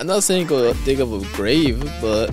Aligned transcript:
I'm 0.00 0.06
not 0.06 0.22
saying 0.22 0.46
go 0.46 0.72
dig 0.84 1.00
up 1.00 1.08
a 1.10 1.18
grave, 1.34 1.80
but 2.00 2.32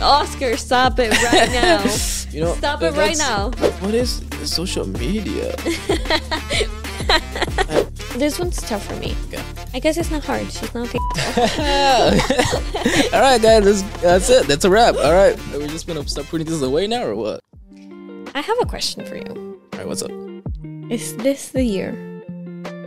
Oscar, 0.00 0.56
stop 0.56 0.98
it 0.98 1.10
right 1.22 1.50
now. 1.52 1.82
you 2.30 2.40
know, 2.40 2.54
Stop 2.54 2.82
it 2.82 2.94
right 2.94 3.18
now. 3.18 3.50
What 3.80 3.92
is 3.94 4.22
social 4.44 4.86
media? 4.88 5.54
This 8.16 8.38
one's 8.38 8.62
tough 8.62 8.86
for 8.86 8.94
me. 8.94 9.16
Okay. 9.26 9.42
I 9.74 9.80
guess 9.80 9.96
it's 9.96 10.08
not 10.08 10.22
hard. 10.24 10.48
She's 10.50 10.72
not. 10.72 10.88
All 10.94 11.00
right, 13.20 13.42
guys, 13.42 13.64
that's, 13.64 13.82
that's 14.00 14.30
it. 14.30 14.46
That's 14.46 14.64
a 14.64 14.70
wrap. 14.70 14.94
All 14.94 15.12
right, 15.12 15.36
are 15.52 15.58
we're 15.58 15.66
just 15.66 15.88
gonna 15.88 16.06
start 16.06 16.28
putting 16.28 16.46
this 16.46 16.62
away 16.62 16.86
now, 16.86 17.02
or 17.04 17.16
what? 17.16 17.40
I 18.36 18.40
have 18.40 18.56
a 18.62 18.66
question 18.66 19.04
for 19.04 19.16
you. 19.16 19.60
All 19.72 19.78
right, 19.80 19.88
what's 19.88 20.00
up? 20.02 20.12
Is 20.90 21.16
this 21.16 21.48
the 21.48 21.64
year 21.64 21.90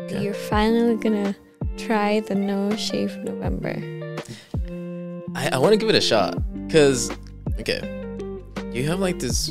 Okay. 0.05 0.23
you're 0.23 0.33
finally 0.33 0.95
gonna 0.95 1.35
try 1.77 2.19
the 2.21 2.35
no 2.35 2.75
shave 2.75 3.15
November? 3.17 3.75
I, 5.35 5.49
I 5.53 5.57
want 5.57 5.73
to 5.73 5.77
give 5.77 5.89
it 5.89 5.95
a 5.95 6.01
shot 6.01 6.35
because, 6.67 7.11
okay, 7.59 7.81
you 8.71 8.87
have 8.87 8.99
like 8.99 9.19
this, 9.19 9.49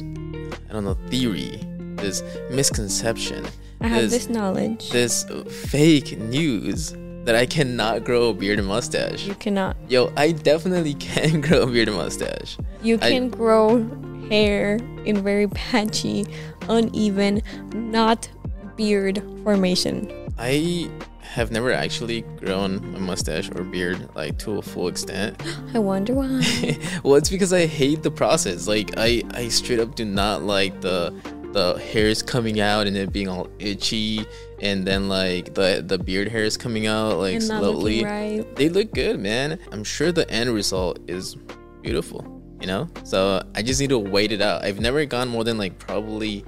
I 0.68 0.72
don't 0.72 0.84
know, 0.84 0.94
theory, 1.08 1.60
this 1.96 2.22
misconception, 2.50 3.44
I 3.80 3.88
have 3.88 4.02
This- 4.02 4.12
this 4.26 4.28
knowledge. 4.28 4.90
this 4.90 5.24
fake 5.68 6.18
news 6.18 6.94
that 7.24 7.34
I 7.34 7.44
cannot 7.46 8.04
grow 8.04 8.28
a 8.30 8.34
beard 8.34 8.58
and 8.58 8.68
mustache. 8.68 9.26
you 9.26 9.34
cannot. 9.34 9.76
Yo, 9.88 10.12
I 10.16 10.32
definitely 10.32 10.94
can 11.08 11.40
grow 11.40 11.62
a 11.62 11.66
beard 11.66 11.88
and 11.88 11.96
mustache. 11.96 12.56
You 12.82 12.96
I- 13.02 13.10
can 13.10 13.28
grow 13.30 13.84
hair 14.30 14.76
in 15.04 15.22
very 15.22 15.46
patchy, 15.48 16.26
uneven, 16.68 17.42
not 17.74 18.28
beard 18.76 19.22
formation. 19.44 20.10
I 20.38 20.90
have 21.32 21.50
never 21.50 21.72
actually 21.72 22.22
grown 22.22 22.76
a 22.94 23.00
mustache 23.00 23.50
or 23.54 23.62
beard 23.64 24.08
like 24.14 24.38
to 24.38 24.58
a 24.58 24.62
full 24.62 24.88
extent. 24.88 25.42
I 25.74 25.78
wonder 25.78 26.14
why. 26.14 26.78
well, 27.02 27.16
it's 27.16 27.30
because 27.30 27.52
I 27.52 27.66
hate 27.66 28.02
the 28.02 28.10
process. 28.10 28.66
Like 28.66 28.92
I, 28.96 29.22
I 29.32 29.48
straight 29.48 29.80
up 29.80 29.94
do 29.94 30.04
not 30.04 30.42
like 30.42 30.80
the 30.80 31.14
the 31.52 31.78
hairs 31.78 32.22
coming 32.22 32.60
out 32.60 32.86
and 32.86 32.96
it 32.96 33.12
being 33.12 33.28
all 33.28 33.48
itchy, 33.58 34.26
and 34.60 34.86
then 34.86 35.08
like 35.08 35.54
the 35.54 35.82
the 35.86 35.98
beard 35.98 36.28
hairs 36.28 36.56
coming 36.56 36.86
out 36.86 37.18
like 37.18 37.40
slowly. 37.40 38.04
right. 38.04 38.56
They 38.56 38.68
look 38.68 38.92
good, 38.92 39.18
man. 39.18 39.58
I'm 39.72 39.84
sure 39.84 40.12
the 40.12 40.30
end 40.30 40.50
result 40.50 40.98
is 41.08 41.36
beautiful. 41.82 42.32
You 42.60 42.66
know, 42.66 42.88
so 43.04 43.42
I 43.54 43.62
just 43.62 43.80
need 43.80 43.90
to 43.90 43.98
wait 43.98 44.32
it 44.32 44.40
out. 44.40 44.64
I've 44.64 44.80
never 44.80 45.04
gone 45.04 45.28
more 45.28 45.44
than 45.44 45.58
like 45.58 45.78
probably 45.78 46.44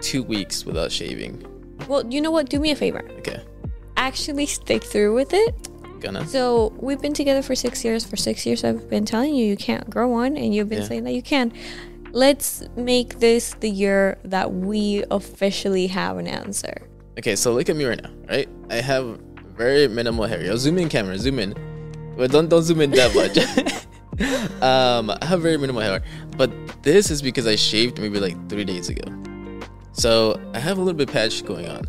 two 0.00 0.22
weeks 0.22 0.64
without 0.66 0.92
shaving. 0.92 1.46
Well, 1.88 2.06
you 2.06 2.20
know 2.20 2.30
what? 2.30 2.48
Do 2.48 2.58
me 2.60 2.70
a 2.72 2.76
favor. 2.76 3.08
Okay, 3.18 3.42
Actually, 3.96 4.46
stick 4.46 4.84
through 4.84 5.14
with 5.14 5.32
it. 5.32 5.54
gonna. 6.00 6.26
So 6.26 6.74
we've 6.78 7.00
been 7.00 7.14
together 7.14 7.42
for 7.42 7.54
six 7.54 7.84
years. 7.84 8.04
For 8.04 8.16
six 8.16 8.44
years, 8.44 8.62
I've 8.64 8.88
been 8.90 9.04
telling 9.06 9.34
you 9.34 9.46
you 9.46 9.56
can't 9.56 9.88
grow 9.88 10.08
one, 10.08 10.36
and 10.36 10.54
you've 10.54 10.68
been 10.68 10.82
Yeah. 10.82 10.88
saying 10.88 11.04
that 11.04 11.12
you 11.14 11.22
can. 11.22 11.52
Let's 12.12 12.62
make 12.76 13.18
this 13.18 13.54
the 13.60 13.70
year 13.70 14.18
that 14.24 14.52
we 14.52 15.04
officially 15.10 15.86
have 15.88 16.18
an 16.18 16.26
answer. 16.26 16.82
Okay, 17.18 17.34
so 17.36 17.52
look 17.54 17.68
at 17.70 17.76
me 17.76 17.84
right 17.86 18.00
now, 18.02 18.10
right? 18.28 18.48
I 18.70 18.76
have 18.76 19.18
very 19.56 19.88
minimal 19.88 20.26
hair. 20.26 20.42
Yo, 20.42 20.56
zoom 20.56 20.78
in, 20.78 20.88
camera, 20.90 21.16
zoom 21.18 21.38
in. 21.38 21.54
But 22.16 22.30
don't 22.30 22.48
don't 22.48 22.62
zoom 22.62 22.80
in 22.82 22.90
that 22.92 23.14
much. 23.14 23.36
um, 24.62 25.10
I 25.10 25.24
have 25.24 25.42
very 25.42 25.58
minimal 25.58 25.82
hair, 25.82 26.02
but 26.36 26.50
this 26.82 27.10
is 27.10 27.20
because 27.20 27.46
I 27.46 27.56
shaved 27.56 27.98
maybe 28.00 28.18
like 28.20 28.36
three 28.48 28.64
days 28.64 28.88
ago. 28.88 29.04
So 29.92 30.38
I 30.54 30.58
have 30.58 30.76
a 30.78 30.80
little 30.80 30.96
bit 30.96 31.10
patch 31.10 31.44
going 31.44 31.68
on. 31.68 31.82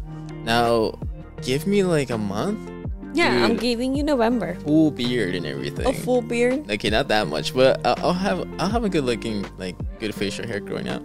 Now, 0.44 0.98
give 1.42 1.68
me 1.68 1.84
like 1.84 2.10
a 2.10 2.18
month, 2.18 2.60
Yeah, 3.14 3.44
I'm 3.46 3.56
giving 3.58 3.96
you 3.96 4.04
November. 4.04 4.56
full 4.62 4.92
beard 4.92 5.34
and 5.36 5.46
everything. 5.46 5.88
A 5.88 5.94
full 5.94 6.22
beard. 6.22 6.70
Okay, 6.70 6.90
not 6.90 7.08
that 7.08 7.28
much, 7.28 7.54
but 7.56 7.86
I'll, 7.86 7.96
I'll 8.08 8.14
have 8.14 8.48
I'll 8.60 8.70
have 8.70 8.84
a 8.84 8.90
good 8.90 9.04
looking 9.06 9.46
like 9.58 9.76
good 10.00 10.14
facial 10.14 10.46
hair 10.48 10.60
growing 10.60 10.88
out. 10.88 11.02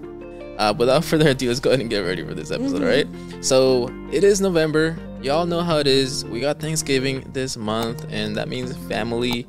Uh, 0.58 0.74
without 0.76 1.02
further 1.08 1.30
ado, 1.30 1.48
let's 1.48 1.60
go 1.60 1.70
ahead 1.70 1.80
and 1.80 1.88
get 1.90 2.00
ready 2.00 2.22
for 2.24 2.34
this 2.34 2.50
episode, 2.50 2.82
Mhm. 2.82 2.84
alright? 2.84 3.44
So 3.44 3.88
it 4.12 4.22
is 4.24 4.40
November. 4.40 4.96
Y'all 5.22 5.46
know 5.46 5.62
how 5.62 5.78
it 5.78 5.86
is. 5.86 6.24
We 6.26 6.40
got 6.40 6.58
Thanksgiving 6.60 7.24
this 7.32 7.56
month, 7.56 8.04
and 8.10 8.36
that 8.36 8.48
means 8.48 8.76
family. 8.88 9.46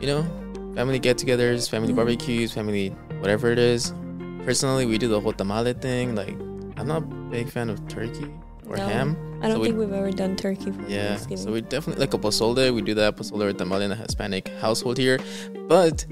You 0.00 0.06
know, 0.06 0.22
family 0.74 0.98
get-togethers, 0.98 1.68
family 1.70 1.92
Mhm. 1.92 1.96
barbecues, 1.96 2.52
family 2.52 2.90
whatever 3.20 3.50
it 3.50 3.58
is. 3.58 3.92
Personally, 4.44 4.84
we 4.86 4.98
do 4.98 5.08
the 5.08 5.20
whole 5.20 5.32
tamale 5.32 5.72
thing. 5.74 6.14
Like, 6.14 6.36
I'm 6.76 6.86
not 6.86 7.02
a 7.02 7.06
big 7.30 7.48
fan 7.48 7.70
of 7.70 7.78
turkey 7.88 8.26
or 8.68 8.76
No, 8.76 8.86
ham. 8.86 9.16
I 9.40 9.48
don't 9.48 9.58
So 9.58 9.64
think 9.64 9.78
we've 9.78 9.92
ever 9.92 10.10
done 10.10 10.36
turkey 10.36 10.72
for 10.72 10.82
Yeah, 10.88 11.08
Thanksgiving. 11.16 11.36
so 11.44 11.52
we 11.52 11.60
definitely 11.60 12.00
like 12.00 12.14
a 12.14 12.18
pozole. 12.18 12.74
We 12.74 12.82
do 12.82 12.94
that 12.94 13.16
pozole 13.16 13.42
or 13.42 13.52
tamale 13.52 13.84
in 13.84 13.90
the 13.90 13.96
Hispanic 13.96 14.48
household 14.60 14.98
here, 14.98 15.18
but 15.68 16.04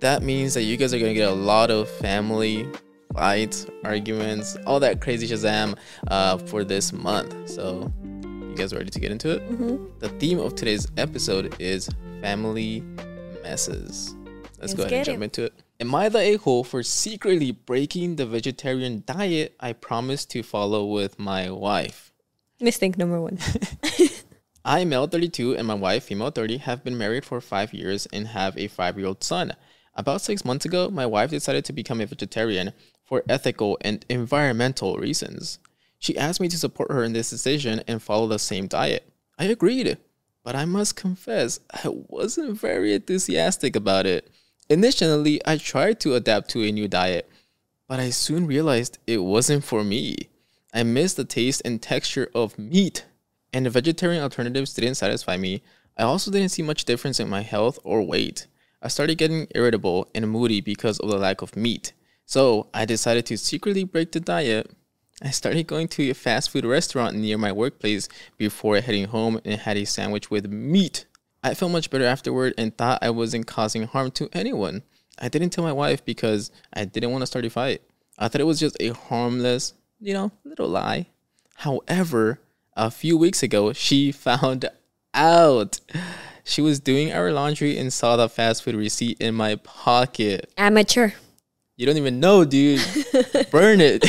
that 0.00 0.22
means 0.22 0.54
that 0.54 0.62
you 0.62 0.76
guys 0.76 0.94
are 0.94 0.98
gonna 0.98 1.14
get 1.14 1.28
a 1.28 1.34
lot 1.34 1.70
of 1.70 1.88
family 1.90 2.68
fights, 3.12 3.66
arguments, 3.84 4.56
all 4.66 4.78
that 4.80 5.00
crazy 5.00 5.26
shazam 5.26 5.76
uh, 6.08 6.38
for 6.38 6.64
this 6.64 6.92
month. 6.92 7.48
So, 7.48 7.92
you 8.12 8.54
guys 8.56 8.72
ready 8.74 8.90
to 8.90 9.00
get 9.00 9.10
into 9.10 9.30
it? 9.30 9.42
hmm 9.42 9.86
The 9.98 10.08
theme 10.20 10.38
of 10.38 10.54
today's 10.54 10.86
episode 10.96 11.56
is 11.60 11.88
family 12.20 12.82
messes. 13.42 14.14
Let's, 14.60 14.72
Let's 14.72 14.74
go 14.74 14.82
ahead 14.84 14.92
and 14.94 15.04
jump 15.06 15.20
it. 15.20 15.24
into 15.24 15.44
it. 15.44 15.54
Am 15.80 15.94
I 15.94 16.08
the 16.08 16.18
a 16.20 16.36
hole 16.36 16.62
for 16.64 16.82
secretly 16.84 17.50
breaking 17.50 18.16
the 18.16 18.26
vegetarian 18.26 19.02
diet 19.06 19.54
I 19.60 19.72
promised 19.72 20.30
to 20.30 20.42
follow 20.42 20.86
with 20.86 21.18
my 21.18 21.50
wife? 21.50 22.12
Mistake 22.60 22.96
number 22.96 23.20
one. 23.20 23.38
I, 24.64 24.84
male 24.84 25.06
32, 25.06 25.56
and 25.56 25.66
my 25.66 25.74
wife, 25.74 26.04
female 26.04 26.30
30, 26.30 26.58
have 26.58 26.82
been 26.82 26.96
married 26.96 27.24
for 27.24 27.40
five 27.40 27.74
years 27.74 28.06
and 28.12 28.28
have 28.28 28.56
a 28.56 28.68
five 28.68 28.96
year 28.96 29.08
old 29.08 29.22
son. 29.22 29.52
About 29.94 30.22
six 30.22 30.44
months 30.44 30.64
ago, 30.64 30.88
my 30.90 31.04
wife 31.04 31.30
decided 31.30 31.64
to 31.66 31.72
become 31.72 32.00
a 32.00 32.06
vegetarian 32.06 32.72
for 33.04 33.22
ethical 33.28 33.76
and 33.82 34.04
environmental 34.08 34.96
reasons. 34.96 35.58
She 35.98 36.16
asked 36.16 36.40
me 36.40 36.48
to 36.48 36.58
support 36.58 36.90
her 36.90 37.04
in 37.04 37.12
this 37.12 37.30
decision 37.30 37.82
and 37.86 38.02
follow 38.02 38.26
the 38.26 38.38
same 38.38 38.66
diet. 38.66 39.10
I 39.38 39.44
agreed, 39.44 39.98
but 40.42 40.54
I 40.56 40.64
must 40.64 40.96
confess, 40.96 41.60
I 41.72 41.88
wasn't 41.88 42.60
very 42.60 42.94
enthusiastic 42.94 43.76
about 43.76 44.06
it. 44.06 44.30
Initially, 44.68 45.40
I 45.46 45.58
tried 45.58 46.00
to 46.00 46.14
adapt 46.14 46.50
to 46.50 46.62
a 46.62 46.72
new 46.72 46.88
diet, 46.88 47.28
but 47.86 48.00
I 48.00 48.10
soon 48.10 48.46
realized 48.46 48.98
it 49.06 49.18
wasn't 49.18 49.64
for 49.64 49.84
me. 49.84 50.16
I 50.74 50.82
missed 50.82 51.16
the 51.16 51.24
taste 51.24 51.62
and 51.64 51.80
texture 51.80 52.28
of 52.34 52.58
meat 52.58 53.04
and 53.54 53.64
the 53.64 53.70
vegetarian 53.70 54.22
alternatives 54.22 54.74
didn't 54.74 54.96
satisfy 54.96 55.36
me. 55.36 55.62
I 55.96 56.02
also 56.02 56.32
didn't 56.32 56.48
see 56.48 56.62
much 56.62 56.84
difference 56.84 57.20
in 57.20 57.28
my 57.28 57.42
health 57.42 57.78
or 57.84 58.02
weight. 58.02 58.48
I 58.82 58.88
started 58.88 59.16
getting 59.16 59.46
irritable 59.54 60.10
and 60.12 60.28
moody 60.28 60.60
because 60.60 60.98
of 60.98 61.08
the 61.08 61.16
lack 61.16 61.40
of 61.40 61.54
meat. 61.54 61.92
So 62.26 62.66
I 62.74 62.84
decided 62.84 63.26
to 63.26 63.38
secretly 63.38 63.84
break 63.84 64.10
the 64.10 64.18
diet. 64.18 64.72
I 65.22 65.30
started 65.30 65.68
going 65.68 65.86
to 65.88 66.10
a 66.10 66.14
fast 66.14 66.50
food 66.50 66.64
restaurant 66.64 67.16
near 67.16 67.38
my 67.38 67.52
workplace 67.52 68.08
before 68.36 68.80
heading 68.80 69.06
home 69.06 69.40
and 69.44 69.60
had 69.60 69.76
a 69.76 69.84
sandwich 69.84 70.32
with 70.32 70.50
meat. 70.50 71.06
I 71.44 71.54
felt 71.54 71.70
much 71.70 71.90
better 71.90 72.04
afterward 72.04 72.54
and 72.58 72.76
thought 72.76 72.98
I 73.02 73.10
wasn't 73.10 73.46
causing 73.46 73.84
harm 73.84 74.10
to 74.12 74.28
anyone. 74.32 74.82
I 75.20 75.28
didn't 75.28 75.50
tell 75.50 75.62
my 75.62 75.72
wife 75.72 76.04
because 76.04 76.50
I 76.72 76.86
didn't 76.86 77.12
want 77.12 77.22
to 77.22 77.26
start 77.26 77.44
a 77.44 77.50
fight. 77.50 77.82
I 78.18 78.26
thought 78.26 78.40
it 78.40 78.44
was 78.44 78.58
just 78.58 78.76
a 78.80 78.88
harmless, 78.88 79.74
you 80.00 80.14
know, 80.14 80.32
little 80.44 80.68
lie. 80.68 81.06
However, 81.56 82.40
a 82.76 82.90
few 82.90 83.16
weeks 83.16 83.42
ago, 83.42 83.72
she 83.72 84.12
found 84.12 84.68
out. 85.12 85.80
She 86.44 86.60
was 86.60 86.78
doing 86.78 87.10
our 87.12 87.32
laundry 87.32 87.78
and 87.78 87.92
saw 87.92 88.16
the 88.16 88.28
fast 88.28 88.62
food 88.62 88.74
receipt 88.74 89.18
in 89.20 89.34
my 89.34 89.56
pocket. 89.56 90.52
Amateur. 90.58 91.12
You 91.76 91.86
don't 91.86 91.96
even 91.96 92.20
know, 92.20 92.44
dude. 92.44 92.80
burn 93.50 93.80
it. 93.80 94.04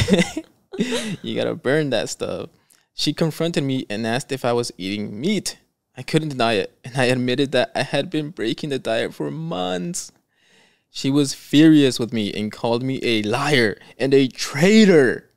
you 1.23 1.35
gotta 1.35 1.55
burn 1.55 1.91
that 1.91 2.09
stuff. 2.09 2.49
She 2.93 3.13
confronted 3.13 3.63
me 3.63 3.85
and 3.89 4.05
asked 4.05 4.31
if 4.31 4.45
I 4.45 4.53
was 4.53 4.71
eating 4.77 5.19
meat. 5.19 5.57
I 5.97 6.03
couldn't 6.03 6.29
deny 6.29 6.53
it, 6.53 6.77
and 6.83 6.97
I 6.97 7.05
admitted 7.05 7.53
that 7.53 7.71
I 7.73 7.83
had 7.83 8.09
been 8.09 8.29
breaking 8.31 8.69
the 8.69 8.79
diet 8.79 9.13
for 9.13 9.31
months. 9.31 10.11
She 10.89 11.09
was 11.09 11.33
furious 11.33 11.99
with 11.99 12.13
me 12.13 12.33
and 12.33 12.51
called 12.51 12.83
me 12.83 12.99
a 13.01 13.21
liar 13.23 13.77
and 13.97 14.13
a 14.13 14.27
traitor. 14.27 15.29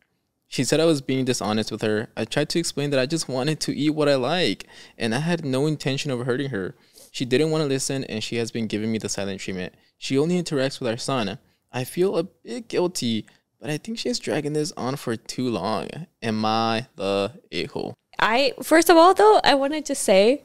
She 0.49 0.65
said 0.65 0.81
I 0.81 0.85
was 0.87 1.01
being 1.03 1.25
dishonest 1.27 1.71
with 1.71 1.83
her. 1.83 2.09
I 2.17 2.25
tried 2.25 2.49
to 2.51 2.59
explain 2.59 2.91
that 2.91 2.99
I 3.01 3.07
just 3.07 3.29
wanted 3.29 3.61
to 3.61 3.77
eat 3.77 3.91
what 3.91 4.09
I 4.09 4.15
like, 4.15 4.67
and 4.97 5.15
I 5.15 5.19
had 5.21 5.45
no 5.45 5.67
intention 5.67 6.11
of 6.11 6.21
hurting 6.27 6.49
her. 6.51 6.75
She 7.13 7.25
didn't 7.25 7.51
want 7.51 7.63
to 7.63 7.69
listen, 7.69 8.05
and 8.05 8.23
she 8.25 8.37
has 8.37 8.51
been 8.51 8.67
giving 8.67 8.91
me 8.91 8.99
the 8.99 9.09
silent 9.09 9.41
treatment. 9.41 9.75
She 9.99 10.17
only 10.19 10.43
interacts 10.43 10.81
with 10.81 10.89
our 10.91 10.97
son. 10.97 11.39
I 11.73 11.85
feel 11.85 12.17
a 12.17 12.23
bit 12.25 12.69
guilty, 12.69 13.27
but 13.61 13.69
I 13.69 13.77
think 13.77 13.99
she's 13.99 14.19
dragging 14.19 14.55
this 14.55 14.73
on 14.77 14.97
for 14.97 15.17
too 15.17 15.49
long. 15.51 15.89
Am 16.23 16.45
I 16.45 16.87
the 16.97 17.33
a 17.53 17.67
hole? 17.67 17.95
I 18.19 18.55
first 18.63 18.89
of 18.89 18.97
all 18.97 19.13
though, 19.15 19.41
I 19.45 19.55
wanted 19.55 19.85
to 19.87 19.95
say 19.95 20.45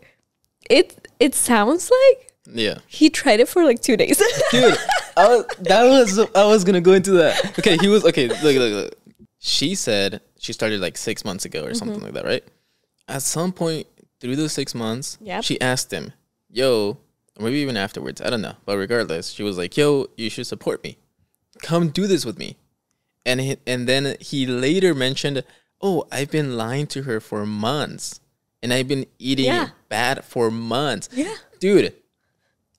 it 0.69 1.07
it 1.19 1.33
sounds 1.33 1.89
like 1.89 2.33
Yeah. 2.53 2.79
he 2.87 3.09
tried 3.09 3.39
it 3.39 3.47
for 3.49 3.63
like 3.63 3.81
two 3.81 3.95
days. 3.97 4.17
dude. 4.51 4.77
I 5.15 5.27
was, 5.27 5.45
that 5.59 5.83
was 5.83 6.19
I 6.35 6.45
was 6.45 6.63
gonna 6.63 6.81
go 6.81 6.93
into 6.93 7.11
that. 7.11 7.57
Okay, 7.59 7.77
he 7.77 7.87
was 7.87 8.03
okay. 8.05 8.27
Look, 8.27 8.41
look, 8.43 8.55
look. 8.73 8.97
She 9.45 9.75
said 9.75 10.21
she 10.39 10.53
started 10.53 10.79
like 10.79 10.95
six 10.97 11.25
months 11.25 11.43
ago 11.43 11.63
or 11.63 11.67
mm-hmm. 11.67 11.73
something 11.75 11.99
like 11.99 12.13
that, 12.13 12.23
right? 12.23 12.45
At 13.09 13.23
some 13.23 13.51
point 13.51 13.87
through 14.21 14.37
those 14.37 14.53
six 14.53 14.73
months, 14.73 15.17
Yep. 15.19 15.43
she 15.43 15.59
asked 15.59 15.91
him, 15.91 16.13
"Yo," 16.49 16.97
or 17.37 17.43
maybe 17.43 17.57
even 17.57 17.75
afterwards. 17.75 18.21
I 18.21 18.29
don't 18.29 18.41
know, 18.41 18.55
but 18.65 18.77
regardless, 18.77 19.31
she 19.31 19.43
was 19.43 19.57
like, 19.57 19.75
"Yo, 19.75 20.07
you 20.15 20.29
should 20.29 20.47
support 20.47 20.81
me. 20.81 20.97
Come 21.61 21.89
do 21.89 22.07
this 22.07 22.23
with 22.23 22.39
me." 22.39 22.55
And 23.25 23.41
he, 23.41 23.57
and 23.67 23.85
then 23.85 24.15
he 24.21 24.45
later 24.45 24.95
mentioned, 24.95 25.43
"Oh, 25.81 26.07
I've 26.09 26.31
been 26.31 26.55
lying 26.55 26.87
to 26.87 27.03
her 27.03 27.19
for 27.19 27.45
months, 27.45 28.21
and 28.61 28.71
I've 28.71 28.87
been 28.87 29.07
eating 29.19 29.47
Yeah. 29.47 29.71
bad 29.89 30.23
for 30.23 30.49
months." 30.49 31.09
Yeah. 31.11 31.35
dude. 31.59 31.93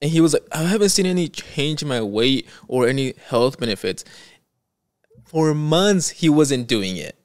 And 0.03 0.11
he 0.11 0.21
was 0.21 0.35
like, 0.35 0.45
I 0.53 0.65
haven't 0.65 0.91
seen 0.91 1.07
any 1.07 1.29
change 1.29 1.81
in 1.81 1.89
my 1.89 2.03
weight 2.03 2.47
or 2.69 2.87
any 2.87 3.15
health 3.29 3.59
benefits. 3.59 4.05
For 5.35 5.53
months, 5.53 6.11
he 6.11 6.29
wasn't 6.29 6.69
doing 6.69 6.97
it. 6.97 7.19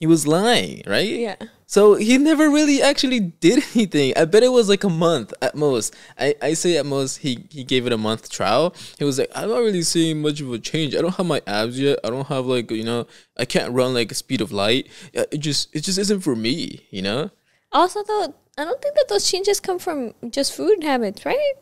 He 0.00 0.06
was 0.06 0.26
lying, 0.26 0.82
right? 0.86 1.06
Yeah. 1.06 1.36
So 1.66 1.96
he 1.96 2.16
never 2.16 2.48
really 2.48 2.80
actually 2.80 3.20
did 3.20 3.62
anything. 3.74 4.14
I 4.16 4.24
bet 4.24 4.42
it 4.42 4.52
was 4.52 4.70
like 4.70 4.84
a 4.84 4.88
month 4.88 5.34
at 5.42 5.54
most. 5.54 5.94
I, 6.18 6.34
I 6.40 6.54
say 6.54 6.78
at 6.78 6.86
most 6.86 7.18
he, 7.18 7.44
he 7.50 7.62
gave 7.62 7.86
it 7.86 7.92
a 7.92 7.98
month 7.98 8.30
trial. 8.30 8.74
He 8.98 9.04
was 9.04 9.18
like, 9.18 9.30
I'm 9.34 9.50
not 9.50 9.58
really 9.58 9.82
seeing 9.82 10.22
much 10.22 10.40
of 10.40 10.50
a 10.50 10.58
change. 10.58 10.94
I 10.94 11.02
don't 11.02 11.14
have 11.14 11.26
my 11.26 11.42
abs 11.46 11.78
yet. 11.78 11.98
I 12.02 12.08
don't 12.08 12.26
have 12.28 12.46
like 12.46 12.70
you 12.70 12.84
know 12.84 13.06
I 13.36 13.44
can't 13.44 13.74
run 13.74 13.92
like 13.92 14.10
a 14.10 14.14
speed 14.14 14.40
of 14.40 14.50
light. 14.50 14.88
Uh, 15.14 15.24
it 15.30 15.38
just 15.38 15.76
it 15.76 15.80
just 15.80 15.98
isn't 15.98 16.20
for 16.20 16.34
me, 16.34 16.86
you 16.90 17.02
know? 17.02 17.30
Also, 17.70 18.02
though, 18.02 18.34
I 18.56 18.64
don't 18.64 18.80
think 18.80 18.94
that 18.94 19.08
those 19.10 19.30
changes 19.30 19.60
come 19.60 19.78
from 19.78 20.14
just 20.30 20.54
food 20.54 20.82
habits, 20.82 21.26
right? 21.26 21.52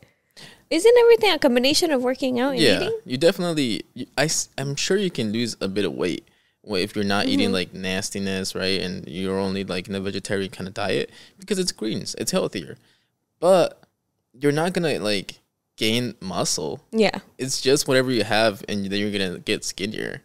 Isn't 0.71 0.95
everything 0.99 1.33
a 1.33 1.39
combination 1.39 1.91
of 1.91 2.03
working 2.03 2.39
out 2.39 2.53
and 2.53 2.61
yeah, 2.61 2.77
eating? 2.83 2.99
you 3.05 3.19
definitely. 3.19 3.83
I 4.17 4.29
I 4.57 4.61
am 4.61 4.77
sure 4.77 4.97
you 4.97 5.11
can 5.11 5.33
lose 5.33 5.57
a 5.61 5.69
bit 5.69 5.85
of 5.85 5.93
weight 5.95 6.27
if 6.65 6.95
you're 6.95 7.05
not 7.05 7.25
Mm-hmm. 7.25 7.33
eating 7.33 7.53
like 7.53 7.75
nastiness, 7.75 8.55
right? 8.55 8.81
And 8.81 9.07
you're 9.09 9.39
only 9.39 9.65
like 9.65 9.89
in 9.89 9.95
a 9.97 10.01
vegetarian 10.01 10.51
kind 10.51 10.69
of 10.69 10.75
diet 10.75 11.11
because 11.39 11.59
it's 11.59 11.73
greens, 11.73 12.15
it's 12.19 12.31
healthier. 12.31 12.77
But 13.41 13.83
you're 14.33 14.53
not 14.53 14.73
gonna 14.73 14.99
like 15.01 15.41
gain 15.77 16.15
muscle. 16.21 16.81
Yeah. 16.93 17.19
It's 17.39 17.61
just 17.61 17.89
whatever 17.89 18.13
you 18.13 18.23
have, 18.23 18.63
and 18.69 18.85
then 18.87 19.01
you're 19.01 19.11
gonna 19.11 19.39
get 19.41 19.65
skinnier. 19.65 20.23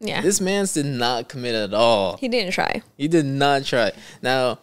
Yeah. 0.00 0.20
This 0.20 0.42
man's 0.42 0.74
did 0.74 0.84
not 0.84 1.30
commit 1.30 1.54
at 1.54 1.72
all. 1.72 2.18
he 2.18 2.28
didn't 2.28 2.52
try. 2.52 2.82
He 2.98 3.08
did 3.08 3.24
not 3.24 3.64
try. 3.64 3.92
Now, 4.20 4.58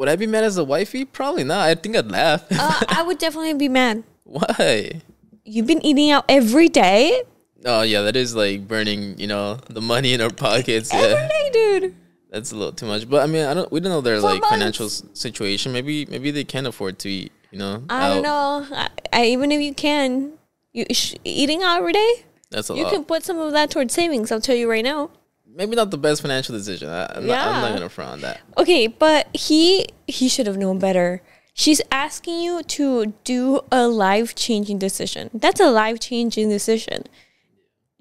would 0.00 0.08
I 0.08 0.16
be 0.16 0.26
mad 0.26 0.44
as 0.44 0.56
a 0.56 0.64
wifey? 0.64 1.04
Probably 1.04 1.44
not. 1.44 1.68
I 1.68 1.74
think 1.74 1.94
I'd 1.94 2.10
laugh. 2.10 2.44
Uh, 2.50 2.80
I 2.88 3.02
would 3.02 3.18
definitely 3.18 3.52
be 3.54 3.68
mad. 3.68 4.02
Why? 4.24 5.02
You've 5.44 5.66
been 5.66 5.84
eating 5.84 6.10
out 6.10 6.24
every 6.28 6.68
day? 6.68 7.22
Oh 7.66 7.82
yeah, 7.82 8.00
that 8.02 8.16
is 8.16 8.34
like 8.34 8.66
burning, 8.66 9.18
you 9.18 9.26
know, 9.26 9.58
the 9.68 9.82
money 9.82 10.14
in 10.14 10.20
our 10.22 10.30
pockets. 10.30 10.92
Every 10.94 11.10
Yeah, 11.10 11.28
day, 11.28 11.50
dude. 11.52 11.94
that's 12.30 12.52
a 12.52 12.56
little 12.56 12.72
too 12.72 12.86
much. 12.86 13.08
But 13.10 13.22
I 13.22 13.26
mean, 13.26 13.44
I 13.44 13.52
don't. 13.52 13.70
We 13.70 13.80
don't 13.80 13.92
know 13.92 14.00
their 14.00 14.16
For 14.20 14.32
like 14.32 14.42
financial 14.44 14.84
months. 14.84 15.02
s- 15.04 15.20
situation. 15.20 15.70
Maybe 15.72 16.06
maybe 16.06 16.30
they 16.30 16.44
can 16.44 16.64
afford 16.66 16.98
to 17.00 17.10
eat. 17.10 17.32
You 17.50 17.58
know, 17.58 17.82
I 17.90 18.08
don't 18.08 18.22
know. 18.22 18.66
I, 18.72 18.88
I 19.12 19.24
even 19.26 19.52
if 19.52 19.60
you 19.60 19.74
can, 19.74 20.32
you 20.72 20.86
sh- 20.92 21.16
eating 21.24 21.62
out 21.62 21.78
every 21.78 21.92
day, 21.92 22.24
That's 22.50 22.70
a 22.70 22.74
you 22.76 22.84
lot. 22.84 22.92
can 22.92 23.04
put 23.04 23.24
some 23.24 23.38
of 23.38 23.52
that 23.52 23.70
towards 23.70 23.92
savings. 23.92 24.32
I'll 24.32 24.40
tell 24.40 24.54
you 24.56 24.70
right 24.70 24.84
now. 24.84 25.10
Maybe 25.54 25.76
not 25.76 25.90
the 25.90 25.98
best 25.98 26.22
financial 26.22 26.54
decision. 26.56 26.88
I, 26.88 27.06
I'm, 27.16 27.26
not, 27.26 27.46
I'm 27.46 27.62
not 27.62 27.74
gonna 27.74 27.88
front 27.88 28.12
on 28.12 28.20
that. 28.20 28.40
Okay, 28.56 28.86
but 28.86 29.28
he 29.34 29.86
he 30.06 30.28
should 30.28 30.46
have 30.46 30.56
known 30.56 30.78
better. 30.78 31.22
She's 31.52 31.82
asking 31.90 32.40
you 32.40 32.62
to 32.62 33.12
do 33.24 33.60
a 33.70 33.86
life 33.88 34.34
changing 34.34 34.78
decision. 34.78 35.30
That's 35.34 35.60
a 35.60 35.70
life 35.70 36.00
changing 36.00 36.48
decision. 36.48 37.04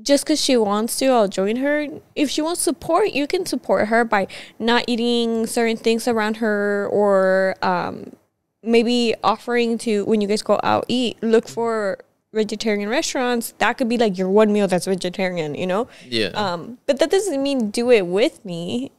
Just 0.02 0.24
because 0.24 0.40
she 0.42 0.56
wants 0.56 0.96
to, 1.00 1.08
I'll 1.08 1.28
join 1.28 1.58
her. 1.58 1.88
If 2.16 2.30
she 2.30 2.42
wants 2.42 2.62
support, 2.62 3.12
you 3.12 3.28
can 3.28 3.46
support 3.46 3.90
her 3.90 4.06
by 4.06 4.28
not 4.58 4.86
eating 4.88 5.46
certain 5.46 5.76
things 5.76 6.08
around 6.08 6.38
her 6.38 6.88
or 6.90 7.56
um, 7.62 8.16
maybe 8.64 9.14
offering 9.24 9.78
to, 9.80 10.06
when 10.06 10.22
you 10.22 10.28
guys 10.28 10.42
go 10.42 10.58
out 10.64 10.86
eat, 10.88 11.22
look 11.22 11.50
for 11.50 11.98
vegetarian 12.34 12.90
restaurants. 12.90 13.54
That 13.58 13.78
could 13.78 13.90
be 13.90 13.98
like 13.98 14.18
your 14.18 14.30
one 14.30 14.52
meal 14.54 14.68
that's 14.68 14.86
vegetarian, 14.86 15.56
you 15.56 15.66
know? 15.68 15.88
Yeah, 16.08 16.28
Um, 16.30 16.78
but 16.86 17.00
that 17.00 17.10
doesn't 17.12 17.42
mean 17.42 17.72
do 17.72 17.90
it 17.92 18.06
with 18.06 18.44
me. 18.46 18.92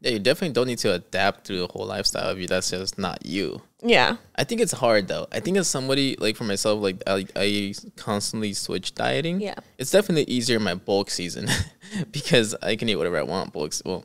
yeah. 0.00 0.10
You 0.12 0.18
definitely 0.18 0.52
don't 0.52 0.66
need 0.66 0.78
to 0.80 0.92
adapt 0.92 1.44
to 1.46 1.58
the 1.60 1.66
whole 1.72 1.86
lifestyle 1.86 2.28
of 2.28 2.38
you. 2.38 2.46
That's 2.46 2.70
just 2.70 2.98
not 2.98 3.24
you. 3.24 3.62
Yeah. 3.82 4.16
I 4.36 4.44
think 4.44 4.60
it's 4.60 4.72
hard 4.72 5.08
though. 5.08 5.26
I 5.32 5.40
think 5.40 5.56
as 5.56 5.66
somebody 5.68 6.14
like 6.18 6.36
for 6.36 6.44
myself, 6.44 6.82
like 6.82 7.02
I, 7.06 7.26
I 7.36 7.74
constantly 7.96 8.52
switch 8.52 8.94
dieting. 8.94 9.40
Yeah. 9.40 9.54
it's 9.78 9.90
definitely 9.90 10.24
easier 10.24 10.56
in 10.58 10.62
my 10.62 10.74
bulk 10.74 11.08
season 11.10 11.48
because 12.12 12.54
I 12.62 12.76
can 12.76 12.88
eat 12.90 12.96
whatever 12.96 13.18
I 13.18 13.22
want. 13.22 13.52
Bulks, 13.54 13.80
well, 13.84 14.04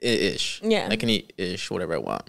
ish. 0.00 0.60
Yeah. 0.62 0.88
I 0.90 0.96
can 0.96 1.08
eat 1.08 1.32
ish 1.38 1.70
whatever 1.70 1.94
I 1.94 1.98
want. 1.98 2.24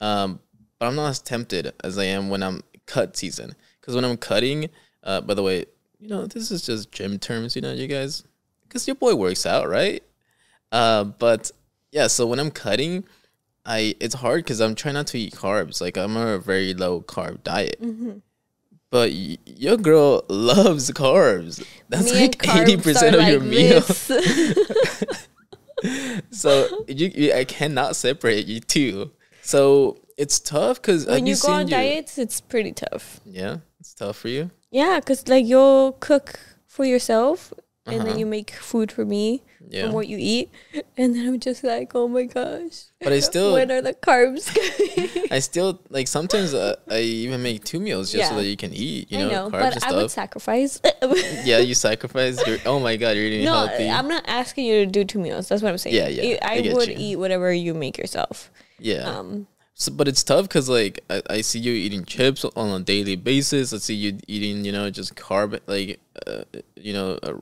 Um, 0.00 0.40
but 0.78 0.86
I'm 0.86 0.94
not 0.94 1.08
as 1.08 1.20
tempted 1.20 1.72
as 1.82 1.98
I 1.98 2.04
am 2.04 2.28
when 2.28 2.42
I'm 2.42 2.62
cut 2.86 3.16
season. 3.16 3.54
Because 3.80 3.94
when 3.94 4.04
I'm 4.04 4.16
cutting, 4.16 4.68
uh, 5.06 5.22
by 5.22 5.32
the 5.32 5.42
way, 5.42 5.64
you 5.98 6.08
know 6.08 6.26
this 6.26 6.50
is 6.50 6.66
just 6.66 6.92
gym 6.92 7.18
terms, 7.18 7.56
you 7.56 7.62
know, 7.62 7.72
you 7.72 7.86
guys, 7.86 8.22
because 8.68 8.86
your 8.86 8.96
boy 8.96 9.14
works 9.14 9.46
out, 9.46 9.68
right? 9.68 10.02
Uh, 10.70 11.04
but 11.04 11.50
yeah, 11.92 12.06
so 12.08 12.26
when 12.26 12.38
I'm 12.38 12.50
cutting, 12.50 13.04
I 13.64 13.94
it's 14.00 14.16
hard 14.16 14.44
because 14.44 14.60
I'm 14.60 14.74
trying 14.74 14.94
not 14.94 15.06
to 15.08 15.18
eat 15.18 15.32
carbs. 15.32 15.80
Like 15.80 15.96
I'm 15.96 16.16
on 16.16 16.28
a 16.28 16.38
very 16.38 16.74
low 16.74 17.00
carb 17.00 17.42
diet. 17.42 17.80
Mm-hmm. 17.80 18.18
But 18.90 19.10
y- 19.10 19.38
your 19.46 19.76
girl 19.76 20.24
loves 20.28 20.90
carbs. 20.90 21.64
That's 21.88 22.12
Me 22.12 22.20
like 22.20 22.48
eighty 22.56 22.76
percent 22.76 23.16
of 23.16 23.22
your 23.26 23.40
like 23.40 23.48
meal. 23.48 23.82
So 26.30 26.84
you, 26.88 27.10
you, 27.14 27.32
I 27.34 27.44
cannot 27.44 27.96
separate 27.96 28.46
you 28.46 28.60
two. 28.60 29.10
So 29.42 29.98
it's 30.16 30.40
tough 30.40 30.80
because 30.80 31.06
when 31.06 31.26
you 31.26 31.36
go 31.36 31.52
on 31.52 31.66
diets, 31.66 32.18
it's 32.18 32.40
pretty 32.40 32.72
tough. 32.72 33.20
Yeah, 33.24 33.58
tough 33.96 34.16
for 34.18 34.28
you. 34.28 34.50
Yeah, 34.70 35.00
because 35.00 35.26
like 35.28 35.46
you'll 35.46 35.92
cook 36.00 36.38
for 36.66 36.84
yourself 36.84 37.52
and 37.86 37.96
Uh-huh. 37.96 38.04
then 38.04 38.18
you 38.18 38.26
make 38.26 38.50
food 38.50 38.90
for 38.92 39.04
me 39.06 39.42
Yeah, 39.70 39.84
from 39.86 39.92
what 39.94 40.06
you 40.08 40.18
eat. 40.20 40.50
And 40.98 41.14
then 41.14 41.26
I'm 41.28 41.38
just 41.40 41.62
like, 41.64 41.92
oh 41.94 42.08
my 42.08 42.24
gosh. 42.24 42.90
but 43.00 43.12
I 43.12 43.20
still, 43.20 43.52
when 43.54 43.70
are 43.70 43.80
the 43.82 43.94
carbs 43.94 44.46
coming? 44.52 45.26
I 45.36 45.38
still 45.40 45.80
like 45.90 46.08
sometimes 46.08 46.52
uh, 46.54 46.76
I 46.90 47.00
even 47.00 47.42
make 47.42 47.64
two 47.64 47.80
meals 47.80 48.10
just 48.12 48.28
so 48.28 48.36
that 48.36 48.44
you 48.46 48.56
can 48.56 48.72
eat. 48.74 49.10
You 49.10 49.18
know, 49.18 49.28
know, 49.30 49.44
carbs 49.50 49.60
but 49.64 49.74
and 49.76 49.84
I 49.84 49.90
would 49.92 50.10
stuff. 50.10 50.22
sacrifice. 50.22 50.80
yeah, 51.44 51.58
you 51.58 51.74
sacrifice. 51.74 52.36
Your, 52.46 52.58
oh 52.66 52.78
my 52.80 52.96
god, 52.96 53.16
you're 53.16 53.26
eating 53.26 53.44
no, 53.44 53.54
healthy. 53.66 53.88
I'm 53.88 54.08
not 54.08 54.24
asking 54.26 54.66
you 54.66 54.84
to 54.84 54.90
do 54.90 55.04
two 55.04 55.18
meals. 55.20 55.48
That's 55.48 55.62
what 55.62 55.70
I'm 55.70 55.78
saying. 55.78 55.94
Yeah, 55.96 56.08
yeah, 56.08 56.38
I, 56.42 56.58
I 56.58 56.74
would 56.74 56.88
you. 56.88 56.96
eat 56.98 57.16
whatever 57.16 57.52
you 57.52 57.72
make 57.74 57.96
yourself. 57.98 58.50
yeah. 58.78 59.04
Um, 59.08 59.46
So, 59.78 59.92
but 59.92 60.08
it's 60.08 60.24
tough 60.24 60.48
because 60.48 60.70
like 60.70 61.04
I, 61.10 61.22
I 61.28 61.40
see 61.42 61.58
you 61.58 61.72
eating 61.72 62.04
chips 62.06 62.44
on 62.46 62.80
a 62.80 62.82
daily 62.82 63.14
basis. 63.14 63.74
I 63.74 63.76
see 63.78 63.94
you 63.94 64.18
eating, 64.26 64.64
you 64.64 64.72
know, 64.72 64.88
just 64.88 65.14
carb 65.16 65.60
like, 65.66 66.00
uh, 66.26 66.44
you 66.76 66.94
know, 66.94 67.18
a 67.22 67.34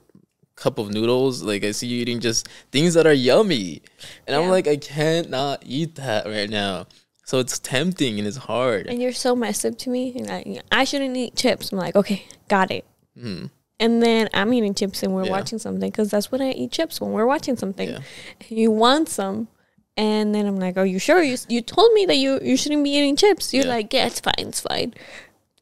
cup 0.56 0.78
of 0.78 0.90
noodles. 0.90 1.42
Like 1.44 1.62
I 1.62 1.70
see 1.70 1.87
you 1.87 2.02
eating 2.02 2.18
just 2.18 2.49
things 2.73 2.94
that 2.94 3.06
are 3.06 3.12
yummy, 3.12 3.82
and 4.26 4.35
I'm 4.35 4.50
like 4.50 4.66
I 4.66 4.76
can't 4.76 5.30
not 5.30 5.62
eat 5.64 5.94
that 5.94 6.26
right 6.26 6.50
now. 6.50 6.87
So 7.25 7.38
it's 7.38 7.59
tempting 7.61 8.18
and 8.18 8.26
it's 8.26 8.37
hard. 8.37 8.87
and 8.88 9.00
you're 9.00 9.12
so 9.12 9.35
messed 9.37 9.64
up 9.64 9.78
to 9.78 9.90
me. 9.90 10.12
And 10.18 10.30
I, 10.30 10.61
I 10.73 10.85
shouldn't 10.85 11.16
eat 11.16 11.37
chips. 11.37 11.70
I'm 11.73 11.78
like, 11.78 11.94
okay, 11.97 12.26
got 12.49 12.70
it. 12.73 12.85
Hmm. 13.18 13.47
And 13.80 14.02
then 14.02 14.28
I'm 14.35 14.52
eating 14.52 14.75
chips 14.75 15.02
and 15.02 15.14
we're 15.14 15.25
Yeah. 15.25 15.30
watching 15.30 15.59
something 15.59 15.88
because 15.90 16.11
that's 16.11 16.30
when 16.30 16.42
I 16.42 16.50
eat 16.50 16.73
chips 16.73 17.00
when 17.00 17.12
we're 17.12 17.26
watching 17.26 17.56
something. 17.56 17.88
Yeah. 17.90 18.00
You 18.49 18.70
want 18.73 19.09
some, 19.09 19.49
and 19.96 20.34
then 20.34 20.46
I'm 20.46 20.58
like, 20.58 20.76
"Are 20.76 20.86
you 20.86 20.98
sure? 20.98 21.22
You 21.22 21.36
you 21.48 21.60
told 21.60 21.92
me 21.92 22.04
that 22.06 22.16
you 22.16 22.38
you 22.42 22.56
shouldn't 22.56 22.82
be 22.84 22.90
eating 22.90 23.16
chips." 23.16 23.52
You're 23.54 23.64
Yeah. 23.64 23.70
like, 23.70 23.92
"Yeah, 23.92 24.06
it's 24.06 24.20
fine, 24.20 24.34
it's 24.48 24.60
fine." 24.60 24.94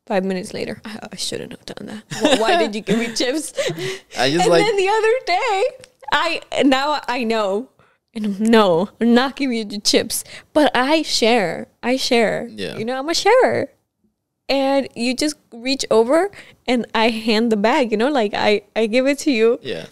Five 0.06 0.24
minutes 0.24 0.52
later, 0.52 0.80
I, 0.84 0.98
I 1.12 1.16
shouldn't 1.16 1.52
have 1.52 1.64
done 1.64 1.86
that. 1.86 2.02
Wh- 2.18 2.40
Why 2.40 2.56
did 2.62 2.74
you 2.74 2.80
give 2.80 2.98
me 2.98 3.14
chips? 3.14 3.52
I 4.18 4.30
just 4.30 4.44
and 4.44 4.50
like 4.50 4.64
then 4.64 4.76
the 4.76 4.88
other 4.88 5.14
day, 5.26 5.64
I 6.12 6.40
now 6.64 7.00
I 7.08 7.24
know. 7.24 7.68
And 8.14 8.26
I'm, 8.26 8.36
no, 8.40 8.90
I'm 9.00 9.14
not 9.14 9.36
giving 9.36 9.56
you 9.56 9.64
the 9.64 9.78
chips, 9.80 10.22
but 10.52 10.70
I 10.76 11.00
share. 11.00 11.68
I 11.82 11.96
share. 11.96 12.46
Yeah. 12.50 12.76
You 12.76 12.84
know, 12.84 12.98
I'm 12.98 13.08
a 13.08 13.14
sharer. 13.14 13.70
And 14.50 14.86
you 14.94 15.14
just 15.16 15.36
reach 15.50 15.86
over 15.90 16.30
and 16.68 16.84
I 16.94 17.08
hand 17.08 17.50
the 17.50 17.56
bag, 17.56 17.90
you 17.90 17.96
know, 17.96 18.10
like 18.10 18.34
I, 18.34 18.62
I 18.76 18.86
give 18.86 19.06
it 19.06 19.18
to 19.20 19.30
you, 19.30 19.58
yeah. 19.62 19.86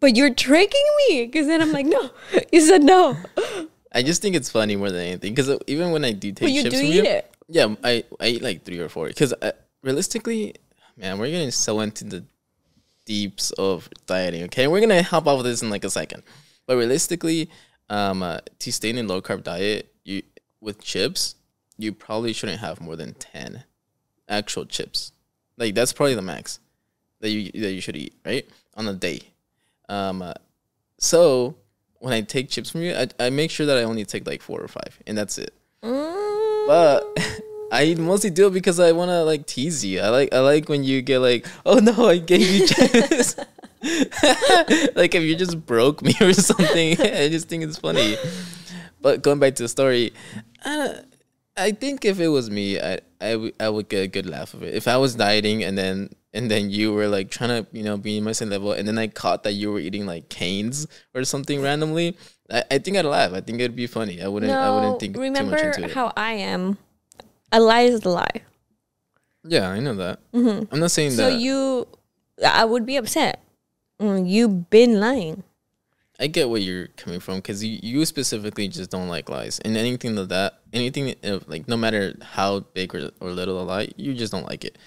But 0.00 0.16
you're 0.16 0.34
tricking 0.34 0.86
me 1.08 1.26
because 1.26 1.46
then 1.46 1.60
I'm 1.62 1.72
like, 1.72 1.86
no, 1.86 2.10
you 2.52 2.60
said 2.60 2.82
no. 2.82 3.16
I 3.92 4.02
just 4.02 4.20
think 4.22 4.36
it's 4.36 4.50
funny 4.50 4.76
more 4.76 4.90
than 4.90 5.00
anything 5.00 5.34
because 5.34 5.58
even 5.66 5.90
when 5.92 6.04
I 6.04 6.12
do 6.12 6.30
take 6.32 6.46
But 6.46 6.52
you 6.52 6.62
chips 6.64 6.76
do 6.76 6.82
eat 6.84 6.94
you, 6.94 7.02
it. 7.04 7.34
yeah, 7.48 7.74
I 7.82 8.04
I 8.20 8.26
eat 8.28 8.42
like 8.42 8.64
three 8.64 8.78
or 8.78 8.88
four 8.88 9.08
because 9.08 9.32
realistically, 9.82 10.54
man, 10.96 11.18
we're 11.18 11.30
getting 11.30 11.50
so 11.50 11.80
into 11.80 12.04
the 12.04 12.24
deeps 13.04 13.52
of 13.52 13.88
dieting. 14.06 14.44
Okay, 14.44 14.66
we're 14.66 14.80
gonna 14.80 15.02
hop 15.02 15.26
off 15.26 15.38
of 15.38 15.44
this 15.44 15.62
in 15.62 15.70
like 15.70 15.84
a 15.84 15.90
second, 15.90 16.22
but 16.66 16.76
realistically, 16.76 17.48
um, 17.88 18.22
uh, 18.22 18.38
to 18.58 18.72
stay 18.72 18.90
in 18.90 18.98
a 18.98 19.02
low 19.02 19.22
carb 19.22 19.44
diet, 19.44 19.92
you 20.04 20.22
with 20.60 20.82
chips, 20.82 21.36
you 21.78 21.92
probably 21.92 22.32
shouldn't 22.32 22.60
have 22.60 22.80
more 22.80 22.96
than 22.96 23.14
ten 23.14 23.64
actual 24.28 24.66
chips. 24.66 25.12
Like 25.56 25.74
that's 25.74 25.92
probably 25.92 26.14
the 26.16 26.22
max 26.22 26.58
that 27.20 27.30
you 27.30 27.50
that 27.62 27.72
you 27.72 27.80
should 27.80 27.96
eat 27.96 28.14
right 28.26 28.46
on 28.74 28.88
a 28.88 28.92
day. 28.92 29.20
Um, 29.88 30.22
uh, 30.22 30.34
so 30.98 31.56
when 31.98 32.12
I 32.12 32.20
take 32.22 32.48
chips 32.50 32.70
from 32.70 32.82
you, 32.82 32.94
I, 32.94 33.08
I 33.18 33.30
make 33.30 33.50
sure 33.50 33.66
that 33.66 33.76
I 33.78 33.82
only 33.82 34.04
take 34.04 34.26
like 34.26 34.42
four 34.42 34.60
or 34.60 34.68
five, 34.68 34.98
and 35.06 35.16
that's 35.16 35.38
it. 35.38 35.54
Mm, 35.82 36.66
But 36.66 37.04
I 37.72 37.94
mostly 37.98 38.30
do 38.30 38.46
it 38.46 38.52
because 38.52 38.78
I 38.80 38.92
want 38.92 39.10
to 39.10 39.22
like 39.24 39.46
tease 39.46 39.84
you. 39.84 40.00
I 40.00 40.08
like 40.10 40.32
I 40.34 40.40
like 40.40 40.68
when 40.68 40.84
you 40.84 41.02
get 41.02 41.18
like, 41.20 41.46
oh 41.66 41.78
no, 41.78 42.08
I 42.08 42.18
gave 42.18 42.48
you 42.48 42.66
chips. 42.66 43.36
like 44.96 45.14
if 45.14 45.22
you 45.22 45.36
just 45.36 45.64
broke 45.66 46.02
me 46.02 46.14
or 46.20 46.32
something, 46.32 47.00
I 47.00 47.28
just 47.28 47.48
think 47.48 47.64
it's 47.64 47.78
funny. 47.78 48.16
But 49.00 49.22
going 49.22 49.38
back 49.38 49.54
to 49.56 49.62
the 49.64 49.68
story, 49.68 50.12
uh, 50.64 50.94
I 51.56 51.72
think 51.72 52.04
if 52.04 52.18
it 52.20 52.28
was 52.28 52.50
me, 52.50 52.80
I 52.80 53.00
I, 53.20 53.32
w- 53.32 53.52
I 53.60 53.68
would 53.68 53.88
get 53.88 54.02
a 54.02 54.08
good 54.08 54.26
laugh 54.26 54.54
of 54.54 54.62
it. 54.62 54.74
If 54.74 54.88
I 54.88 54.96
was 54.96 55.14
dieting 55.14 55.62
and 55.64 55.76
then 55.78 56.10
and 56.36 56.50
then 56.52 56.70
you 56.70 56.92
were 56.92 57.08
like 57.08 57.30
trying 57.30 57.50
to 57.50 57.66
you 57.72 57.82
know 57.82 57.96
be 57.96 58.18
in 58.18 58.24
my 58.24 58.32
same 58.32 58.50
level, 58.50 58.72
and 58.72 58.86
then 58.86 58.98
I 58.98 59.08
caught 59.08 59.42
that 59.44 59.52
you 59.52 59.72
were 59.72 59.80
eating 59.80 60.04
like 60.06 60.28
Cane's 60.28 60.86
or 61.14 61.24
something 61.24 61.62
randomly, 61.62 62.16
I, 62.50 62.62
I 62.72 62.78
think 62.78 62.96
I'd 62.96 63.04
laugh. 63.08 63.32
I 63.32 63.40
think 63.40 63.60
it'd 63.60 63.74
be 63.74 63.86
funny. 63.88 64.22
I 64.22 64.28
wouldn't 64.28 64.52
I 64.52 64.70
wouldn't 64.74 65.00
think 65.00 65.16
remember 65.16 65.56
too 65.56 65.66
much 65.66 65.76
into 65.76 65.88
it. 65.90 65.94
how 65.94 66.12
I 66.16 66.32
am. 66.34 66.78
A 67.52 67.60
lie 67.60 67.82
is 67.88 68.04
a 68.04 68.08
lie. 68.10 68.42
yeah, 69.44 69.68
I 69.70 69.80
know 69.80 69.94
that. 69.94 70.18
I'm 70.34 70.68
not 70.80 70.90
saying 70.90 71.10
Mm-hmm. 71.10 71.16
So 71.16 71.30
that. 71.30 71.38
you, 71.40 71.86
I 72.46 72.64
would 72.64 72.84
be 72.84 72.96
upset. 72.96 73.42
Mm, 74.00 74.28
You've 74.28 74.68
been 74.68 75.00
lying. 75.00 75.42
I 76.18 76.26
get 76.28 76.48
where 76.48 76.60
you're 76.60 76.88
coming 76.96 77.20
from 77.20 77.36
because 77.36 77.62
you, 77.62 77.78
you 77.82 78.04
specifically 78.06 78.68
just 78.68 78.90
don't 78.90 79.08
like 79.08 79.28
lies 79.28 79.58
and 79.60 79.76
anything 79.76 80.16
like 80.16 80.28
that 80.28 80.60
anything 80.72 81.14
uh, 81.22 81.40
like 81.46 81.68
no 81.68 81.76
matter 81.76 82.14
how 82.22 82.60
big 82.72 82.94
or, 82.94 83.10
or 83.20 83.30
little 83.32 83.60
a 83.60 83.64
lie 83.64 83.88
you 83.96 84.14
just 84.14 84.32
don't 84.32 84.48
like 84.48 84.64
it. 84.64 84.78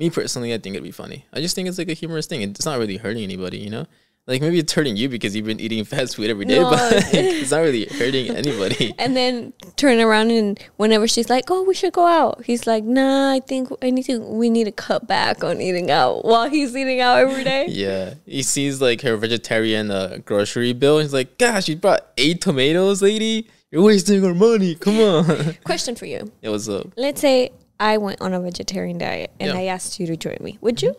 Me 0.00 0.08
personally, 0.10 0.52
I 0.54 0.58
think 0.58 0.74
it'd 0.74 0.82
be 0.82 0.90
funny. 0.90 1.26
I 1.32 1.40
just 1.42 1.54
think 1.54 1.68
it's 1.68 1.76
like 1.78 1.90
a 1.90 1.92
humorous 1.92 2.26
thing. 2.26 2.40
It's 2.42 2.64
not 2.64 2.78
really 2.78 2.96
hurting 2.96 3.22
anybody, 3.22 3.58
you 3.58 3.68
know. 3.70 3.86
Like 4.26 4.40
maybe 4.42 4.58
it's 4.58 4.72
hurting 4.72 4.96
you 4.96 5.08
because 5.08 5.34
you've 5.36 5.46
been 5.46 5.60
eating 5.60 5.84
fast 5.92 6.16
food 6.16 6.30
every 6.30 6.44
day, 6.46 6.58
No. 6.60 6.70
but 6.70 6.92
it's 7.12 7.50
not 7.50 7.58
really 7.60 7.84
hurting 7.84 8.34
anybody. 8.34 8.94
And 8.98 9.14
then 9.16 9.52
turn 9.76 9.98
around 10.00 10.30
and 10.30 10.58
whenever 10.76 11.06
she's 11.08 11.28
like, 11.28 11.50
"Oh, 11.50 11.62
we 11.64 11.74
should 11.74 11.92
go 11.92 12.06
out," 12.06 12.44
he's 12.44 12.66
like, 12.66 12.84
"Nah, 12.84 13.30
I 13.32 13.40
think 13.40 13.68
I 13.82 13.90
need 13.90 14.04
to. 14.04 14.18
We 14.20 14.48
need 14.48 14.64
to 14.64 14.72
cut 14.72 15.06
back 15.06 15.42
on 15.44 15.60
eating 15.60 15.90
out 15.90 16.24
while 16.24 16.48
he's 16.48 16.74
eating 16.76 17.00
out 17.00 17.18
every 17.18 17.44
day." 17.44 17.66
Yeah, 17.68 18.14
he 18.24 18.42
sees 18.42 18.80
like 18.80 19.00
her 19.02 19.16
vegetarian 19.16 19.90
uh, 19.90 20.18
grocery 20.24 20.72
bill. 20.72 20.98
He's 21.00 21.12
like, 21.12 21.36
"Gosh, 21.36 21.68
you 21.68 21.76
brought 21.76 22.06
eight 22.16 22.40
tomatoes, 22.40 23.02
lady. 23.02 23.48
You're 23.70 23.82
wasting 23.82 24.24
our 24.24 24.34
money. 24.34 24.76
Come 24.76 24.98
on." 25.00 25.54
Question 25.64 25.94
for 25.96 26.06
you: 26.06 26.30
it 26.40 26.48
was 26.50 26.68
uh, 26.68 26.84
Let's 26.96 27.20
say 27.20 27.50
I 27.80 27.96
went 27.96 28.20
on 28.20 28.32
a 28.34 28.40
vegetarian 28.40 28.98
diet 28.98 29.30
and 29.40 29.52
Yeah. 29.52 29.58
I 29.58 29.64
asked 29.64 29.98
you 29.98 30.06
to 30.06 30.16
join 30.16 30.36
me. 30.40 30.58
Would 30.60 30.82
you? 30.82 30.94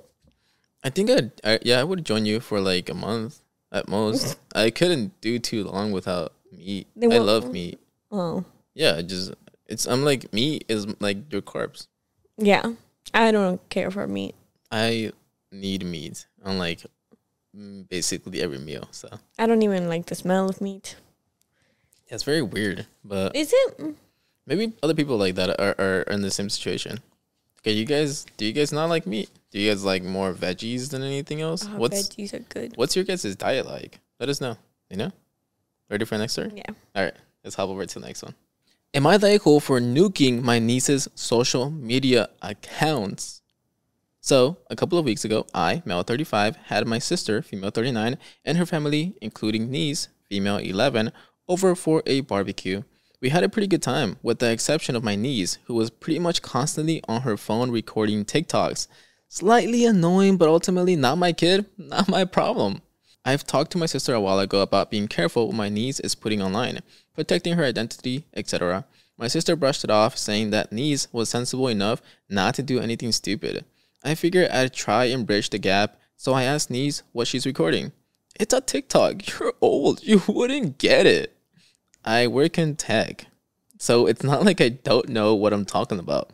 I 0.84 0.90
think 0.90 1.10
I'd, 1.12 1.32
I 1.44 1.60
yeah, 1.62 1.80
I 1.80 1.84
would 1.84 2.04
join 2.04 2.26
you 2.26 2.40
for 2.40 2.60
like 2.60 2.90
a 2.90 2.94
month 2.96 3.40
at 3.72 3.88
most. 3.88 4.38
I 4.56 4.72
couldn't 4.72 5.22
do 5.22 5.38
too 5.40 5.64
long 5.64 5.92
without 5.92 6.34
meat. 6.52 6.88
I 7.02 7.20
love 7.20 7.52
meat. 7.52 7.80
Oh, 8.12 8.44
Yeah, 8.74 9.02
just 9.04 9.32
it's 9.68 9.86
I'm 9.88 10.04
like 10.04 10.34
meat 10.34 10.66
is 10.68 10.88
like 11.00 11.32
your 11.32 11.42
carbs. 11.44 11.88
yeah. 12.38 12.74
I 13.14 13.32
don't 13.32 13.60
care 13.70 13.92
for 13.92 14.08
meat. 14.08 14.36
I 14.72 15.12
need 15.52 15.86
meat 15.86 16.26
on 16.44 16.58
like 16.58 16.82
mm, 17.56 17.88
basically 17.90 18.42
every 18.42 18.58
meal. 18.60 18.88
So 18.92 19.08
I 19.38 19.46
don't 19.46 19.62
even 19.62 19.88
like 19.88 20.08
the 20.08 20.16
smell 20.16 20.50
of 20.50 20.62
meat. 20.62 20.96
yeah, 22.08 22.16
it's 22.16 22.24
very 22.24 22.42
weird, 22.42 22.88
but 23.04 23.36
Is 23.36 23.54
it? 23.54 23.96
Maybe 24.46 24.74
other 24.82 24.94
people 24.94 25.18
like 25.18 25.36
that 25.36 25.60
are, 25.60 25.76
are 25.78 26.02
in 26.04 26.22
the 26.22 26.32
same 26.32 26.50
situation. 26.50 27.00
Okay, 27.60 27.72
you 27.72 27.86
guys, 27.86 28.26
do 28.38 28.46
you 28.46 28.54
guys 28.54 28.72
not 28.72 28.90
like 28.90 29.06
meat? 29.06 29.30
Do 29.52 29.60
you 29.60 29.70
guys 29.70 29.84
like 29.84 30.04
more 30.04 30.34
veggies 30.34 30.90
than 30.90 31.04
anything 31.04 31.42
else? 31.42 31.66
Oh, 31.68 31.78
what's 31.78 32.10
veggies 32.10 32.34
are 32.34 32.40
good. 32.40 32.74
what's 32.76 32.96
your 32.96 33.06
guys' 33.06 33.36
diet 33.36 33.66
like? 33.66 34.00
Let 34.20 34.30
us 34.30 34.42
know. 34.42 34.58
You 34.90 34.98
know, 34.98 35.12
ready 35.90 36.06
for 36.06 36.16
the 36.16 36.20
next 36.20 36.34
story? 36.34 36.52
Yeah. 36.56 36.74
All 36.96 37.04
right, 37.04 37.14
let's 37.44 37.56
hop 37.56 37.70
over 37.70 37.86
to 37.86 38.00
the 38.00 38.06
next 38.06 38.24
one. 38.24 38.36
Am 38.94 39.08
I 39.08 39.16
the 39.16 39.40
cool 39.40 39.62
for 39.62 39.80
nuking 39.80 40.42
my 40.42 40.60
niece's 40.60 41.08
social 41.16 41.70
media 41.70 42.30
accounts? 42.42 43.42
So, 44.20 44.58
a 44.70 44.76
couple 44.76 45.00
of 45.00 45.06
weeks 45.06 45.24
ago, 45.24 45.48
I, 45.54 45.82
male 45.86 46.04
35, 46.04 46.56
had 46.58 46.86
my 46.86 47.00
sister, 47.00 47.42
female 47.42 47.72
39, 47.72 48.18
and 48.44 48.58
her 48.58 48.66
family, 48.66 49.16
including 49.22 49.72
niece, 49.72 50.10
female 50.30 50.58
11, 50.58 51.12
over 51.48 51.74
for 51.74 52.04
a 52.06 52.22
barbecue. 52.22 52.84
We 53.22 53.30
had 53.30 53.44
a 53.44 53.50
pretty 53.50 53.68
good 53.68 53.84
time, 53.84 54.18
with 54.24 54.40
the 54.40 54.52
exception 54.52 54.96
of 54.96 55.04
my 55.04 55.16
niece, 55.16 55.60
who 55.66 55.76
was 55.76 55.92
pretty 55.92 56.18
much 56.18 56.42
constantly 56.42 57.04
on 57.08 57.22
her 57.22 57.38
phone 57.38 57.70
recording 57.70 58.26
TikToks. 58.26 58.88
Slightly 59.30 59.86
annoying, 59.86 60.38
but 60.38 60.50
ultimately 60.50 60.96
not 60.96 61.20
my 61.20 61.32
kid, 61.32 61.68
not 61.78 62.10
my 62.10 62.26
problem. 62.26 62.82
I've 63.24 63.46
talked 63.46 63.72
to 63.74 63.78
my 63.78 63.86
sister 63.86 64.16
a 64.16 64.20
while 64.20 64.40
ago 64.40 64.62
about 64.62 64.90
being 64.90 65.08
careful 65.08 65.46
what 65.46 65.56
my 65.56 65.70
niece 65.70 66.00
is 66.00 66.16
putting 66.16 66.42
online, 66.42 66.80
protecting 67.14 67.54
her 67.54 67.64
identity, 67.64 68.26
etc. 68.34 68.86
My 69.20 69.28
sister 69.28 69.56
brushed 69.56 69.84
it 69.84 69.92
off, 69.92 70.18
saying 70.18 70.50
that 70.50 70.72
niece 70.72 71.08
was 71.12 71.30
sensible 71.30 71.68
enough 71.68 72.02
not 72.28 72.56
to 72.56 72.64
do 72.64 72.80
anything 72.80 73.12
stupid. 73.12 73.66
I 74.04 74.16
figured 74.16 74.50
I'd 74.50 74.74
try 74.74 75.06
and 75.06 75.28
bridge 75.28 75.52
the 75.52 75.60
gap, 75.60 76.00
so 76.18 76.34
I 76.34 76.42
asked 76.42 76.72
niece 76.72 77.04
what 77.12 77.28
she's 77.28 77.46
recording. 77.46 77.92
It's 78.40 78.56
a 78.56 78.62
TikTok. 78.62 79.28
You're 79.40 79.54
old. 79.62 80.02
You 80.02 80.24
wouldn't 80.28 80.80
get 80.80 81.06
it. 81.06 81.38
I 82.04 82.28
work 82.28 82.58
in 82.58 82.76
tech, 82.76 83.28
so 83.78 84.08
it's 84.08 84.24
not 84.24 84.44
like 84.44 84.62
I 84.62 84.70
don't 84.70 85.10
know 85.10 85.36
what 85.36 85.54
I'm 85.54 85.66
talking 85.66 86.00
about. 86.00 86.32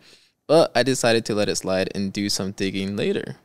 But 0.47 0.71
I 0.75 0.83
decided 0.83 1.25
to 1.25 1.35
let 1.35 1.49
it 1.49 1.57
slide 1.57 1.89
and 1.93 2.13
do 2.13 2.29
some 2.29 2.51
digging 2.51 2.95
later. 2.95 3.35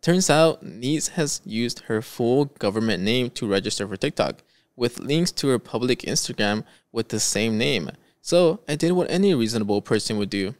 Turns 0.00 0.30
out, 0.30 0.62
Niece 0.62 1.08
has 1.08 1.42
used 1.44 1.80
her 1.80 2.00
full 2.00 2.46
government 2.46 3.02
name 3.02 3.28
to 3.30 3.46
register 3.46 3.86
for 3.86 3.96
TikTok, 3.96 4.42
with 4.76 5.00
links 5.00 5.32
to 5.32 5.48
her 5.48 5.58
public 5.58 6.00
Instagram 6.00 6.64
with 6.92 7.08
the 7.08 7.20
same 7.20 7.58
name. 7.58 7.90
So 8.22 8.60
I 8.68 8.76
did 8.76 8.92
what 8.92 9.10
any 9.10 9.34
reasonable 9.34 9.82
person 9.82 10.18
would 10.18 10.30
do 10.30 10.54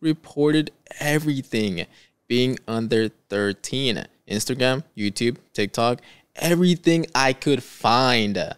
reported 0.00 0.70
everything 1.00 1.86
being 2.26 2.58
under 2.68 3.08
13 3.08 4.06
Instagram, 4.28 4.84
YouTube, 4.96 5.38
TikTok, 5.52 6.00
everything 6.36 7.06
I 7.14 7.32
could 7.32 7.62
find. 7.62 8.54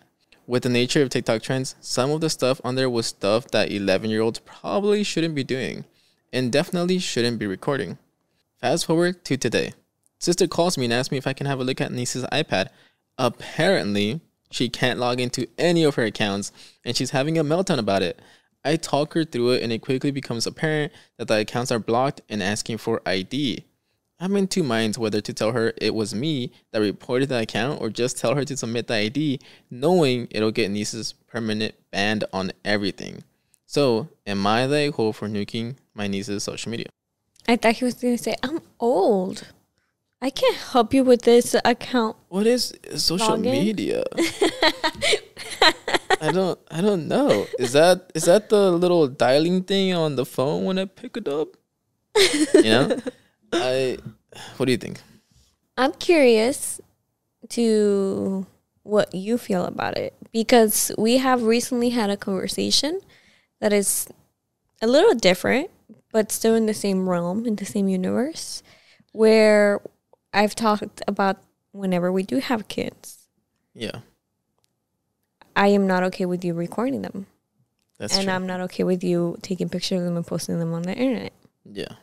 With 0.50 0.64
the 0.64 0.69
nature 0.69 1.00
of 1.00 1.11
TikTok 1.11 1.42
trends, 1.42 1.76
some 1.80 2.11
of 2.11 2.21
the 2.21 2.28
stuff 2.28 2.61
on 2.64 2.75
there 2.75 2.90
was 2.90 3.07
stuff 3.07 3.47
that 3.52 3.71
11 3.71 4.11
year 4.11 4.21
olds 4.21 4.40
probably 4.40 5.04
shouldn't 5.04 5.37
be 5.37 5.45
doing 5.45 5.85
and 6.33 6.50
definitely 6.50 6.99
shouldn't 6.99 7.38
be 7.38 7.47
recording. 7.47 7.99
Fast 8.61 8.87
forward 8.87 9.25
to 9.26 9.37
today. 9.37 9.75
Sister 10.19 10.49
calls 10.49 10.76
me 10.76 10.87
and 10.87 10.92
asks 10.92 11.12
me 11.12 11.19
if 11.19 11.26
I 11.28 11.35
can 11.35 11.47
have 11.47 11.61
a 11.61 11.62
look 11.62 11.80
at 11.80 11.92
niece's 11.92 12.25
iPad. 12.33 12.71
Apparently, 13.16 14.23
she 14.50 14.69
can't 14.69 14.99
log 14.99 15.21
into 15.21 15.47
any 15.57 15.85
of 15.85 15.95
her 15.95 16.02
accounts 16.02 16.50
and 16.85 16.97
she's 16.97 17.11
having 17.11 17.38
a 17.38 17.45
meltdown 17.45 17.78
about 17.78 18.02
it. 18.02 18.21
I 18.64 18.75
talk 18.75 19.14
her 19.14 19.25
through 19.25 19.52
it 19.52 19.62
and 19.62 19.73
it 19.73 19.83
quickly 19.83 20.11
becomes 20.11 20.49
apparent 20.49 20.92
that 21.16 21.28
the 21.28 21.38
accounts 21.38 21.71
are 21.71 21.78
blocked 21.78 22.23
and 22.28 22.42
asking 22.42 22.78
for 22.78 23.02
ID. 23.07 23.66
I'm 24.23 24.37
in 24.37 24.49
two 24.49 24.62
minds 24.62 24.99
whether 24.99 25.23
to 25.23 25.33
tell 25.33 25.53
her 25.53 25.73
it 25.79 25.95
was 25.95 26.15
me 26.15 26.53
that 26.73 26.81
reported 26.81 27.31
the 27.31 27.41
account 27.41 27.81
or 27.81 27.89
just 27.89 28.19
tell 28.19 28.35
her 28.35 28.45
to 28.45 28.55
submit 28.55 28.87
the 28.87 28.95
ID, 28.95 29.41
knowing 29.71 30.29
it'll 30.31 30.50
get 30.50 30.71
niece's 30.71 31.12
permanent 31.12 31.75
banned 31.91 32.25
on 32.31 32.53
everything. 32.62 33.25
So, 33.65 34.09
am 34.27 34.47
I 34.47 34.67
the 34.67 34.91
hole 34.91 35.15
for 35.15 35.27
nuking 35.27 35.77
my 35.95 36.07
niece's 36.07 36.45
social 36.45 36.71
media? 36.71 36.89
I 37.49 37.57
thought 37.57 37.77
he 37.77 37.85
was 37.87 37.95
going 37.95 38.17
to 38.17 38.23
say, 38.23 38.35
I'm 38.43 38.61
old. 38.79 39.49
I 40.21 40.29
can't 40.29 40.57
help 40.57 40.93
you 40.93 41.03
with 41.03 41.23
this 41.23 41.57
account. 41.65 42.17
What 42.29 42.47
is 42.47 42.75
social 42.97 43.39
Login? 43.39 43.53
media? 43.53 44.05
I 46.21 46.31
don't 46.31 46.59
I 46.71 46.83
don't 46.83 47.09
know. 47.09 47.47
Is 47.59 47.73
that 47.73 48.12
is 48.15 48.25
that 48.25 48.50
the 48.50 48.71
little 48.71 49.09
dialing 49.09 49.62
thing 49.62 49.95
on 49.95 50.17
the 50.17 50.27
phone 50.27 50.65
when 50.65 50.79
I 50.79 50.85
pick 50.85 51.17
it 51.17 51.27
up? 51.27 51.57
You 52.53 52.62
know? 52.62 52.99
I 53.52 53.99
what 54.57 54.66
do 54.66 54.73
you 54.73 54.78
think? 54.78 55.00
I'm 55.76 55.92
curious 55.92 56.80
to 57.50 58.47
what 58.83 59.14
you 59.14 59.38
feel 59.38 59.64
about 59.64 59.97
it 59.99 60.14
because 60.33 60.92
we 60.99 61.19
have 61.19 61.42
recently 61.42 61.90
had 61.90 62.11
a 62.11 62.16
conversation 62.16 63.00
that 63.61 63.73
is 63.73 64.09
a 64.83 64.87
little 64.87 65.14
different, 65.14 65.71
but 66.12 66.30
still 66.33 66.54
in 66.54 66.66
the 66.66 66.75
same 66.75 67.09
realm, 67.09 67.47
in 67.47 67.57
the 67.57 67.64
same 67.66 67.88
universe, 67.88 68.62
where 69.12 69.80
I've 70.33 70.54
talked 70.54 71.02
about 71.09 71.38
whenever 71.73 72.11
we 72.12 72.23
do 72.23 72.38
have 72.38 72.69
kids, 72.69 73.28
Yeah, 73.75 74.00
I 75.57 75.69
am 75.69 75.87
not 75.87 76.02
okay 76.04 76.26
with 76.26 76.45
you 76.45 76.54
recording 76.54 77.02
them. 77.02 77.26
that's 77.99 78.16
and 78.16 78.25
true. 78.25 78.33
I'm 78.33 78.47
not 78.47 78.61
okay 78.62 78.85
with 78.85 79.02
you 79.04 79.38
taking 79.42 79.69
pictures 79.69 79.99
of 80.00 80.04
them 80.04 80.16
and 80.16 80.26
posting 80.26 80.59
them 80.59 80.73
on 80.73 80.83
the 80.83 80.95
internet. 80.95 81.33
yeah. 81.64 81.95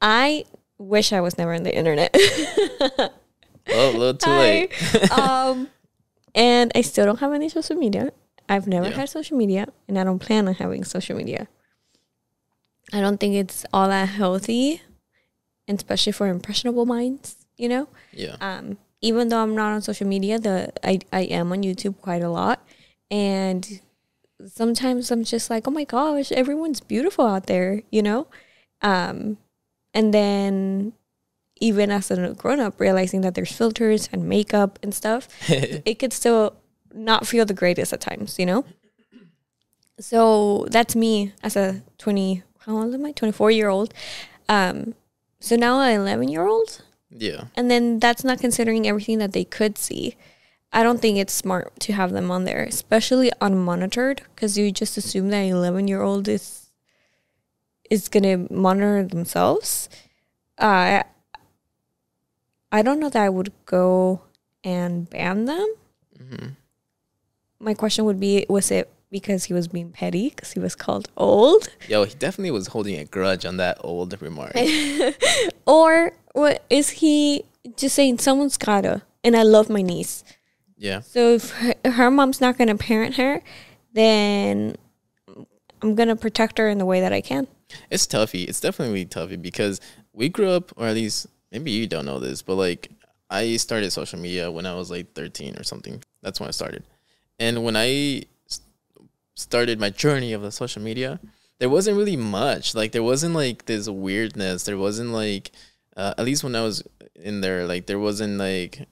I 0.00 0.44
wish 0.82 1.12
I 1.12 1.20
was 1.20 1.38
never 1.38 1.54
on 1.54 1.62
the 1.62 1.74
internet. 1.74 2.10
Well, 3.68 3.90
a 3.90 3.92
little 3.92 4.14
too 4.14 4.30
late. 4.30 4.72
Um, 5.12 5.68
and 6.34 6.72
I 6.74 6.80
still 6.82 7.06
don't 7.06 7.20
have 7.20 7.32
any 7.32 7.48
social 7.48 7.76
media. 7.76 8.12
I've 8.48 8.66
never 8.66 8.88
Yeah. 8.88 8.96
had 8.96 9.08
social 9.08 9.36
media, 9.36 9.66
and 9.88 9.98
I 9.98 10.04
don't 10.04 10.18
plan 10.18 10.48
on 10.48 10.54
having 10.54 10.84
social 10.84 11.16
media. 11.16 11.46
I 12.92 13.00
don't 13.00 13.18
think 13.18 13.34
it's 13.34 13.64
all 13.72 13.88
that 13.88 14.08
healthy, 14.08 14.82
and 15.68 15.78
especially 15.78 16.12
for 16.12 16.26
impressionable 16.28 16.86
minds. 16.86 17.36
You 17.56 17.68
know, 17.68 17.88
Yeah. 18.12 18.36
um, 18.40 18.78
even 19.00 19.28
though 19.28 19.42
I'm 19.42 19.54
not 19.54 19.72
on 19.72 19.82
social 19.82 20.06
media, 20.06 20.38
the 20.38 20.72
I 20.82 21.00
I 21.12 21.22
am 21.22 21.52
on 21.52 21.62
YouTube 21.62 22.00
quite 22.00 22.22
a 22.22 22.28
lot, 22.30 22.66
and 23.10 23.80
sometimes 24.46 25.10
I'm 25.10 25.22
just 25.24 25.48
like, 25.50 25.68
oh 25.68 25.70
my 25.70 25.84
gosh, 25.84 26.32
everyone's 26.32 26.80
beautiful 26.80 27.26
out 27.26 27.46
there, 27.46 27.82
you 27.90 28.02
know, 28.02 28.26
Um, 28.82 29.38
and 29.94 30.12
then 30.12 30.92
even 31.56 31.90
as 31.90 32.10
a 32.10 32.34
grown 32.34 32.60
up, 32.60 32.80
realizing 32.80 33.20
that 33.20 33.34
there's 33.34 33.52
filters 33.52 34.08
and 34.12 34.28
makeup 34.28 34.78
and 34.82 34.94
stuff, 34.94 35.28
it 35.48 35.98
could 35.98 36.12
still 36.12 36.56
not 36.92 37.26
feel 37.26 37.46
the 37.46 37.54
greatest 37.54 37.92
at 37.92 38.00
times, 38.00 38.38
you 38.38 38.46
know? 38.46 38.64
So 40.00 40.66
that's 40.70 40.96
me 40.96 41.32
as 41.42 41.56
a 41.56 41.82
20, 41.98 42.42
how 42.60 42.76
old 42.76 42.92
am 42.92 43.06
I? 43.06 43.12
24 43.12 43.50
year 43.52 43.68
old. 43.68 43.94
Um, 44.48 44.94
so 45.38 45.54
now 45.54 45.80
an 45.80 46.00
11 46.00 46.28
year 46.28 46.46
old. 46.46 46.82
yeah. 47.10 47.44
And 47.54 47.70
then 47.70 48.00
that's 48.00 48.24
not 48.24 48.40
considering 48.40 48.88
everything 48.88 49.18
that 49.18 49.32
they 49.32 49.44
could 49.44 49.78
see. 49.78 50.16
I 50.72 50.82
don't 50.82 51.00
think 51.00 51.18
it's 51.18 51.32
smart 51.34 51.78
to 51.80 51.92
have 51.92 52.12
them 52.12 52.30
on 52.30 52.44
there, 52.44 52.64
especially 52.64 53.30
unmonitored, 53.40 54.20
because 54.34 54.56
you 54.56 54.72
just 54.72 54.96
assume 54.96 55.28
that 55.28 55.36
an 55.36 55.52
11 55.52 55.86
year 55.86 56.02
old 56.02 56.26
is 56.28 56.61
is 57.92 58.08
gonna 58.08 58.36
monitor 58.50 59.04
themselves. 59.04 59.88
Uh, 60.58 61.02
I 62.72 62.82
don't 62.82 63.00
know 63.00 63.10
that 63.10 63.22
I 63.22 63.28
would 63.28 63.52
go 63.66 64.22
and 64.64 65.08
ban 65.10 65.44
them. 65.44 65.68
hmm 66.18 66.46
My 67.60 67.74
question 67.74 68.04
would 68.06 68.18
be: 68.20 68.46
Was 68.48 68.70
it 68.70 68.88
because 69.10 69.44
he 69.44 69.52
was 69.52 69.68
being 69.68 69.90
petty 69.92 70.30
because 70.30 70.52
he 70.52 70.60
was 70.60 70.74
called 70.74 71.08
old, 71.18 71.68
Yo, 71.86 72.04
he 72.04 72.14
definitely 72.14 72.50
was 72.50 72.68
holding 72.68 72.98
a 72.98 73.04
grudge 73.04 73.44
on 73.44 73.58
that 73.58 73.76
old 73.84 74.10
remark. 74.22 74.54
or 75.66 76.12
what 76.32 76.64
is 76.70 76.88
he 77.04 77.44
just 77.76 77.94
saying? 77.94 78.18
Someone's 78.18 78.56
gotta. 78.56 79.02
And 79.24 79.36
I 79.36 79.42
love 79.44 79.68
my 79.68 79.82
niece. 79.82 80.24
yeah. 80.78 81.00
So 81.00 81.34
if 81.34 81.50
her, 81.50 81.74
her 81.84 82.10
mom's 82.10 82.40
not 82.40 82.56
going 82.58 82.68
to 82.68 82.74
parent 82.74 83.14
her, 83.16 83.40
then 83.92 84.74
I'm 85.82 85.94
going 85.94 86.08
to 86.08 86.16
protect 86.16 86.58
her 86.58 86.68
in 86.68 86.78
the 86.78 86.86
way 86.86 87.00
that 87.02 87.12
I 87.12 87.20
can. 87.20 87.46
It's 87.90 88.06
toughy. 88.06 88.44
It's 88.44 88.60
definitely 88.60 89.04
toughy 89.04 89.36
because 89.36 89.80
we 90.12 90.28
grew 90.28 90.48
up, 90.50 90.72
or 90.76 90.86
at 90.86 90.94
least 90.94 91.26
maybe 91.50 91.70
you 91.70 91.86
don't 91.86 92.06
know 92.06 92.18
this, 92.18 92.42
but 92.42 92.54
like 92.56 92.90
I 93.30 93.56
started 93.56 93.90
social 93.90 94.18
media 94.18 94.50
when 94.50 94.66
I 94.66 94.74
was 94.74 94.90
like 94.90 95.14
13 95.14 95.56
or 95.56 95.64
something. 95.64 96.02
That's 96.22 96.40
when 96.40 96.48
I 96.48 96.52
started. 96.52 96.84
And 97.38 97.64
when 97.64 97.76
I 97.76 98.24
started 99.34 99.80
my 99.80 99.90
journey 99.90 100.32
of 100.32 100.42
the 100.42 100.52
social 100.52 100.82
media, 100.82 101.18
there 101.58 101.70
wasn't 101.70 101.96
really 101.96 102.16
much. 102.16 102.74
Like 102.74 102.92
there 102.92 103.02
wasn't 103.02 103.34
like 103.34 103.66
this 103.66 103.88
weirdness. 103.88 104.64
There 104.64 104.78
wasn't 104.78 105.10
like, 105.10 105.50
uh, 105.96 106.14
at 106.18 106.24
least 106.24 106.44
when 106.44 106.54
I 106.54 106.62
was 106.62 106.82
in 107.14 107.40
there, 107.40 107.66
like 107.66 107.86
there 107.86 107.98
wasn't 107.98 108.38
like 108.38 108.86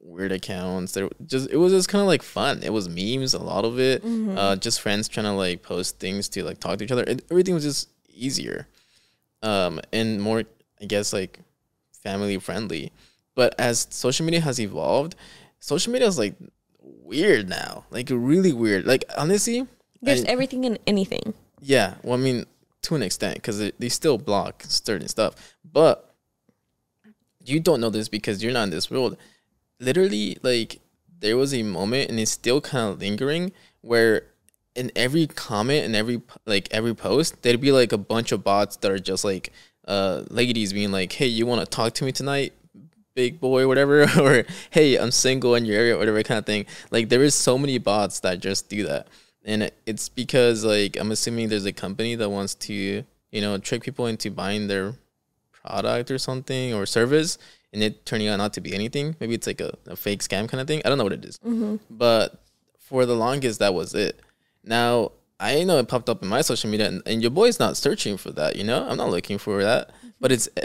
weird 0.00 0.32
accounts. 0.32 0.92
There 0.92 1.08
just 1.26 1.50
it 1.50 1.56
was 1.56 1.72
just 1.72 1.88
kind 1.88 2.00
of 2.00 2.08
like 2.08 2.22
fun. 2.22 2.62
It 2.62 2.72
was 2.72 2.88
memes, 2.88 3.34
a 3.34 3.42
lot 3.42 3.64
of 3.64 3.78
it. 3.78 4.02
Uh, 4.38 4.56
just 4.56 4.80
friends 4.80 5.08
trying 5.08 5.26
to 5.26 5.32
like 5.32 5.62
post 5.62 5.98
things 5.98 6.28
to 6.30 6.44
like 6.44 6.60
talk 6.60 6.78
to 6.78 6.84
each 6.84 6.92
other. 6.92 7.04
It, 7.04 7.24
everything 7.30 7.54
was 7.54 7.64
just 7.64 7.88
easier, 8.12 8.66
um, 9.42 9.80
and 9.92 10.20
more 10.20 10.44
I 10.80 10.84
guess 10.86 11.12
like 11.12 11.40
family 11.92 12.38
friendly. 12.38 12.92
But 13.34 13.54
as 13.58 13.86
social 13.90 14.24
media 14.26 14.40
has 14.40 14.60
evolved, 14.60 15.14
social 15.60 15.92
media 15.92 16.08
is 16.08 16.18
like 16.18 16.34
weird 16.80 17.48
now, 17.48 17.84
like 17.90 18.08
really 18.10 18.52
weird. 18.52 18.84
Like 18.86 19.04
honestly, 19.16 19.66
There's 20.00 20.24
I- 20.24 20.28
everything 20.28 20.64
and 20.66 20.78
anything. 20.86 21.34
yeah, 21.60 21.94
well, 22.02 22.18
I 22.18 22.22
mean, 22.22 22.46
to 22.82 22.94
an 22.96 23.02
extent, 23.02 23.36
because 23.36 23.70
they 23.78 23.88
still 23.88 24.18
block 24.18 24.64
certain 24.66 25.08
stuff. 25.08 25.54
But 25.64 26.12
you 27.44 27.60
don't 27.60 27.80
know 27.80 27.90
this 27.90 28.08
because 28.08 28.42
you're 28.42 28.52
not 28.52 28.64
in 28.64 28.70
this 28.70 28.90
world. 28.90 29.16
Literally, 29.80 30.36
like, 30.42 30.80
there 31.20 31.36
was 31.36 31.52
a 31.54 31.62
moment, 31.62 32.10
and 32.10 32.18
it's 32.20 32.30
still 32.30 32.60
kind 32.60 32.92
of 32.92 33.00
lingering, 33.00 33.52
where 33.80 34.26
in 34.74 34.90
every 34.96 35.26
comment 35.26 35.84
and 35.84 35.94
every 35.94 36.22
like 36.46 36.68
every 36.70 36.94
post, 36.94 37.42
there'd 37.42 37.60
be 37.60 37.72
like 37.72 37.92
a 37.92 37.98
bunch 37.98 38.32
of 38.32 38.42
bots 38.44 38.76
that 38.78 38.90
are 38.90 38.98
just 38.98 39.24
like 39.24 39.52
uh 39.86 40.22
ladies 40.30 40.72
being 40.72 40.92
like, 40.92 41.12
"Hey, 41.12 41.26
you 41.26 41.46
want 41.46 41.60
to 41.60 41.66
talk 41.66 41.94
to 41.94 42.04
me 42.04 42.12
tonight?" 42.12 42.52
big 43.14 43.40
boy 43.40 43.66
whatever? 43.68 44.06
Or 44.20 44.44
hey 44.70 44.96
i'm 44.96 45.10
single 45.10 45.54
in 45.54 45.64
your 45.64 45.76
area 45.76 45.98
whatever 45.98 46.22
kind 46.22 46.38
of 46.38 46.46
thing. 46.46 46.66
Like 46.90 47.08
there 47.08 47.22
is 47.22 47.34
so 47.34 47.58
many 47.58 47.78
bots 47.78 48.20
that 48.20 48.40
just 48.40 48.68
do 48.68 48.84
that. 48.84 49.08
And 49.44 49.70
it's 49.86 50.08
because 50.08 50.64
like 50.64 50.96
i'm 50.98 51.10
assuming 51.10 51.48
there's 51.48 51.66
a 51.66 51.72
company 51.72 52.14
that 52.14 52.30
wants 52.30 52.54
to 52.66 52.72
you 52.72 53.40
know 53.40 53.58
trick 53.58 53.82
people 53.82 54.06
into 54.06 54.30
buying 54.30 54.68
their 54.68 54.94
product 55.52 56.10
or 56.10 56.18
something 56.18 56.74
or 56.74 56.86
service 56.86 57.38
and 57.72 57.82
it 57.82 58.04
turning 58.04 58.28
out 58.28 58.36
not 58.36 58.52
to 58.54 58.60
be 58.60 58.74
anything. 58.74 59.16
Maybe 59.20 59.34
it's 59.34 59.46
like 59.46 59.60
a, 59.60 59.74
a 59.86 59.96
fake 59.96 60.20
scam 60.20 60.48
kind 60.48 60.60
of 60.60 60.66
thing. 60.66 60.82
I 60.84 60.88
don't 60.88 60.98
know 60.98 61.04
what 61.04 61.12
it 61.14 61.24
is. 61.24 61.38
but 61.90 62.42
for 62.78 63.06
the 63.06 63.14
longest 63.14 63.58
that 63.60 63.72
was 63.74 63.94
it 63.94 64.20
now 64.64 65.10
i 65.40 65.64
know 65.64 65.78
it 65.78 65.88
popped 65.88 66.08
up 66.08 66.22
in 66.22 66.28
my 66.28 66.40
social 66.40 66.70
media 66.70 66.88
and, 66.88 67.02
and 67.06 67.22
your 67.22 67.30
boy's 67.30 67.58
not 67.58 67.76
searching 67.76 68.16
for 68.16 68.30
that 68.30 68.56
you 68.56 68.64
know? 68.64 68.86
I'm 68.88 68.96
not 68.96 69.10
looking 69.10 69.38
for 69.38 69.62
that 69.62 69.90
but 70.22 70.30
it's 70.32 70.48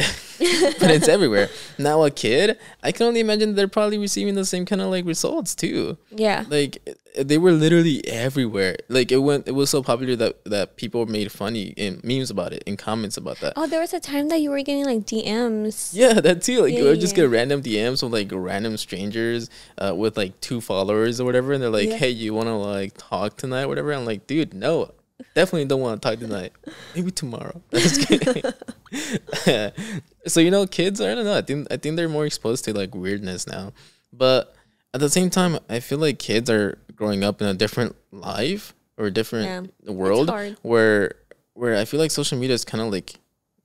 but 0.80 0.92
it's 0.92 1.08
everywhere. 1.10 1.50
Now 1.78 2.04
a 2.04 2.12
kid 2.12 2.58
i 2.84 2.92
can 2.94 3.08
only 3.08 3.20
imagine 3.20 3.56
they're 3.56 3.68
probably 3.68 3.98
receiving 3.98 4.36
the 4.36 4.46
same 4.46 4.66
kind 4.66 4.82
of 4.82 4.90
like 4.90 5.06
results 5.06 5.56
too. 5.56 5.98
Yeah. 6.12 6.46
like 6.50 6.74
they 7.18 7.40
were 7.40 7.52
literally 7.52 8.08
everywhere. 8.08 8.76
Like 8.90 9.12
it 9.12 9.18
went 9.18 9.48
it 9.48 9.56
was 9.62 9.70
so 9.72 9.82
popular 9.82 10.16
that 10.18 10.44
that 10.46 10.78
people 10.78 11.08
made 11.08 11.32
funny 11.32 11.74
and 11.76 12.04
memes 12.04 12.30
about 12.30 12.54
it 12.54 12.64
and 12.68 12.78
comments 12.78 13.18
about 13.18 13.40
that. 13.42 13.54
Oh, 13.58 13.66
there 13.66 13.82
was 13.82 13.94
a 13.94 14.00
time 14.00 14.30
that 14.30 14.40
you 14.42 14.52
were 14.52 14.62
getting 14.62 14.86
like 14.86 15.00
DMs. 15.12 15.90
yeah 15.94 16.14
that 16.28 16.44
too. 16.44 16.62
Like 16.62 16.74
Yeah, 16.74 16.80
you 16.80 16.86
would 16.86 16.98
yeah, 16.98 17.02
just 17.02 17.16
get 17.16 17.30
random 17.30 17.64
dms 17.64 18.00
from 18.02 18.12
like 18.12 18.30
random 18.32 18.78
strangers 18.78 19.50
uh, 19.80 19.94
with 19.96 20.16
like 20.18 20.40
two 20.42 20.62
followers 20.62 21.20
or 21.20 21.26
whatever 21.26 21.54
and 21.54 21.62
they're 21.64 21.72
like 21.82 21.90
Yeah. 21.90 21.98
hey 21.98 22.10
you 22.12 22.34
want 22.36 22.48
to 22.48 22.54
like 22.56 22.94
talk 22.98 23.38
tonight 23.38 23.66
whatever? 23.66 23.92
I'm 23.94 24.06
like 24.06 24.28
dude 24.28 24.54
no 24.54 24.92
definitely 25.38 25.66
don't 25.66 25.82
want 25.82 26.02
to 26.02 26.10
talk 26.10 26.20
tonight. 26.20 26.54
Maybe 26.96 27.12
tomorrow. 27.12 27.62
Just 27.74 28.08
so 30.28 30.40
you 30.40 30.52
know 30.52 30.66
kids 30.66 31.02
i 31.02 31.14
don't 31.14 31.26
know. 31.26 31.38
I 31.38 31.42
think 31.42 31.68
i 31.72 31.78
think 31.78 31.96
they're 31.96 32.10
more 32.10 32.26
exposed 32.26 32.66
to 32.66 32.74
like 32.74 32.96
weirdness 32.96 33.48
now. 33.48 33.74
But 34.12 34.56
at 34.94 35.00
the 35.00 35.10
same 35.10 35.30
time 35.30 35.60
i 35.70 35.80
feel 35.80 36.00
like 36.00 36.20
kids 36.20 36.50
are 36.50 36.78
growing 36.96 37.24
up 37.24 37.42
in 37.42 37.48
a 37.48 37.54
different 37.54 37.96
life 38.12 38.74
or 38.98 39.06
a 39.06 39.12
different 39.12 39.72
world 39.86 40.32
where 40.64 41.14
where 41.54 41.78
i 41.78 41.86
feel 41.86 42.00
like 42.00 42.10
social 42.10 42.40
media 42.40 42.56
is 42.56 42.66
kind 42.66 42.82
of 42.82 42.92
like 42.92 43.14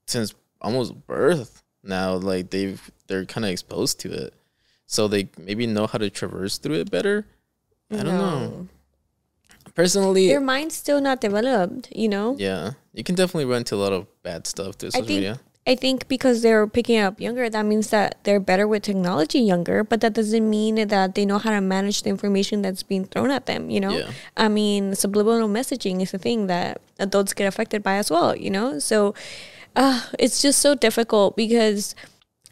since 0.07 0.35
almost 0.61 1.07
birth 1.07 1.63
now 1.83 2.15
like 2.15 2.51
they've 2.51 2.91
they're 3.13 3.27
kind 3.27 3.45
of 3.45 3.51
exposed 3.51 4.01
to 4.01 4.11
it. 4.11 4.35
So 4.87 5.09
they 5.09 5.29
maybe 5.39 5.67
know 5.67 5.87
how 5.87 5.99
to 5.99 6.11
traverse 6.11 6.59
through 6.59 6.81
it 6.81 6.91
better. 6.91 7.27
I 7.91 7.97
don't 7.97 8.07
know. 8.07 8.49
No. 8.49 8.69
Personally 9.75 10.29
Their 10.29 10.41
mind's 10.41 10.75
still 10.75 11.01
not 11.01 11.21
developed, 11.21 11.89
you 11.95 12.09
know? 12.09 12.37
yeah 12.39 12.73
you 12.93 13.05
can 13.05 13.15
definitely 13.15 13.47
run 13.47 13.59
into 13.59 13.75
a 13.75 13.81
lot 13.85 13.93
of 13.93 14.07
bad 14.23 14.47
stuff 14.47 14.77
through 14.77 14.89
I 14.89 14.91
social 14.91 15.07
think 15.07 15.17
media 15.17 15.41
I 15.65 15.77
think 15.77 16.09
because 16.09 16.43
they're 16.43 16.67
picking 16.67 16.99
up 16.99 17.21
younger, 17.21 17.49
that 17.49 17.65
means 17.65 17.91
that 17.91 18.19
they're 18.25 18.41
better 18.41 18.67
with 18.67 18.83
technology 18.83 19.39
younger, 19.39 19.85
but 19.85 20.01
that 20.01 20.13
doesn't 20.13 20.51
mean 20.51 20.75
that 20.89 21.15
they 21.15 21.25
know 21.25 21.39
how 21.39 21.51
to 21.51 21.61
manage 21.61 22.03
the 22.03 22.11
information 22.11 22.63
that's 22.63 22.83
being 22.83 23.05
thrown 23.05 23.31
at 23.31 23.47
them, 23.47 23.71
you 23.71 23.79
know? 23.79 23.97
Yeah. 23.97 24.11
I 24.37 24.49
mean, 24.49 24.97
subliminal 24.97 25.49
messaging 25.49 26.03
is 26.03 26.13
a 26.13 26.19
thing 26.19 26.49
that 26.49 26.81
adults 26.99 27.33
get 27.33 27.47
affected 27.47 27.81
by 27.85 27.95
as 27.95 28.11
well, 28.11 28.35
you 28.35 28.51
know? 28.51 28.81
So 28.81 29.15
uh, 29.77 30.03
it's 30.19 30.43
just 30.43 30.59
so 30.59 30.75
difficult 30.75 31.37
because 31.37 31.95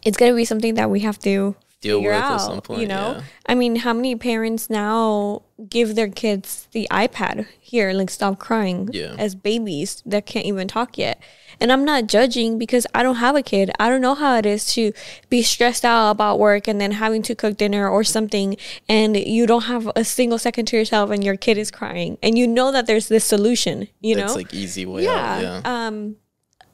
it's 0.04 0.16
going 0.16 0.30
to 0.30 0.36
be 0.36 0.44
something 0.44 0.74
that 0.74 0.88
we 0.88 1.00
have 1.00 1.18
to 1.20 1.56
Deal 1.80 2.02
with 2.02 2.12
at 2.12 2.36
some 2.38 2.60
point, 2.60 2.82
you 2.82 2.86
know? 2.86 3.16
yeah. 3.18 3.22
I 3.46 3.54
mean, 3.54 3.76
how 3.76 3.94
many 3.94 4.14
parents 4.14 4.68
now 4.68 5.42
give 5.68 5.94
their 5.94 6.08
kids 6.08 6.68
the 6.72 6.86
iPad 6.90 7.46
here, 7.58 7.92
like 7.92 8.10
stop 8.10 8.38
crying 8.38 8.90
Yeah. 8.92 9.14
as 9.18 9.34
babies 9.34 10.02
that 10.04 10.26
can't 10.26 10.44
even 10.44 10.68
talk 10.68 10.98
yet? 10.98 11.22
And 11.58 11.72
I'm 11.72 11.84
not 11.84 12.06
judging 12.06 12.58
because 12.58 12.86
I 12.94 13.02
don't 13.02 13.16
have 13.16 13.34
a 13.36 13.42
kid. 13.42 13.70
I 13.78 13.88
don't 13.88 14.00
know 14.00 14.14
how 14.14 14.36
it 14.36 14.46
is 14.46 14.64
to 14.74 14.92
be 15.28 15.42
stressed 15.42 15.84
out 15.84 16.10
about 16.10 16.38
work 16.38 16.68
and 16.68 16.80
then 16.80 16.92
having 16.92 17.22
to 17.22 17.34
cook 17.34 17.56
dinner 17.56 17.88
or 17.88 18.04
something 18.04 18.56
and 18.88 19.16
you 19.16 19.46
don't 19.46 19.64
have 19.64 19.90
a 19.96 20.04
single 20.04 20.38
second 20.38 20.66
to 20.66 20.76
yourself 20.76 21.10
and 21.10 21.22
your 21.24 21.36
kid 21.36 21.56
is 21.58 21.70
crying 21.70 22.18
and 22.22 22.36
you 22.38 22.46
know 22.46 22.72
that 22.72 22.86
there's 22.86 23.08
this 23.08 23.24
solution, 23.24 23.88
you 24.00 24.14
That's 24.16 24.34
know? 24.34 24.40
It's 24.40 24.52
like 24.52 24.54
easy 24.54 24.84
way 24.86 25.04
yeah. 25.04 25.12
out 25.12 25.42
yeah 25.42 25.86
Um 25.86 26.16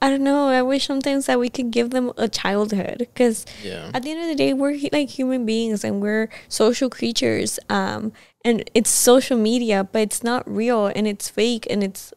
I 0.06 0.10
don't 0.10 0.22
know. 0.22 0.46
I 0.46 0.62
wish 0.62 0.86
sometimes 0.86 1.26
that 1.26 1.40
we 1.40 1.48
could 1.48 1.72
give 1.72 1.90
them 1.90 2.12
a 2.16 2.28
childhood 2.28 2.98
because 2.98 3.44
yeah 3.64 3.90
at 3.92 4.04
the 4.04 4.12
end 4.12 4.20
of 4.20 4.28
the 4.28 4.36
day 4.36 4.52
we're 4.52 4.78
like 4.92 5.08
human 5.08 5.44
beings 5.44 5.82
and 5.82 6.00
we're 6.00 6.28
social 6.48 6.88
creatures 6.88 7.58
um 7.68 8.12
and 8.44 8.70
it's 8.72 8.88
social 8.88 9.36
media 9.36 9.82
but 9.82 10.02
it's 10.02 10.22
not 10.22 10.48
real 10.48 10.86
and 10.86 11.08
it's 11.08 11.28
fake 11.28 11.66
and 11.68 11.82
it's 11.82 12.14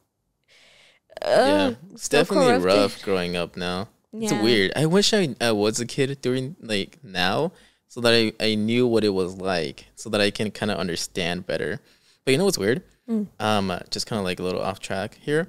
yeah 1.23 1.29
uh, 1.29 1.73
it's 1.93 2.03
so 2.03 2.17
definitely 2.17 2.45
corrupted. 2.47 2.65
rough 2.65 3.01
growing 3.01 3.35
up 3.35 3.57
now 3.57 3.89
it's 4.13 4.33
weird 4.33 4.71
i 4.75 4.85
wish 4.85 5.13
I, 5.13 5.35
I 5.41 5.51
was 5.51 5.79
a 5.79 5.85
kid 5.85 6.21
during 6.21 6.55
like 6.61 6.99
now 7.03 7.51
so 7.87 8.01
that 8.01 8.13
I, 8.13 8.33
I 8.39 8.55
knew 8.55 8.85
what 8.87 9.03
it 9.03 9.09
was 9.09 9.35
like 9.37 9.87
so 9.95 10.09
that 10.11 10.21
i 10.21 10.29
can 10.31 10.51
kind 10.51 10.71
of 10.71 10.77
understand 10.77 11.45
better 11.47 11.81
but 12.23 12.31
you 12.31 12.37
know 12.37 12.45
what's 12.45 12.57
weird 12.57 12.83
Mm. 13.09 13.25
um 13.39 13.73
just 13.89 14.05
kind 14.05 14.19
of 14.19 14.23
like 14.23 14.39
a 14.39 14.43
little 14.43 14.61
off 14.61 14.79
track 14.79 15.17
here 15.19 15.47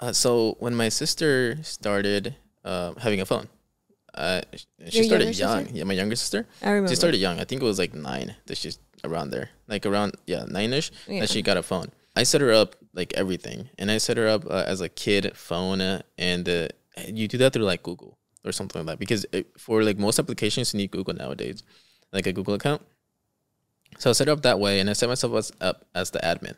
uh, 0.00 0.12
so 0.12 0.56
when 0.60 0.74
my 0.74 0.88
sister 0.88 1.58
started 1.62 2.34
uh, 2.64 2.94
having 2.98 3.20
a 3.20 3.26
phone 3.26 3.48
uh, 4.14 4.40
she 4.88 4.98
Your 4.98 5.04
started 5.04 5.36
young. 5.36 5.64
sister? 5.64 5.76
yeah 5.76 5.84
my 5.84 5.94
younger 5.94 6.14
sister. 6.16 6.46
I 6.62 6.68
remember. 6.70 6.88
She 6.90 6.94
started 6.96 7.18
young. 7.18 7.40
I 7.40 7.44
think 7.44 7.60
it 7.60 7.64
was 7.64 7.78
like 7.80 7.94
nine 7.94 8.36
that 8.46 8.56
she's 8.56 8.78
around 9.02 9.30
there. 9.30 9.50
Like 9.66 9.84
around 9.86 10.14
yeah 10.26 10.44
nine-ish 10.46 10.92
Yeah. 11.08 11.20
that 11.20 11.30
she 11.30 11.42
got 11.42 11.56
a 11.56 11.62
phone. 11.62 11.86
I 12.14 12.22
set 12.22 12.40
her 12.40 12.52
up 12.52 12.76
like 12.94 13.12
everything. 13.14 13.70
And 13.76 13.90
i 13.90 13.98
set 13.98 14.16
her 14.16 14.28
up 14.28 14.44
uh, 14.46 14.62
as 14.66 14.80
a 14.80 14.88
kid 14.88 15.36
phone 15.36 15.80
uh, 15.80 16.02
and 16.16 16.48
uh, 16.48 16.68
you 17.08 17.26
do 17.26 17.38
that 17.38 17.52
through 17.52 17.64
like 17.64 17.82
Google 17.82 18.16
or 18.44 18.52
something 18.52 18.78
like 18.80 18.86
that. 18.86 18.98
Because 19.00 19.26
it, 19.32 19.48
for 19.58 19.82
like 19.82 19.98
most 19.98 20.20
applications 20.20 20.72
you 20.72 20.78
need 20.78 20.92
Google 20.92 21.14
nowadays, 21.14 21.64
like 22.12 22.28
a 22.28 22.32
Google 22.32 22.54
account. 22.54 22.82
So 23.98 24.10
I 24.10 24.12
set 24.12 24.28
it 24.28 24.30
up 24.30 24.42
that 24.42 24.60
way, 24.60 24.78
and 24.80 24.88
I 24.88 24.92
set 24.92 25.08
myself 25.08 25.34
as, 25.34 25.52
up 25.60 25.86
as 25.94 26.10
the 26.10 26.18
admin, 26.20 26.54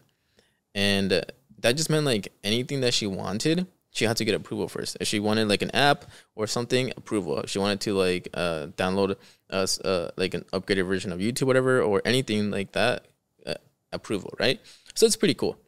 and 0.75 1.13
uh, 1.13 1.21
that 1.67 1.77
just 1.77 1.91
meant 1.91 2.07
like 2.07 2.33
anything 2.45 2.81
that 2.83 2.95
she 2.95 3.09
wanted, 3.09 3.67
she 3.91 4.05
had 4.05 4.17
to 4.19 4.25
get 4.25 4.35
approval 4.37 4.69
first. 4.69 4.97
If 5.01 5.09
she 5.09 5.19
wanted 5.19 5.49
like 5.49 5.63
an 5.63 5.73
app 5.75 6.05
or 6.37 6.47
something, 6.47 6.93
approval. 6.97 7.41
If 7.41 7.51
she 7.51 7.59
wanted 7.59 7.81
to 7.81 7.95
like 7.95 8.29
uh, 8.35 8.69
download 8.77 9.17
us 9.51 9.81
uh, 9.81 10.13
like 10.17 10.35
an 10.35 10.45
upgraded 10.53 10.87
version 10.87 11.11
of 11.11 11.19
YouTube, 11.19 11.47
whatever, 11.49 11.83
or 11.83 12.03
anything 12.05 12.53
like 12.53 12.71
that, 12.73 13.07
uh, 13.45 13.55
approval, 13.93 14.33
right? 14.39 14.61
So 14.95 15.07
it's 15.07 15.17
pretty 15.17 15.35
cool. 15.35 15.59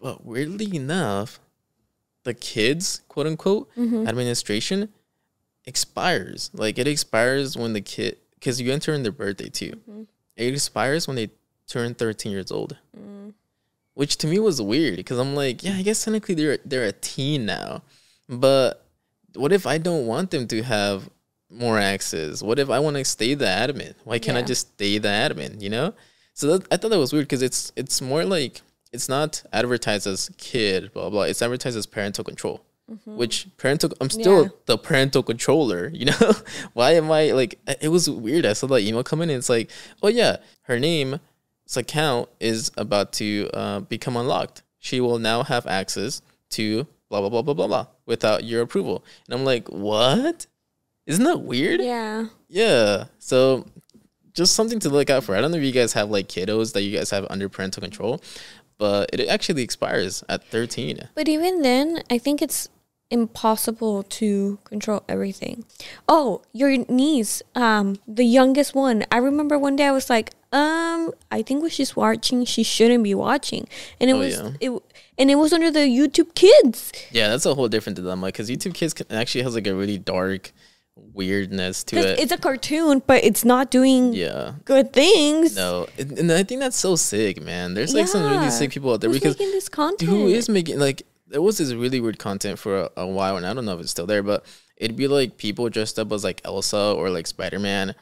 But 0.00 0.24
weirdly 0.24 0.74
enough, 0.74 1.38
the 2.24 2.32
kids, 2.34 3.02
quote 3.08 3.26
unquote, 3.26 3.68
administration 4.08 4.88
expires. 5.66 6.50
Like 6.54 6.78
it 6.78 6.86
expires 6.88 7.56
when 7.58 7.74
the 7.74 7.80
kid, 7.82 8.16
because 8.36 8.58
you 8.60 8.72
enter 8.72 8.94
in 8.94 9.02
their 9.02 9.12
birthday 9.12 9.48
too. 9.50 9.80
It 10.36 10.54
expires 10.54 11.06
when 11.06 11.16
they 11.16 11.30
turn 11.68 11.94
13 11.94 12.32
years 12.32 12.50
old, 12.50 12.76
which 13.96 14.18
to 14.18 14.26
me 14.26 14.38
was 14.38 14.60
weird 14.60 14.96
because 14.96 15.18
I'm 15.18 15.34
like, 15.34 15.64
yeah, 15.64 15.74
I 15.74 15.82
guess 15.82 16.04
technically 16.04 16.34
they're 16.34 16.58
they're 16.64 16.84
a 16.84 16.92
teen 16.92 17.46
now, 17.46 17.82
but 18.28 18.84
what 19.34 19.52
if 19.52 19.66
I 19.66 19.78
don't 19.78 20.06
want 20.06 20.30
them 20.30 20.46
to 20.48 20.62
have 20.62 21.08
more 21.50 21.78
access? 21.78 22.42
What 22.42 22.58
if 22.58 22.68
I 22.68 22.78
want 22.78 22.96
to 22.98 23.04
stay 23.04 23.32
the 23.34 23.46
admin? 23.46 23.94
Why 24.04 24.18
can't 24.18 24.36
I 24.36 24.42
just 24.42 24.74
stay 24.74 24.98
the 24.98 25.08
admin? 25.08 25.62
You 25.62 25.70
know? 25.70 25.94
So 26.34 26.58
that, 26.58 26.68
I 26.70 26.76
thought 26.76 26.90
that 26.90 26.98
was 26.98 27.12
weird 27.14 27.24
because 27.24 27.40
it's 27.42 27.72
it's 27.74 28.02
more 28.02 28.24
like 28.24 28.60
it's 28.92 29.08
not 29.08 29.42
advertised 29.52 30.06
as 30.06 30.30
kid 30.36 30.92
blah 30.92 31.08
blah. 31.08 31.22
It's 31.22 31.40
advertised 31.40 31.78
as 31.78 31.86
parental 31.86 32.22
control, 32.22 32.60
mm-hmm. 32.90 33.16
which 33.16 33.48
parental 33.56 33.92
I'm 34.00 34.10
still 34.10 34.42
Yeah. 34.42 34.48
the 34.66 34.76
parental 34.76 35.22
controller. 35.22 35.88
You 35.94 36.06
know? 36.06 36.32
Why 36.74 36.92
am 36.92 37.10
I 37.10 37.30
like? 37.32 37.58
It 37.80 37.88
was 37.88 38.10
weird. 38.10 38.44
I 38.44 38.52
saw 38.52 38.66
that 38.66 38.82
email 38.82 39.02
come 39.02 39.22
in 39.22 39.30
and 39.30 39.38
it's 39.38 39.48
like, 39.48 39.70
oh 40.02 40.08
yeah, 40.08 40.36
her 40.64 40.78
name's 40.78 41.18
account 41.74 42.28
is 42.38 42.70
about 42.76 43.12
to 43.14 43.50
uh, 43.54 43.80
become 43.80 44.16
unlocked. 44.16 44.62
She 44.78 45.00
will 45.00 45.18
now 45.18 45.42
have 45.42 45.66
access 45.66 46.22
to 46.50 46.86
blah 47.08 47.20
blah 47.20 47.30
blah 47.30 47.42
blah 47.42 47.54
blah 47.54 47.66
blah 47.66 47.86
without 48.04 48.44
your 48.44 48.62
approval. 48.62 49.04
And 49.26 49.34
I'm 49.34 49.44
like, 49.44 49.68
what? 49.68 50.46
Isn't 51.06 51.24
that 51.24 51.40
weird? 51.40 51.80
Yeah. 51.80 52.26
Yeah. 52.48 53.04
So 53.18 53.66
just 54.32 54.54
something 54.54 54.78
to 54.80 54.90
look 54.90 55.10
out 55.10 55.24
for. 55.24 55.34
I 55.34 55.40
don't 55.40 55.50
know 55.50 55.56
if 55.56 55.64
you 55.64 55.72
guys 55.72 55.92
have 55.94 56.10
like 56.10 56.28
kiddos 56.28 56.72
that 56.74 56.82
you 56.82 56.96
guys 56.96 57.10
have 57.10 57.26
under 57.30 57.48
parental 57.48 57.80
control, 57.80 58.20
but 58.78 59.10
it 59.12 59.26
actually 59.28 59.62
expires 59.62 60.22
at 60.28 60.44
13. 60.44 61.08
But 61.14 61.28
even 61.28 61.62
then, 61.62 62.02
I 62.10 62.18
think 62.18 62.42
it's 62.42 62.68
impossible 63.10 64.02
to 64.02 64.58
control 64.64 65.02
everything. 65.08 65.64
Oh, 66.08 66.42
your 66.52 66.76
niece, 66.88 67.42
um, 67.54 67.96
the 68.06 68.24
youngest 68.24 68.74
one. 68.74 69.04
I 69.12 69.18
remember 69.18 69.58
one 69.58 69.76
day 69.76 69.86
I 69.86 69.92
was 69.92 70.10
like, 70.10 70.32
um, 70.52 71.12
I 71.30 71.42
think 71.42 71.62
what 71.62 71.72
she's 71.72 71.94
watching, 71.96 72.44
she 72.44 72.62
shouldn't 72.62 73.04
be 73.04 73.14
watching, 73.14 73.68
and 74.00 74.10
it 74.10 74.14
Oh, 74.14 74.18
was 74.18 74.34
yeah. 74.38 74.50
it, 74.60 74.82
and 75.18 75.30
it 75.30 75.36
was 75.36 75.52
under 75.52 75.70
the 75.70 75.80
YouTube 75.80 76.34
Kids. 76.34 76.92
Yeah, 77.10 77.28
that's 77.28 77.46
a 77.46 77.54
whole 77.54 77.68
different 77.68 77.96
dilemma 77.96 78.26
because 78.26 78.48
YouTube 78.50 78.74
Kids 78.74 78.94
can, 78.94 79.06
actually 79.10 79.42
has 79.44 79.54
like 79.54 79.66
a 79.66 79.74
really 79.74 79.98
dark 79.98 80.52
weirdness 81.12 81.84
to 81.84 81.96
it. 81.98 82.18
it's 82.20 82.32
a 82.32 82.38
cartoon, 82.38 83.02
but 83.06 83.22
it's 83.22 83.44
not 83.44 83.70
doing 83.70 84.14
yeah. 84.14 84.52
good 84.64 84.92
things. 84.92 85.54
No, 85.54 85.86
and 85.98 86.32
I 86.32 86.42
think 86.42 86.60
that's 86.60 86.76
so 86.78 86.96
sick, 86.96 87.42
man. 87.42 87.74
There's 87.74 87.94
like 87.94 88.08
some 88.08 88.22
really 88.30 88.50
sick 88.50 88.70
people 88.70 88.92
out 88.92 89.00
there 89.02 89.10
Who's 89.10 89.20
because 89.20 89.38
making 89.38 89.52
this 89.52 89.68
content? 89.68 90.08
who 90.10 90.26
is 90.28 90.48
making 90.48 90.78
like 90.78 91.02
there 91.28 91.42
was 91.42 91.58
this 91.58 91.72
really 91.72 92.00
weird 92.00 92.18
content 92.18 92.58
for 92.58 92.82
a, 92.82 92.90
a 92.98 93.06
while, 93.06 93.36
and 93.36 93.46
I 93.46 93.54
don't 93.54 93.64
know 93.64 93.74
if 93.74 93.80
it's 93.80 93.90
still 93.90 94.06
there, 94.06 94.22
but 94.22 94.44
it'd 94.76 94.96
be 94.96 95.08
like 95.08 95.36
people 95.36 95.68
dressed 95.68 95.98
up 95.98 96.12
as 96.12 96.24
like 96.24 96.40
Elsa 96.44 96.92
or 96.92 97.10
like 97.10 97.26
Spider 97.26 97.58
Man 97.58 97.94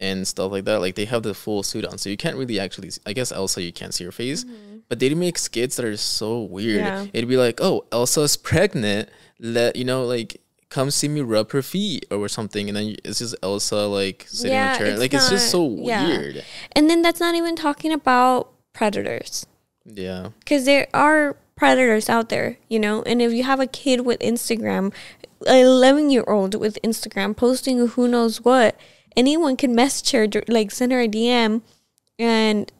and 0.00 0.26
stuff 0.26 0.50
like 0.50 0.64
that. 0.64 0.80
Like 0.80 0.94
they 0.94 1.04
have 1.04 1.22
the 1.22 1.34
full 1.34 1.62
suit 1.62 1.84
on, 1.84 1.98
so 1.98 2.10
you 2.10 2.16
can't 2.16 2.36
really 2.36 2.58
actually. 2.58 2.90
I 3.06 3.12
guess 3.12 3.32
Elsa, 3.32 3.62
you 3.62 3.72
can't 3.72 3.94
see 3.94 4.04
her 4.04 4.12
face, 4.12 4.44
mm-hmm. 4.44 4.78
but 4.88 4.98
they'd 4.98 5.16
make 5.16 5.38
skits 5.38 5.76
that 5.76 5.84
are 5.84 5.96
so 5.96 6.42
weird. 6.42 6.80
Yeah. 6.80 7.06
It'd 7.12 7.28
be 7.28 7.36
like, 7.36 7.60
oh, 7.60 7.84
Elsa's 7.92 8.36
pregnant. 8.36 9.08
Let 9.38 9.76
you 9.76 9.84
know, 9.84 10.04
like. 10.04 10.38
Come 10.68 10.90
see 10.90 11.06
me 11.06 11.20
rub 11.20 11.52
her 11.52 11.60
feet 11.60 12.06
or 12.10 12.26
something, 12.28 12.66
and 12.66 12.74
then 12.74 12.96
it's 13.04 13.18
just 13.18 13.34
Elsa 13.42 13.84
like 13.84 14.24
sitting 14.26 14.56
in 14.56 14.68
a 14.68 14.78
chair. 14.78 14.86
it's 14.86 15.00
like 15.00 15.12
it's 15.12 15.28
just 15.28 15.50
so 15.50 15.68
yeah. 15.68 16.08
weird. 16.08 16.42
And 16.74 16.88
then 16.88 17.02
that's 17.02 17.20
not 17.20 17.34
even 17.34 17.56
talking 17.56 17.92
about 17.92 18.50
predators. 18.72 19.44
Yeah. 19.84 20.30
because 20.38 20.64
there 20.64 20.86
are 20.94 21.36
predators 21.62 22.08
out 22.08 22.28
there, 22.28 22.56
you 22.68 22.80
know. 22.80 23.02
And 23.02 23.22
if 23.22 23.32
you 23.32 23.44
have 23.44 23.60
a 23.60 23.68
kid 23.68 24.00
with 24.08 24.18
Instagram, 24.18 24.92
an 25.46 25.58
eleven 25.58 26.10
year 26.10 26.24
old 26.26 26.56
with 26.56 26.76
Instagram 26.82 27.36
posting 27.36 27.86
who 27.86 28.08
knows 28.08 28.44
what, 28.44 28.74
anyone 29.16 29.56
can 29.56 29.72
message 29.72 30.10
her, 30.10 30.26
like 30.48 30.72
send 30.72 30.90
her 30.90 31.00
a 31.02 31.06
DM, 31.08 31.62
and 32.18 32.72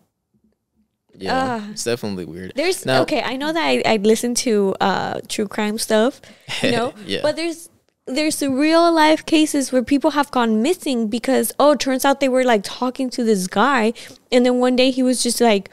Yeah. 1.15 1.61
Ah. 1.63 1.71
it's 1.71 1.85
definitely 1.85 2.25
weird. 2.25 2.53
there's 2.57 2.85
Now- 2.85 3.03
okay. 3.03 3.23
I 3.23 3.37
know 3.37 3.53
that 3.53 3.65
I, 3.73 3.83
I 3.87 3.97
listen 3.99 4.35
to 4.47 4.75
uh 4.81 5.21
true 5.29 5.47
crime 5.47 5.79
stuff, 5.79 6.21
you 6.63 6.73
know, 6.73 6.93
Yeah. 7.07 7.21
but 7.23 7.37
there's 7.37 7.69
there's 8.07 8.39
the 8.43 8.51
real 8.51 8.91
life 8.91 9.23
cases 9.27 9.71
where 9.71 9.85
people 9.85 10.11
have 10.19 10.31
gone 10.33 10.61
missing 10.61 11.07
because 11.07 11.53
oh, 11.61 11.71
it 11.73 11.79
turns 11.79 12.05
out 12.05 12.19
they 12.19 12.29
were 12.37 12.43
like 12.45 12.63
talking 12.65 13.11
to 13.11 13.23
this 13.23 13.47
guy, 13.47 13.93
and 14.33 14.45
then 14.45 14.59
one 14.59 14.75
day 14.75 14.91
he 14.91 15.05
was 15.05 15.23
just 15.23 15.41
like, 15.41 15.71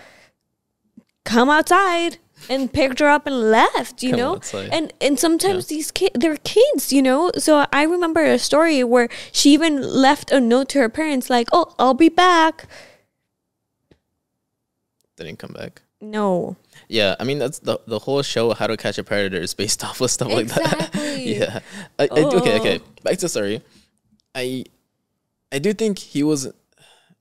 come 1.26 1.50
outside 1.50 2.18
and 2.50 2.72
picked 2.72 3.00
her 3.00 3.08
up 3.08 3.28
and 3.28 3.52
left 3.52 4.02
you 4.04 4.12
Come 4.12 4.20
know 4.20 4.42
and 4.72 4.94
and 5.02 5.20
sometimes 5.20 5.68
these 5.68 5.92
kids 5.92 6.12
they're 6.16 6.38
kids 6.38 6.94
you 6.94 7.02
know 7.02 7.32
so 7.38 7.66
i 7.74 7.84
remember 7.84 8.24
a 8.24 8.38
story 8.40 8.84
where 8.84 9.10
she 9.32 9.52
even 9.54 9.82
left 9.82 10.32
a 10.32 10.40
note 10.40 10.70
to 10.70 10.80
her 10.80 10.90
parents 10.90 11.30
like 11.30 11.48
oh 11.52 11.74
i'll 11.80 11.94
be 11.94 12.10
back 12.10 12.66
Didn't 15.18 15.40
come 15.40 15.54
back. 15.54 15.82
no 16.02 16.56
Yeah, 16.88 17.16
I 17.20 17.24
mean 17.26 17.40
that's 17.40 17.60
the 17.60 17.78
the 17.86 18.00
whole 18.00 18.22
show 18.24 18.54
How 18.54 18.68
to 18.68 18.78
Catch 18.78 18.98
a 18.98 19.04
Predator 19.04 19.38
is 19.42 19.54
based 19.54 19.84
off 19.88 20.00
of 20.02 20.10
stuff 20.10 20.30
like 20.32 20.48
that. 20.48 20.74
Exactly. 20.96 21.36
yeah. 21.40 21.60
I, 22.00 22.04
I, 22.04 22.08
okay, 22.40 22.54
Oh. 22.56 22.60
okay. 22.62 22.80
Back 23.04 23.18
to 23.20 23.28
sorry. 23.30 23.62
I 24.34 24.64
I 25.52 25.60
do 25.60 25.74
think 25.74 26.00
he 26.00 26.24
was 26.24 26.48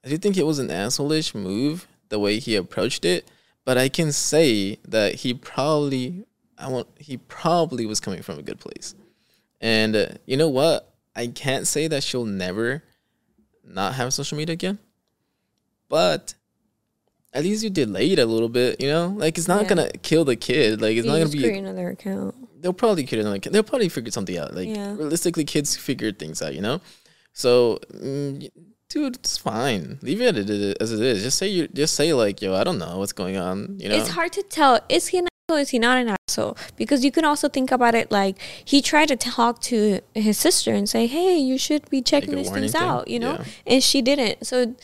I 0.05 0.09
do 0.09 0.17
think 0.17 0.37
it 0.37 0.47
was 0.47 0.59
an 0.61 0.69
assholeish 0.69 1.35
move 1.35 1.87
the 2.09 2.19
way 2.19 2.39
he 2.39 2.55
approached 2.57 3.05
it, 3.05 3.29
but 3.69 3.77
I 3.77 3.91
can 3.91 4.13
say 4.13 4.79
that 4.89 5.17
he 5.17 5.35
probably 5.35 6.25
I 6.57 6.69
want 6.71 6.89
he 6.99 7.19
probably 7.19 7.85
was 7.85 8.01
coming 8.01 8.23
from 8.23 8.39
a 8.39 8.43
good 8.43 8.59
place. 8.59 8.95
And 9.61 9.95
uh, 9.95 10.07
you 10.25 10.39
know 10.39 10.49
what? 10.49 10.91
I 11.15 11.27
can't 11.27 11.67
say 11.67 11.87
that 11.87 12.03
she'll 12.03 12.25
never 12.25 12.83
not 13.63 13.93
have 13.97 14.15
social 14.15 14.39
media 14.39 14.55
again. 14.55 14.79
But 15.91 16.33
at 17.35 17.45
least 17.45 17.63
you 17.63 17.69
delayed 17.69 18.19
a 18.19 18.25
little 18.25 18.49
bit, 18.49 18.81
you 18.81 18.89
know? 18.89 19.09
Like 19.09 19.37
it's 19.37 19.49
not 19.49 19.65
Yeah. 19.65 19.69
gonna 19.69 19.91
kill 20.01 20.25
the 20.25 20.37
kid. 20.37 20.81
Like 20.81 20.97
it's 20.97 21.05
you 21.05 21.13
not 21.13 21.19
gonna 21.19 21.29
be 21.29 21.41
create 21.41 21.59
another 21.59 21.91
account 21.91 22.37
they'll 22.63 22.73
probably 22.73 23.05
create 23.05 23.21
another 23.21 23.39
kid. 23.39 23.53
They'll 23.53 23.63
probably 23.63 23.91
figure 23.91 24.11
something 24.11 24.39
out. 24.39 24.55
Like 24.55 24.69
Yeah. 24.71 24.95
realistically, 24.95 25.45
kids 25.45 25.77
figure 25.77 26.11
things 26.11 26.41
out, 26.41 26.55
you 26.55 26.63
know. 26.63 26.81
So, 27.35 27.81
mm, 27.93 28.49
dude, 28.89 29.17
it's 29.17 29.37
fine. 29.37 29.99
Leave 30.03 30.21
it 30.21 30.37
as 30.81 30.93
it 30.93 31.01
is. 31.01 31.23
Just 31.23 31.39
say 31.39 31.49
you. 31.49 31.69
Just 31.69 31.95
say 31.95 32.13
like, 32.13 32.41
yo, 32.43 32.55
I 32.55 32.65
don't 32.65 32.79
know 32.79 32.99
what's 32.99 33.13
going 33.13 33.37
on. 33.37 33.77
You 33.79 33.89
know. 33.89 33.97
it's 33.97 34.11
hard 34.11 34.33
to 34.33 34.43
tell 34.43 34.81
is 34.89 35.09
he 35.09 35.19
an 35.19 35.29
asshole 35.49 35.61
is 35.61 35.71
he 35.71 35.79
not 35.79 35.97
an 35.99 36.15
asshole 36.29 36.57
because 36.77 37.05
you 37.05 37.11
can 37.11 37.25
also 37.25 37.49
think 37.49 37.73
about 37.73 37.95
it 37.95 38.11
like 38.11 38.37
he 38.65 38.83
tried 38.83 39.09
to 39.09 39.17
talk 39.17 39.61
to 39.63 40.01
his 40.15 40.39
sister 40.39 40.73
and 40.75 40.89
say 40.89 41.07
hey 41.07 41.39
you 41.39 41.57
should 41.57 41.89
be 41.89 42.03
checking 42.03 42.35
these 42.37 42.51
things 42.51 42.73
thing? 42.73 42.83
out 42.83 43.09
you 43.09 43.19
know 43.19 43.33
Yeah. 43.39 43.45
and 43.67 43.83
she 43.83 44.03
didn't 44.03 44.47
so 44.47 44.75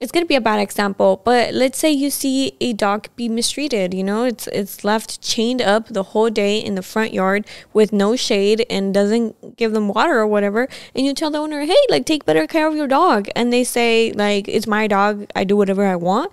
it's 0.00 0.10
gonna 0.12 0.26
be 0.26 0.34
a 0.34 0.40
bad 0.40 0.58
example 0.60 1.22
but 1.24 1.54
let's 1.54 1.78
say 1.78 1.90
you 1.90 2.10
see 2.10 2.56
a 2.60 2.72
dog 2.72 3.08
be 3.16 3.28
mistreated 3.28 3.94
you 3.94 4.02
know 4.04 4.24
it's 4.24 4.46
it's 4.48 4.84
left 4.84 5.22
chained 5.22 5.62
up 5.62 5.86
the 5.88 6.02
whole 6.02 6.28
day 6.30 6.58
in 6.58 6.74
the 6.74 6.82
front 6.82 7.12
yard 7.14 7.46
with 7.72 7.92
no 7.92 8.14
shade 8.16 8.66
and 8.68 8.92
doesn't 8.92 9.56
give 9.56 9.72
them 9.72 9.88
water 9.88 10.18
or 10.18 10.26
whatever 10.26 10.68
and 10.94 11.06
you 11.06 11.14
tell 11.14 11.30
the 11.30 11.38
owner 11.38 11.64
hey 11.64 11.76
like 11.88 12.04
take 12.04 12.24
better 12.26 12.46
care 12.46 12.66
of 12.66 12.74
your 12.74 12.88
dog 12.88 13.28
and 13.36 13.52
they 13.52 13.62
say 13.64 14.12
like 14.12 14.48
it's 14.48 14.66
my 14.66 14.86
dog 14.86 15.26
i 15.34 15.44
do 15.44 15.56
whatever 15.56 15.86
i 15.86 15.96
want 15.96 16.30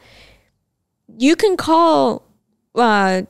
you 1.18 1.36
can 1.36 1.56
call 1.56 2.24
uh 2.76 3.22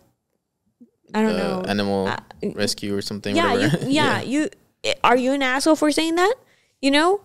i 1.14 1.22
don't 1.22 1.36
uh, 1.36 1.38
know 1.38 1.62
animal 1.68 2.08
Uh, 2.08 2.18
rescue 2.56 2.96
or 2.96 3.02
something. 3.02 3.36
yeah, 3.36 3.54
you, 3.54 3.60
whatever. 3.70 3.90
yeah 3.90 4.22
you 4.22 4.50
are 5.04 5.18
you 5.18 5.34
an 5.34 5.42
asshole 5.44 5.76
for 5.76 5.92
saying 5.92 6.16
that 6.16 6.34
you 6.82 6.90
know 6.90 7.22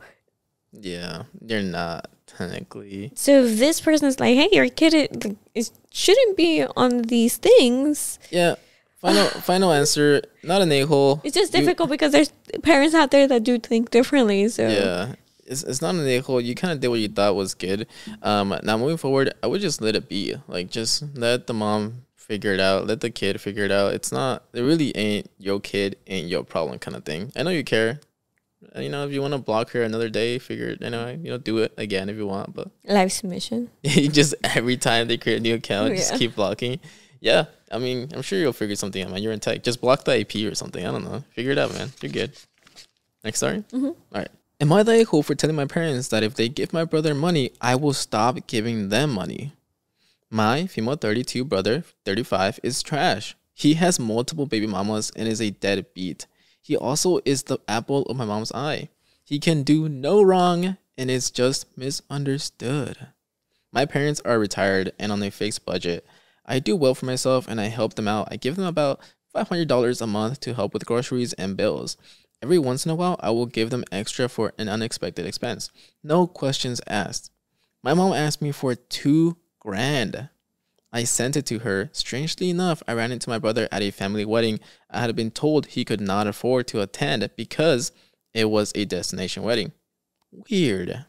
yeah. 0.79 1.23
You're 1.41 1.63
not 1.63 2.11
technically. 2.37 3.13
So 3.15 3.47
this 3.47 3.81
person 3.81 4.09
is 4.09 4.21
like, 4.21 4.35
"Hey, 4.37 4.49
your 4.53 4.69
kid 4.69 4.95
it, 4.95 5.37
it 5.55 5.71
shouldn't 5.93 6.37
be 6.37 6.65
on 6.77 7.03
these 7.03 7.37
things," 7.37 8.19
Yeah. 8.31 8.57
Final 9.01 9.27
final 9.51 9.73
answer. 9.73 10.23
Not 10.43 10.63
an 10.63 10.73
a 10.73 10.83
hole. 10.83 11.21
it's 11.25 11.35
just 11.35 11.53
difficult 11.53 11.91
because 11.91 12.13
there's 12.13 12.33
parents 12.63 12.95
out 12.95 13.11
there 13.11 13.29
that 13.29 13.43
do 13.45 13.59
think 13.59 13.91
differently. 13.91 14.49
So 14.49 14.69
Yeah. 14.69 15.15
It's, 15.49 15.63
it's 15.63 15.81
not 15.81 15.95
an 15.95 16.05
a-hole. 16.09 16.41
You 16.41 16.57
kind 16.57 16.73
of 16.73 16.81
did 16.81 16.89
what 16.89 16.99
you 16.99 17.07
thought 17.07 17.37
was 17.37 17.55
good. 17.55 17.87
Um, 18.21 18.53
now 18.65 18.77
moving 18.77 18.97
forward, 18.97 19.33
I 19.45 19.47
would 19.47 19.61
just 19.61 19.81
let 19.81 19.95
it 19.95 20.09
be. 20.09 20.35
Like, 20.49 20.71
just 20.71 21.05
let 21.15 21.47
the 21.47 21.55
mom 21.55 22.03
figure 22.17 22.53
it 22.53 22.59
out. 22.59 22.89
Let 22.89 23.01
the 23.01 23.11
kid 23.11 23.41
figure 23.41 23.65
it 23.65 23.71
out. 23.71 23.95
It's 23.95 24.11
not. 24.11 24.43
It 24.53 24.63
really 24.63 24.97
ain't 24.97 25.31
your 25.39 25.61
kid, 25.61 25.99
ain't 26.09 26.27
your 26.27 26.43
problem, 26.43 26.81
kind 26.81 26.97
of 26.97 27.05
thing. 27.05 27.31
I 27.37 27.45
know 27.45 27.51
you 27.51 27.63
care. 27.63 28.01
You 28.75 28.89
know, 28.89 29.07
if 29.07 29.13
you 29.13 29.21
want 29.21 29.33
to 29.33 29.39
block 29.39 29.71
her 29.71 29.83
another 29.83 30.09
day, 30.09 30.39
figure 30.39 30.69
it. 30.69 30.83
You 30.83 30.91
know, 30.91 31.09
you 31.09 31.31
know, 31.31 31.39
do 31.39 31.59
it 31.59 31.73
again 31.77 32.09
if 32.09 32.17
you 32.17 32.27
want. 32.27 32.55
But 32.55 32.71
life's 32.85 33.15
submission. 33.15 33.71
you 33.83 34.09
just 34.09 34.35
every 34.43 34.77
time 34.77 35.09
they 35.09 35.17
create 35.17 35.39
a 35.39 35.41
new 35.41 35.55
account, 35.55 35.97
just 35.97 36.15
keep 36.15 36.35
blocking. 36.35 36.81
Yeah, 37.21 37.47
I 37.71 37.79
mean, 37.79 38.11
I'm 38.15 38.23
sure 38.23 38.39
you'll 38.39 38.53
figure 38.53 38.77
something 38.77 39.03
out, 39.03 39.11
man. 39.11 39.23
You're 39.23 39.33
in 39.33 39.41
tech. 39.41 39.63
Just 39.63 39.81
block 39.81 40.05
the 40.05 40.21
IP 40.21 40.51
or 40.51 40.55
something. 40.55 40.87
I 40.87 40.91
don't 40.91 41.05
know. 41.05 41.25
Figure 41.31 41.53
it 41.53 41.59
out, 41.59 41.73
man. 41.73 41.91
You're 42.01 42.13
good. 42.13 42.33
Next 43.25 43.39
story. 43.39 43.65
Mm-hmm. 43.73 43.87
All 43.87 43.97
right. 44.13 44.29
Am 44.61 44.73
I 44.73 44.83
the 44.83 45.01
a-hole 45.01 45.23
for 45.23 45.35
telling 45.35 45.57
my 45.57 45.67
parents 45.67 46.09
that 46.09 46.23
if 46.23 46.35
they 46.35 46.49
give 46.49 46.73
my 46.73 46.85
brother 46.85 47.15
money, 47.15 47.51
I 47.61 47.75
will 47.75 47.93
stop 47.93 48.47
giving 48.47 48.89
them 48.89 49.13
money? 49.13 49.53
My 50.31 50.67
female 50.67 50.97
32 50.97 51.45
brother, 51.45 51.85
35, 52.05 52.61
is 52.63 52.83
trash. 52.83 53.37
He 53.53 53.75
has 53.75 54.01
multiple 54.01 54.47
baby 54.47 54.67
mamas 54.67 55.13
and 55.15 55.29
is 55.29 55.41
a 55.41 55.51
deadbeat. 55.51 56.27
He 56.67 56.77
also 56.77 57.21
is 57.25 57.45
the 57.45 57.61
apple 57.69 58.03
of 58.07 58.17
my 58.17 58.25
mom's 58.25 58.51
eye. 58.51 58.89
He 59.23 59.39
can 59.39 59.63
do 59.63 59.89
no 59.89 60.21
wrong 60.21 60.77
and 60.99 61.09
is 61.09 61.31
just 61.31 61.65
misunderstood. 61.79 63.07
My 63.73 63.85
parents 63.85 64.21
are 64.25 64.37
retired 64.37 64.91
and 64.99 65.13
on 65.13 65.23
a 65.23 65.31
fixed 65.31 65.65
budget. 65.65 66.05
I 66.45 66.59
do 66.59 66.75
well 66.75 66.97
for 66.97 67.07
myself 67.07 67.47
and 67.47 67.61
I 67.61 67.67
help 67.67 67.95
them 67.95 68.09
out. 68.09 68.27
I 68.33 68.37
give 68.37 68.57
them 68.57 68.65
about 68.65 68.99
$500 69.33 70.03
a 70.03 70.07
month 70.09 70.41
to 70.41 70.55
help 70.55 70.75
with 70.75 70.87
groceries 70.87 71.35
and 71.35 71.57
bills. 71.57 71.97
Every 72.43 72.59
once 72.59 72.85
in 72.85 72.91
a 72.91 72.97
while, 72.97 73.15
I 73.21 73.31
will 73.31 73.47
give 73.47 73.71
them 73.71 73.85
extra 73.93 74.29
for 74.29 74.53
an 74.59 74.69
unexpected 74.69 75.25
expense. 75.25 75.71
No 76.03 76.27
questions 76.27 76.81
asked. 76.89 77.31
My 77.85 77.95
mom 77.95 78.13
asked 78.13 78.43
me 78.43 78.51
for 78.51 78.75
two 78.75 79.37
grand. 79.61 80.31
I 80.93 81.05
sent 81.05 81.37
it 81.37 81.47
to 81.47 81.61
her. 81.61 81.91
Strangely 81.93 82.51
enough, 82.51 82.83
I 82.87 82.95
ran 82.95 83.13
into 83.13 83.29
my 83.29 83.39
brother 83.39 83.69
at 83.71 83.83
a 83.83 83.91
family 83.91 84.25
wedding. 84.25 84.61
I 84.91 85.01
had 85.01 85.15
been 85.17 85.31
told 85.31 85.67
he 85.67 85.85
could 85.85 86.01
not 86.01 86.27
afford 86.27 86.67
to 86.69 86.81
attend 86.81 87.29
because 87.37 87.93
it 88.33 88.51
was 88.51 88.73
a 88.75 88.85
destination 88.85 89.43
wedding. 89.43 89.73
Weird. 90.31 91.05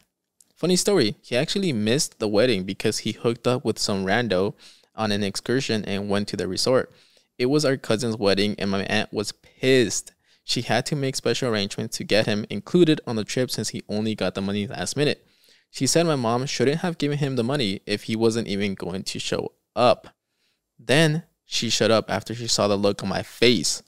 Funny 0.54 0.76
story, 0.76 1.16
he 1.22 1.36
actually 1.36 1.72
missed 1.72 2.18
the 2.18 2.28
wedding 2.28 2.64
because 2.64 2.98
he 2.98 3.12
hooked 3.12 3.46
up 3.46 3.64
with 3.64 3.78
some 3.78 4.04
rando 4.04 4.54
on 4.96 5.12
an 5.12 5.22
excursion 5.22 5.84
and 5.84 6.08
went 6.08 6.26
to 6.28 6.36
the 6.36 6.48
resort. 6.48 6.92
It 7.38 7.46
was 7.46 7.64
our 7.64 7.76
cousin's 7.76 8.16
wedding 8.16 8.56
and 8.58 8.70
my 8.70 8.82
aunt 8.84 9.12
was 9.12 9.32
pissed. 9.32 10.12
She 10.42 10.62
had 10.62 10.84
to 10.86 10.96
make 10.96 11.14
special 11.14 11.50
arrangements 11.50 11.96
to 11.98 12.04
get 12.04 12.26
him 12.26 12.44
included 12.50 13.00
on 13.06 13.16
the 13.16 13.24
trip 13.24 13.50
since 13.50 13.68
he 13.68 13.84
only 13.88 14.14
got 14.14 14.34
the 14.34 14.42
money 14.42 14.66
last 14.66 14.96
minute. 14.96 15.24
She 15.70 15.86
said 15.86 16.06
my 16.06 16.16
mom 16.16 16.46
shouldn't 16.46 16.80
have 16.80 16.98
given 16.98 17.18
him 17.18 17.36
the 17.36 17.44
money 17.44 17.80
if 17.86 18.04
he 18.04 18.16
wasn't 18.16 18.48
even 18.48 18.74
going 18.74 19.04
to 19.04 19.18
show 19.18 19.52
up. 19.78 20.08
Then 20.78 21.22
she 21.44 21.70
shut 21.70 21.90
up 21.90 22.10
after 22.10 22.34
she 22.34 22.46
saw 22.46 22.68
the 22.68 22.76
look 22.76 23.02
on 23.02 23.08
my 23.08 23.22
face. 23.22 23.82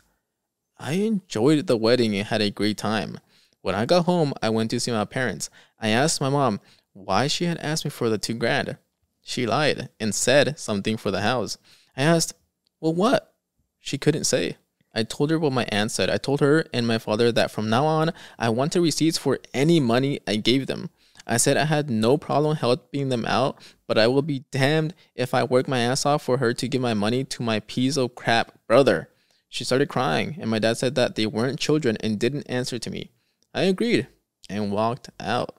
I 0.78 0.92
enjoyed 0.92 1.66
the 1.66 1.76
wedding 1.76 2.16
and 2.16 2.26
had 2.26 2.40
a 2.40 2.50
great 2.50 2.78
time. 2.78 3.18
When 3.60 3.74
I 3.74 3.84
got 3.84 4.06
home, 4.06 4.32
I 4.42 4.48
went 4.48 4.70
to 4.70 4.80
see 4.80 4.90
my 4.90 5.04
parents. 5.04 5.50
I 5.78 5.88
asked 5.88 6.20
my 6.20 6.30
mom 6.30 6.60
why 6.94 7.26
she 7.26 7.44
had 7.44 7.58
asked 7.58 7.84
me 7.84 7.90
for 7.90 8.08
the 8.08 8.16
two 8.16 8.34
grand. 8.34 8.78
She 9.20 9.46
lied 9.46 9.90
and 10.00 10.14
said 10.14 10.58
something 10.58 10.96
for 10.96 11.10
the 11.10 11.20
house. 11.20 11.58
I 11.96 12.02
asked, 12.02 12.32
Well, 12.80 12.94
what? 12.94 13.34
She 13.78 13.98
couldn't 13.98 14.24
say. 14.24 14.56
I 14.94 15.02
told 15.02 15.30
her 15.30 15.38
what 15.38 15.52
my 15.52 15.66
aunt 15.68 15.92
said. 15.92 16.10
I 16.10 16.16
told 16.16 16.40
her 16.40 16.64
and 16.72 16.86
my 16.86 16.98
father 16.98 17.30
that 17.32 17.50
from 17.50 17.70
now 17.70 17.84
on, 17.84 18.12
I 18.38 18.48
wanted 18.48 18.80
receipts 18.80 19.18
for 19.18 19.38
any 19.54 19.78
money 19.78 20.20
I 20.26 20.36
gave 20.36 20.66
them. 20.66 20.90
I 21.30 21.36
said 21.36 21.56
I 21.56 21.66
had 21.66 21.88
no 21.88 22.18
problem 22.18 22.56
helping 22.56 23.08
them 23.08 23.24
out, 23.24 23.62
but 23.86 23.96
I 23.96 24.08
will 24.08 24.20
be 24.20 24.44
damned 24.50 24.94
if 25.14 25.32
I 25.32 25.44
work 25.44 25.68
my 25.68 25.78
ass 25.78 26.04
off 26.04 26.24
for 26.24 26.38
her 26.38 26.52
to 26.54 26.66
give 26.66 26.82
my 26.82 26.92
money 26.92 27.22
to 27.22 27.42
my 27.44 27.60
piece 27.60 27.96
of 27.96 28.16
crap 28.16 28.58
brother. 28.66 29.08
She 29.48 29.62
started 29.62 29.88
crying, 29.88 30.38
and 30.40 30.50
my 30.50 30.58
dad 30.58 30.76
said 30.76 30.96
that 30.96 31.14
they 31.14 31.26
weren't 31.26 31.60
children 31.60 31.96
and 32.00 32.18
didn't 32.18 32.50
answer 32.50 32.80
to 32.80 32.90
me. 32.90 33.12
I 33.54 33.62
agreed 33.62 34.08
and 34.48 34.72
walked 34.72 35.08
out. 35.20 35.54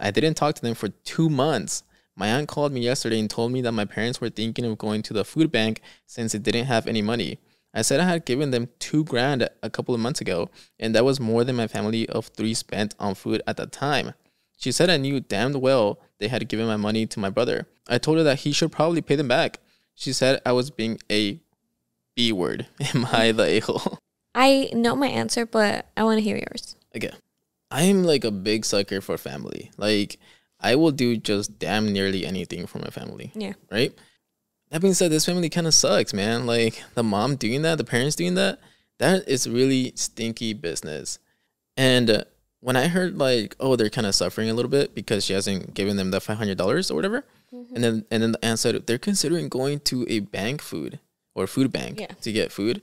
I 0.00 0.10
didn't 0.10 0.34
talk 0.34 0.54
to 0.54 0.62
them 0.62 0.74
for 0.74 0.88
two 0.88 1.28
months. 1.28 1.82
My 2.16 2.28
aunt 2.28 2.48
called 2.48 2.72
me 2.72 2.80
yesterday 2.80 3.20
and 3.20 3.28
told 3.28 3.52
me 3.52 3.60
that 3.60 3.72
my 3.72 3.84
parents 3.84 4.22
were 4.22 4.30
thinking 4.30 4.64
of 4.64 4.78
going 4.78 5.02
to 5.02 5.12
the 5.12 5.26
food 5.26 5.52
bank 5.52 5.82
since 6.06 6.32
they 6.32 6.38
didn't 6.38 6.64
have 6.64 6.86
any 6.86 7.02
money. 7.02 7.38
I 7.74 7.82
said 7.82 8.00
I 8.00 8.04
had 8.04 8.24
given 8.24 8.52
them 8.52 8.70
two 8.78 9.04
grand 9.04 9.46
a 9.62 9.68
couple 9.68 9.94
of 9.94 10.00
months 10.00 10.22
ago, 10.22 10.48
and 10.78 10.94
that 10.94 11.04
was 11.04 11.20
more 11.20 11.44
than 11.44 11.56
my 11.56 11.66
family 11.66 12.08
of 12.08 12.28
three 12.28 12.54
spent 12.54 12.94
on 12.98 13.14
food 13.14 13.42
at 13.46 13.58
the 13.58 13.66
time. 13.66 14.14
She 14.60 14.72
said 14.72 14.90
I 14.90 14.98
knew 14.98 15.20
damned 15.20 15.56
well 15.56 15.98
they 16.18 16.28
had 16.28 16.46
given 16.48 16.66
my 16.66 16.76
money 16.76 17.06
to 17.06 17.18
my 17.18 17.30
brother. 17.30 17.66
I 17.88 17.96
told 17.96 18.18
her 18.18 18.24
that 18.24 18.40
he 18.40 18.52
should 18.52 18.70
probably 18.70 19.00
pay 19.00 19.16
them 19.16 19.26
back. 19.26 19.58
She 19.94 20.12
said 20.12 20.40
I 20.44 20.52
was 20.52 20.70
being 20.70 20.98
a 21.10 21.40
B 22.14 22.30
word. 22.30 22.66
Am 22.94 23.06
I 23.10 23.32
the 23.32 23.44
a 23.44 23.60
hole? 23.60 23.98
I 24.34 24.68
know 24.74 24.94
my 24.94 25.08
answer, 25.08 25.46
but 25.46 25.86
I 25.96 26.04
want 26.04 26.18
to 26.18 26.22
hear 26.22 26.36
yours. 26.36 26.76
Okay. 26.94 27.10
I'm 27.70 28.04
like 28.04 28.22
a 28.24 28.30
big 28.30 28.64
sucker 28.66 29.00
for 29.00 29.16
family. 29.16 29.70
Like, 29.78 30.18
I 30.60 30.74
will 30.74 30.90
do 30.90 31.16
just 31.16 31.58
damn 31.58 31.90
nearly 31.92 32.26
anything 32.26 32.66
for 32.66 32.78
my 32.80 32.90
family, 32.90 33.32
Yeah. 33.34 33.54
right? 33.72 33.92
That 34.70 34.82
being 34.82 34.94
said, 34.94 35.10
this 35.10 35.24
family 35.26 35.48
kind 35.48 35.66
of 35.66 35.74
sucks, 35.74 36.12
man. 36.12 36.46
Like, 36.46 36.82
the 36.94 37.02
mom 37.02 37.36
doing 37.36 37.62
that, 37.62 37.78
the 37.78 37.84
parents 37.84 38.14
doing 38.14 38.34
that, 38.34 38.60
that 38.98 39.26
is 39.28 39.48
really 39.48 39.92
stinky 39.96 40.52
business. 40.52 41.18
And 41.76 42.10
uh, 42.10 42.24
when 42.60 42.76
I 42.76 42.88
heard, 42.88 43.18
like, 43.18 43.56
oh, 43.58 43.76
they're 43.76 43.90
kind 43.90 44.06
of 44.06 44.14
suffering 44.14 44.50
a 44.50 44.54
little 44.54 44.70
bit 44.70 44.94
because 44.94 45.24
she 45.24 45.32
hasn't 45.32 45.74
given 45.74 45.96
them 45.96 46.10
the 46.10 46.18
$500 46.20 46.90
or 46.90 46.94
whatever, 46.94 47.24
mm-hmm. 47.52 47.74
and 47.74 47.84
then 47.84 48.04
and 48.10 48.22
then 48.22 48.32
the 48.32 48.44
aunt 48.44 48.58
said 48.58 48.86
they're 48.86 48.98
considering 48.98 49.48
going 49.48 49.80
to 49.80 50.06
a 50.08 50.20
bank 50.20 50.60
food 50.62 50.98
or 51.34 51.46
food 51.46 51.72
bank 51.72 52.00
Yeah. 52.00 52.12
to 52.22 52.32
get 52.32 52.52
food. 52.52 52.82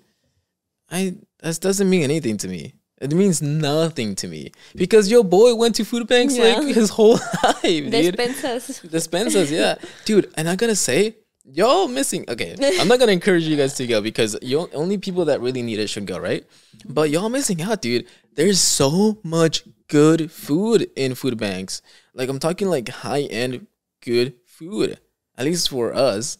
I 0.89 1.15
that 1.43 1.59
doesn't 1.59 1.89
mean 1.89 2.03
anything 2.03 2.37
to 2.37 2.47
me. 2.47 2.73
It 2.99 3.13
means 3.13 3.41
nothing 3.43 4.15
to 4.15 4.27
me 4.27 4.51
because 4.73 5.11
your 5.11 5.23
boy 5.23 5.53
went 5.53 5.75
to 5.75 5.85
food 5.85 6.07
banks 6.07 6.35
Yeah. 6.35 6.55
like 6.55 6.73
his 6.75 6.89
whole 6.89 7.19
life, 7.43 7.61
dude. 7.63 7.91
Despensas. 8.17 8.89
Dispensas, 8.89 9.51
yeah, 9.51 9.75
dude. 10.05 10.31
And 10.35 10.49
I 10.49 10.55
gotta 10.55 10.75
say, 10.75 11.15
y'all 11.51 11.87
missing. 11.87 12.25
Okay, 12.27 12.55
I'm 12.79 12.87
not 12.87 12.99
gonna 12.99 13.11
encourage 13.11 13.43
you 13.43 13.57
guys 13.57 13.75
to 13.75 13.87
go 13.87 14.01
because 14.01 14.37
you 14.41 14.69
only 14.73 14.97
people 14.97 15.25
that 15.25 15.41
really 15.41 15.61
need 15.61 15.79
it 15.79 15.87
should 15.87 16.05
go, 16.05 16.17
right? 16.17 16.45
But 16.85 17.09
y'all 17.09 17.29
missing 17.29 17.61
out, 17.61 17.81
dude. 17.81 18.07
There's 18.35 18.59
so 18.59 19.19
much 19.23 19.63
good 19.87 20.31
food 20.31 20.89
in 20.95 21.15
food 21.15 21.37
banks. 21.37 21.81
Like 22.13 22.29
I'm 22.29 22.39
talking 22.39 22.69
like 22.69 22.89
high 22.89 23.21
end 23.21 23.67
good 24.01 24.35
food, 24.45 24.99
at 25.37 25.45
least 25.45 25.69
for 25.69 25.93
us. 25.93 26.37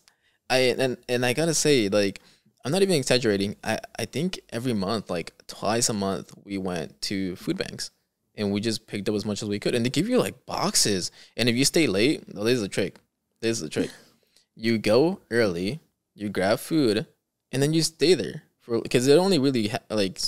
I 0.50 0.58
and 0.58 0.98
and 1.10 1.26
I 1.26 1.34
gotta 1.34 1.54
say, 1.54 1.90
like, 1.90 2.22
I'm 2.64 2.72
not 2.72 2.82
even 2.82 2.96
exaggerating. 2.96 3.56
I 3.64 3.80
I 3.98 4.06
think 4.06 4.40
every 4.50 4.74
month, 4.74 5.10
like 5.10 5.34
twice 5.48 5.90
a 5.90 5.94
month, 5.94 6.34
we 6.44 6.58
went 6.58 7.02
to 7.04 7.36
food 7.36 7.58
banks 7.58 7.92
and 8.36 8.52
we 8.52 8.62
just 8.62 8.88
picked 8.88 9.10
up 9.10 9.16
as 9.16 9.26
much 9.26 9.42
as 9.42 9.50
we 9.50 9.60
could. 9.60 9.76
And 9.76 9.86
they 9.86 9.90
give 9.90 10.08
you 10.08 10.20
like 10.20 10.46
boxes. 10.46 11.12
And 11.36 11.50
if 11.50 11.56
you 11.56 11.66
stay 11.66 11.88
late, 11.88 12.24
oh, 12.36 12.44
this 12.44 12.56
is 12.56 12.62
the 12.62 12.70
trick. 12.70 12.98
This 13.42 13.58
is 13.58 13.62
the 13.62 13.70
trick. 13.70 13.90
You 14.58 14.78
go 14.80 15.20
early, 15.30 15.80
you 16.16 16.30
grab 16.30 16.58
food, 16.60 17.06
and 17.52 17.62
then 17.62 17.74
you 17.74 17.82
stay 17.84 18.14
there 18.16 18.44
for 18.60 18.82
because 18.82 19.08
it 19.08 19.18
only 19.18 19.38
really 19.40 19.68
ha- 19.68 19.86
like 19.90 20.20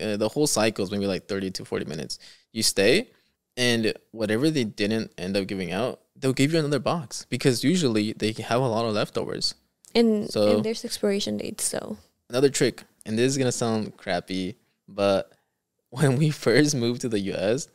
uh, 0.00 0.16
the 0.16 0.28
whole 0.28 0.46
cycle 0.48 0.84
is 0.84 0.90
maybe 0.90 1.06
like 1.06 1.28
30 1.28 1.50
to 1.52 1.64
40 1.64 1.84
minutes. 1.86 2.18
You 2.52 2.62
stay, 2.62 3.10
and 3.56 3.94
whatever 4.10 4.50
they 4.50 4.64
didn't 4.64 5.12
end 5.16 5.36
up 5.36 5.46
giving 5.46 5.70
out, 5.72 6.00
they'll 6.16 6.32
give 6.32 6.52
you 6.52 6.58
another 6.58 6.80
box 6.80 7.24
because 7.30 7.62
usually 7.62 8.12
they 8.14 8.32
have 8.32 8.60
a 8.60 8.66
lot 8.68 8.84
of 8.84 8.94
leftovers. 8.94 9.54
And, 9.94 10.28
So- 10.30 10.56
and 10.56 10.64
there's 10.64 10.84
expiration 10.84 11.36
dates, 11.36 11.64
so 11.64 11.98
another 12.28 12.48
trick, 12.50 12.82
and 13.06 13.16
this 13.18 13.30
is 13.30 13.38
gonna 13.38 13.52
sound 13.52 13.96
crappy, 13.96 14.56
but 14.88 15.32
when 15.90 16.16
we 16.16 16.30
first 16.30 16.74
moved 16.74 17.02
to 17.02 17.08
the 17.08 17.20
US, 17.32 17.68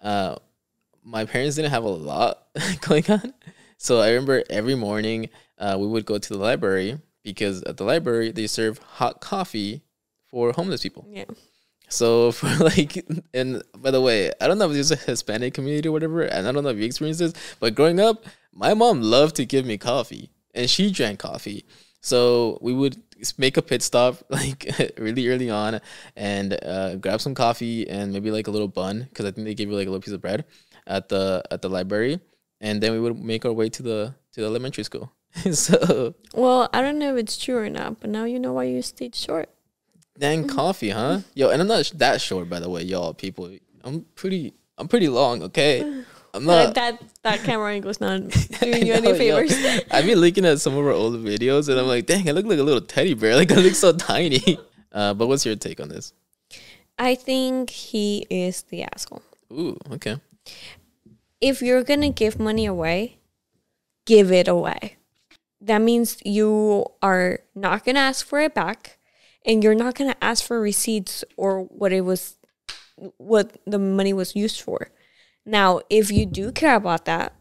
uh, 0.00 0.36
my 1.02 1.24
parents 1.24 1.56
didn't 1.56 1.70
have 1.72 1.84
a 1.84 1.88
lot 1.88 2.46
going 2.82 3.04
on. 3.10 3.32
So 3.84 4.00
I 4.00 4.08
remember 4.08 4.42
every 4.48 4.74
morning 4.74 5.28
uh, 5.58 5.76
we 5.78 5.86
would 5.86 6.06
go 6.06 6.16
to 6.16 6.28
the 6.32 6.38
library 6.38 6.98
because 7.22 7.62
at 7.64 7.76
the 7.76 7.84
library 7.84 8.32
they 8.32 8.46
serve 8.46 8.78
hot 8.78 9.20
coffee 9.20 9.82
for 10.26 10.52
homeless 10.52 10.82
people. 10.82 11.06
yeah. 11.06 11.26
So 11.90 12.32
for 12.38 12.48
like, 12.64 13.04
and 13.34 13.62
by 13.76 13.90
the 13.90 14.00
way, 14.00 14.32
I 14.40 14.48
don't 14.48 14.56
know 14.56 14.68
if 14.68 14.72
there's 14.72 14.90
a 14.90 14.96
Hispanic 14.96 15.52
community 15.52 15.86
or 15.86 15.92
whatever, 15.92 16.22
and 16.22 16.48
I 16.48 16.52
don't 16.52 16.64
know 16.64 16.70
if 16.70 16.78
you 16.78 16.86
experienced 16.86 17.20
this, 17.20 17.34
but 17.60 17.74
growing 17.74 18.00
up, 18.00 18.24
my 18.54 18.72
mom 18.72 19.02
loved 19.02 19.36
to 19.36 19.44
give 19.44 19.66
me 19.66 19.76
coffee, 19.76 20.30
and 20.54 20.70
she 20.70 20.90
drank 20.90 21.18
coffee. 21.18 21.66
So 22.00 22.56
we 22.62 22.72
would 22.72 22.96
make 23.36 23.58
a 23.58 23.62
pit 23.62 23.82
stop 23.82 24.16
like 24.30 24.64
really 24.96 25.28
early 25.28 25.50
on, 25.50 25.82
and 26.16 26.58
uh, 26.64 26.96
grab 26.96 27.20
some 27.20 27.34
coffee 27.34 27.86
and 27.86 28.14
maybe 28.14 28.30
like 28.30 28.46
a 28.46 28.50
little 28.50 28.66
bun 28.66 29.06
because 29.10 29.26
I 29.26 29.30
think 29.30 29.46
they 29.46 29.54
gave 29.54 29.68
you 29.68 29.76
like 29.76 29.88
a 29.88 29.90
little 29.90 30.02
piece 30.02 30.14
of 30.14 30.22
bread 30.22 30.46
at 30.86 31.10
the 31.10 31.44
at 31.50 31.60
the 31.60 31.68
library, 31.68 32.20
and 32.64 32.80
then 32.82 32.92
we 32.92 32.98
would 32.98 33.22
make 33.22 33.44
our 33.44 33.52
way 33.52 33.68
to 33.68 33.82
the 33.82 34.14
to 34.32 34.40
the 34.40 34.46
elementary 34.46 34.84
school. 34.84 35.12
so 35.52 36.14
Well, 36.32 36.70
I 36.72 36.80
don't 36.80 36.98
know 36.98 37.14
if 37.14 37.20
it's 37.22 37.36
true 37.36 37.58
or 37.58 37.68
not, 37.68 38.00
but 38.00 38.08
now 38.10 38.24
you 38.24 38.38
know 38.38 38.52
why 38.54 38.64
you 38.64 38.80
stayed 38.82 39.14
short. 39.14 39.48
Dang 40.18 40.48
coffee, 40.48 40.90
huh? 40.90 41.20
Yo, 41.34 41.50
and 41.50 41.60
I'm 41.60 41.68
not 41.68 41.92
that 41.96 42.20
short, 42.20 42.48
by 42.48 42.60
the 42.60 42.70
way, 42.70 42.82
y'all 42.82 43.12
people. 43.14 43.50
I'm 43.82 44.06
pretty, 44.14 44.54
I'm 44.78 44.88
pretty 44.88 45.08
long, 45.08 45.42
okay? 45.42 45.82
I'm 46.34 46.44
not. 46.46 46.74
that 46.74 47.00
that 47.22 47.44
camera 47.44 47.72
angle's 47.74 48.00
not 48.00 48.18
doing 48.60 48.86
you 48.86 48.92
I 48.94 48.96
any 48.96 49.12
know, 49.12 49.14
yo. 49.14 49.18
favors. 49.18 49.54
I've 49.90 50.06
been 50.06 50.18
looking 50.18 50.44
at 50.44 50.60
some 50.60 50.76
of 50.76 50.84
our 50.84 50.92
old 50.92 51.14
videos 51.22 51.68
and 51.68 51.78
I'm 51.78 51.86
like, 51.86 52.06
dang, 52.06 52.28
I 52.28 52.32
look 52.32 52.46
like 52.46 52.58
a 52.58 52.62
little 52.62 52.80
teddy 52.80 53.14
bear. 53.14 53.36
Like 53.36 53.52
I 53.52 53.56
look 53.56 53.74
so 53.74 53.92
tiny. 53.92 54.58
Uh, 54.90 55.12
but 55.12 55.26
what's 55.26 55.44
your 55.44 55.54
take 55.56 55.80
on 55.80 55.88
this? 55.88 56.12
I 56.98 57.14
think 57.16 57.70
he 57.70 58.26
is 58.30 58.62
the 58.62 58.84
asshole. 58.84 59.22
Ooh, 59.52 59.76
okay. 59.92 60.16
If 61.44 61.60
you're 61.60 61.82
gonna 61.84 62.08
give 62.08 62.40
money 62.40 62.64
away, 62.64 63.18
give 64.06 64.32
it 64.32 64.48
away. 64.48 64.96
That 65.60 65.82
means 65.82 66.16
you 66.24 66.86
are 67.02 67.40
not 67.54 67.84
gonna 67.84 68.00
ask 68.00 68.24
for 68.24 68.40
it 68.40 68.54
back, 68.54 68.96
and 69.44 69.62
you're 69.62 69.74
not 69.74 69.94
gonna 69.94 70.16
ask 70.22 70.42
for 70.42 70.58
receipts 70.58 71.22
or 71.36 71.64
what 71.64 71.92
it 71.92 72.00
was, 72.00 72.38
what 73.18 73.58
the 73.66 73.78
money 73.78 74.14
was 74.14 74.34
used 74.34 74.62
for. 74.62 74.88
Now, 75.44 75.82
if 75.90 76.10
you 76.10 76.24
do 76.24 76.50
care 76.50 76.76
about 76.76 77.04
that, 77.04 77.34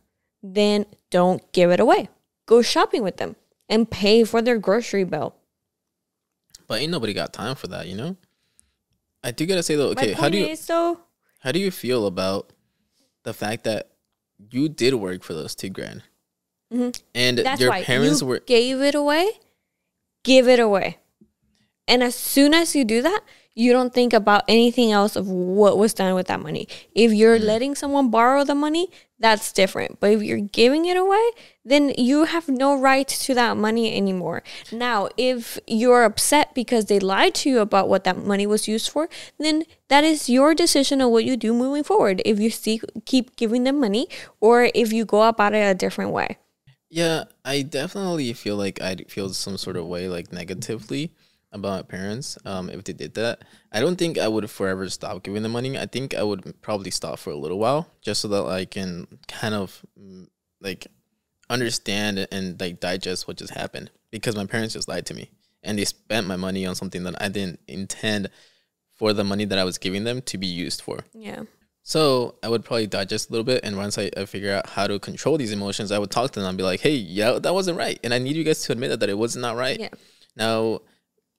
then 0.43 0.85
don't 1.09 1.39
give 1.53 1.71
it 1.71 1.79
away. 1.79 2.09
Go 2.45 2.61
shopping 2.61 3.03
with 3.03 3.15
them 3.15 3.37
and 3.69 3.89
pay 3.89 4.25
for 4.25 4.41
their 4.41 4.59
grocery 4.59 5.05
bill. 5.05 5.33
But 6.67 6.81
ain't 6.81 6.91
nobody 6.91 7.13
got 7.13 7.31
time 7.31 7.55
for 7.55 7.67
that, 7.67 7.87
you 7.87 7.95
know? 7.95 8.17
I 9.23 9.31
do 9.31 9.45
gotta 9.45 9.63
say 9.63 9.77
though, 9.77 9.91
okay, 9.91 10.11
how 10.11 10.27
do 10.27 10.39
you 10.39 10.47
is 10.47 10.65
though, 10.65 10.99
how 11.39 11.53
do 11.53 11.59
you 11.59 11.71
feel 11.71 12.05
about 12.05 12.51
the 13.23 13.33
fact 13.33 13.63
that 13.63 13.92
you 14.51 14.69
did 14.69 14.93
work 14.95 15.23
for 15.23 15.33
those 15.33 15.55
two 15.55 15.69
grand? 15.69 16.03
Mhm. 16.71 17.01
And 17.13 17.37
That's 17.39 17.61
your 17.61 17.71
parents 17.71 18.21
you 18.21 18.27
were 18.27 18.39
gave 18.39 18.81
it 18.81 18.95
away. 18.95 19.39
Give 20.23 20.47
it 20.47 20.59
away, 20.59 20.99
and 21.87 22.01
as 22.01 22.15
soon 22.15 22.53
as 22.53 22.75
you 22.75 22.85
do 22.85 23.01
that, 23.01 23.21
you 23.55 23.71
don't 23.71 23.93
think 23.93 24.13
about 24.13 24.43
anything 24.47 24.91
else 24.91 25.15
of 25.15 25.27
what 25.27 25.77
was 25.77 25.93
done 25.93 26.15
with 26.15 26.27
that 26.27 26.39
money. 26.41 26.67
If 26.95 27.13
you're 27.13 27.37
Mm. 27.37 27.45
letting 27.45 27.75
someone 27.75 28.09
borrow 28.09 28.43
the 28.43 28.55
money, 28.55 28.89
that's 29.19 29.51
different. 29.51 29.99
But 29.99 30.11
if 30.11 30.23
you're 30.23 30.39
giving 30.39 30.85
it 30.85 30.97
away, 30.97 31.23
then 31.63 31.93
you 31.97 32.25
have 32.25 32.49
no 32.49 32.75
right 32.77 33.07
to 33.07 33.33
that 33.35 33.55
money 33.55 33.95
anymore. 33.95 34.43
Now, 34.71 35.09
if 35.17 35.59
you're 35.67 36.03
upset 36.03 36.53
because 36.53 36.85
they 36.85 36.99
lied 36.99 37.35
to 37.35 37.49
you 37.49 37.59
about 37.59 37.87
what 37.89 38.03
that 38.03 38.17
money 38.17 38.45
was 38.47 38.67
used 38.67 38.89
for, 38.89 39.07
then 39.37 39.63
that 39.87 40.03
is 40.03 40.29
your 40.29 40.53
decision 40.55 41.01
on 41.01 41.11
what 41.11 41.23
you 41.23 41.37
do 41.37 41.53
moving 41.53 41.83
forward. 41.83 42.21
If 42.25 42.39
you 42.39 42.49
see, 42.49 42.81
keep 43.05 43.35
giving 43.35 43.63
them 43.63 43.79
money, 43.79 44.07
or 44.41 44.69
if 44.73 44.91
you 44.91 45.05
go 45.05 45.23
about 45.23 45.53
it 45.53 45.59
a 45.59 45.73
different 45.75 46.11
way. 46.11 46.37
Yeah, 46.89 47.23
I 47.45 47.61
definitely 47.63 48.33
feel 48.33 48.55
like 48.55 48.81
I'd 48.81 49.09
feel 49.09 49.29
some 49.29 49.57
sort 49.57 49.77
of 49.77 49.87
way 49.87 50.07
like 50.07 50.31
negatively 50.33 51.11
about 51.53 51.77
my 51.77 51.81
parents 51.83 52.37
um 52.45 52.69
if 52.69 52.83
they 52.83 52.93
did 52.93 53.13
that. 53.13 53.43
I 53.71 53.79
don't 53.79 53.95
think 53.95 54.17
I 54.17 54.27
would 54.27 54.49
forever 54.49 54.89
stop 54.89 55.23
giving 55.23 55.43
them 55.43 55.53
money. 55.53 55.77
I 55.77 55.85
think 55.85 56.13
I 56.13 56.23
would 56.23 56.61
probably 56.61 56.91
stop 56.91 57.19
for 57.19 57.31
a 57.31 57.37
little 57.37 57.59
while 57.59 57.87
just 58.01 58.21
so 58.21 58.27
that 58.29 58.45
I 58.45 58.65
can 58.65 59.07
kind 59.27 59.53
of 59.53 59.81
mm, 59.99 60.27
like 60.61 60.87
understand 61.49 62.27
and 62.31 62.59
like 62.59 62.79
digest 62.79 63.27
what 63.27 63.37
just 63.37 63.53
happened 63.53 63.91
because 64.11 64.35
my 64.35 64.45
parents 64.45 64.73
just 64.73 64.87
lied 64.87 65.05
to 65.07 65.13
me 65.13 65.29
and 65.63 65.77
they 65.77 65.85
spent 65.85 66.27
my 66.27 66.35
money 66.35 66.65
on 66.65 66.75
something 66.75 67.03
that 67.03 67.21
I 67.21 67.29
didn't 67.29 67.59
intend 67.67 68.29
for 68.93 69.13
the 69.13 69.23
money 69.23 69.45
that 69.45 69.57
I 69.57 69.63
was 69.63 69.77
giving 69.77 70.03
them 70.03 70.21
to 70.23 70.37
be 70.37 70.47
used 70.47 70.81
for. 70.81 70.99
Yeah. 71.13 71.43
So 71.83 72.35
I 72.41 72.47
would 72.47 72.63
probably 72.63 72.87
digest 72.87 73.29
a 73.29 73.31
little 73.33 73.43
bit, 73.43 73.61
and 73.63 73.75
once 73.75 73.97
I, 73.97 74.09
I 74.15 74.23
figure 74.23 74.53
out 74.53 74.69
how 74.69 74.87
to 74.87 74.99
control 74.99 75.37
these 75.37 75.51
emotions, 75.51 75.91
I 75.91 75.99
would 75.99 76.11
talk 76.11 76.31
to 76.31 76.39
them 76.39 76.47
and 76.47 76.57
be 76.57 76.63
like, 76.63 76.79
"Hey, 76.79 76.95
yeah, 76.95 77.39
that 77.39 77.53
wasn't 77.53 77.77
right," 77.77 77.99
and 78.03 78.13
I 78.13 78.19
need 78.19 78.37
you 78.37 78.45
guys 78.45 78.63
to 78.63 78.71
admit 78.71 78.89
that, 78.91 79.01
that 79.01 79.09
it 79.09 79.17
was 79.17 79.35
not 79.35 79.57
right. 79.57 79.77
Yeah. 79.77 79.89
Now, 80.37 80.79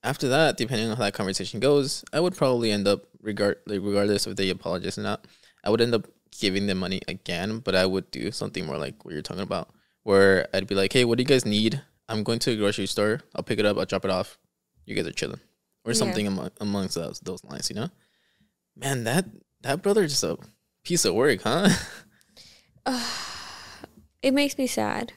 after 0.05 0.29
that, 0.29 0.57
depending 0.57 0.89
on 0.91 0.97
how 0.97 1.03
that 1.05 1.15
conversation 1.15 1.59
goes, 1.61 2.05
I 2.13 2.21
would 2.21 2.37
probably 2.37 2.71
end 2.71 2.87
up 2.87 3.07
regard 3.21 3.57
like, 3.67 3.81
regardless 3.83 4.27
if 4.27 4.37
they 4.37 4.51
apologize 4.51 4.99
or 4.99 5.03
not, 5.03 5.27
I 5.65 5.71
would 5.71 5.81
end 5.81 5.95
up 5.95 6.07
giving 6.39 6.67
them 6.67 6.79
money 6.79 7.01
again, 7.09 7.59
but 7.59 7.75
I 7.75 7.87
would 7.87 8.11
do 8.11 8.31
something 8.31 8.67
more 8.67 8.79
like 8.79 9.05
what 9.05 9.13
you're 9.15 9.23
talking 9.23 9.43
about, 9.43 9.71
where 10.03 10.47
I'd 10.55 10.67
be 10.67 10.75
like, 10.75 10.93
"Hey, 10.93 11.05
what 11.05 11.17
do 11.19 11.23
you 11.23 11.27
guys 11.29 11.45
need? 11.47 11.81
I'm 12.09 12.23
going 12.23 12.39
to 12.41 12.53
a 12.53 12.57
grocery 12.57 12.87
store. 12.87 13.21
I'll 13.35 13.43
pick 13.43 13.59
it 13.59 13.65
up. 13.67 13.79
I'll 13.79 13.87
drop 13.87 14.05
it 14.05 14.11
off. 14.11 14.37
You 14.87 14.95
guys 14.95 15.07
are 15.07 15.13
chilling, 15.13 15.41
or 15.85 15.93
Yeah. 15.93 15.99
something 15.99 16.27
among, 16.27 16.51
amongst 16.61 16.95
those 16.97 17.21
those 17.21 17.43
lines, 17.45 17.71
you 17.71 17.77
know." 17.77 17.89
Man, 18.77 19.05
that 19.05 19.25
that 19.63 19.81
brother 19.83 20.07
just 20.07 20.23
a 20.25 20.37
piece 20.85 21.05
of 21.05 21.15
work, 21.15 21.41
huh? 21.43 21.69
It 24.23 24.33
makes 24.33 24.57
me 24.57 24.67
sad 24.67 25.13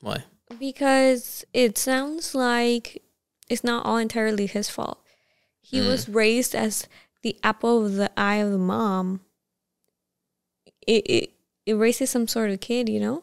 Why? 0.00 0.22
because 0.58 1.44
it 1.52 1.76
sounds 1.76 2.34
like 2.36 3.01
it's 3.52 3.62
not 3.64 3.84
all 3.86 3.98
entirely 3.98 4.46
his 4.46 4.68
fault. 4.68 4.98
He 5.60 5.78
Mm. 5.78 5.88
was 5.88 6.08
raised 6.08 6.54
as 6.54 6.88
the 7.22 7.36
apple 7.42 7.84
of 7.86 7.94
the 7.94 8.10
eye 8.18 8.36
of 8.36 8.50
the 8.50 8.58
mom. 8.58 9.20
It, 10.86 11.02
it 11.06 11.30
it 11.64 11.74
raises 11.74 12.10
some 12.10 12.26
sort 12.26 12.50
of 12.50 12.60
kid, 12.60 12.88
you 12.88 12.98
know. 12.98 13.22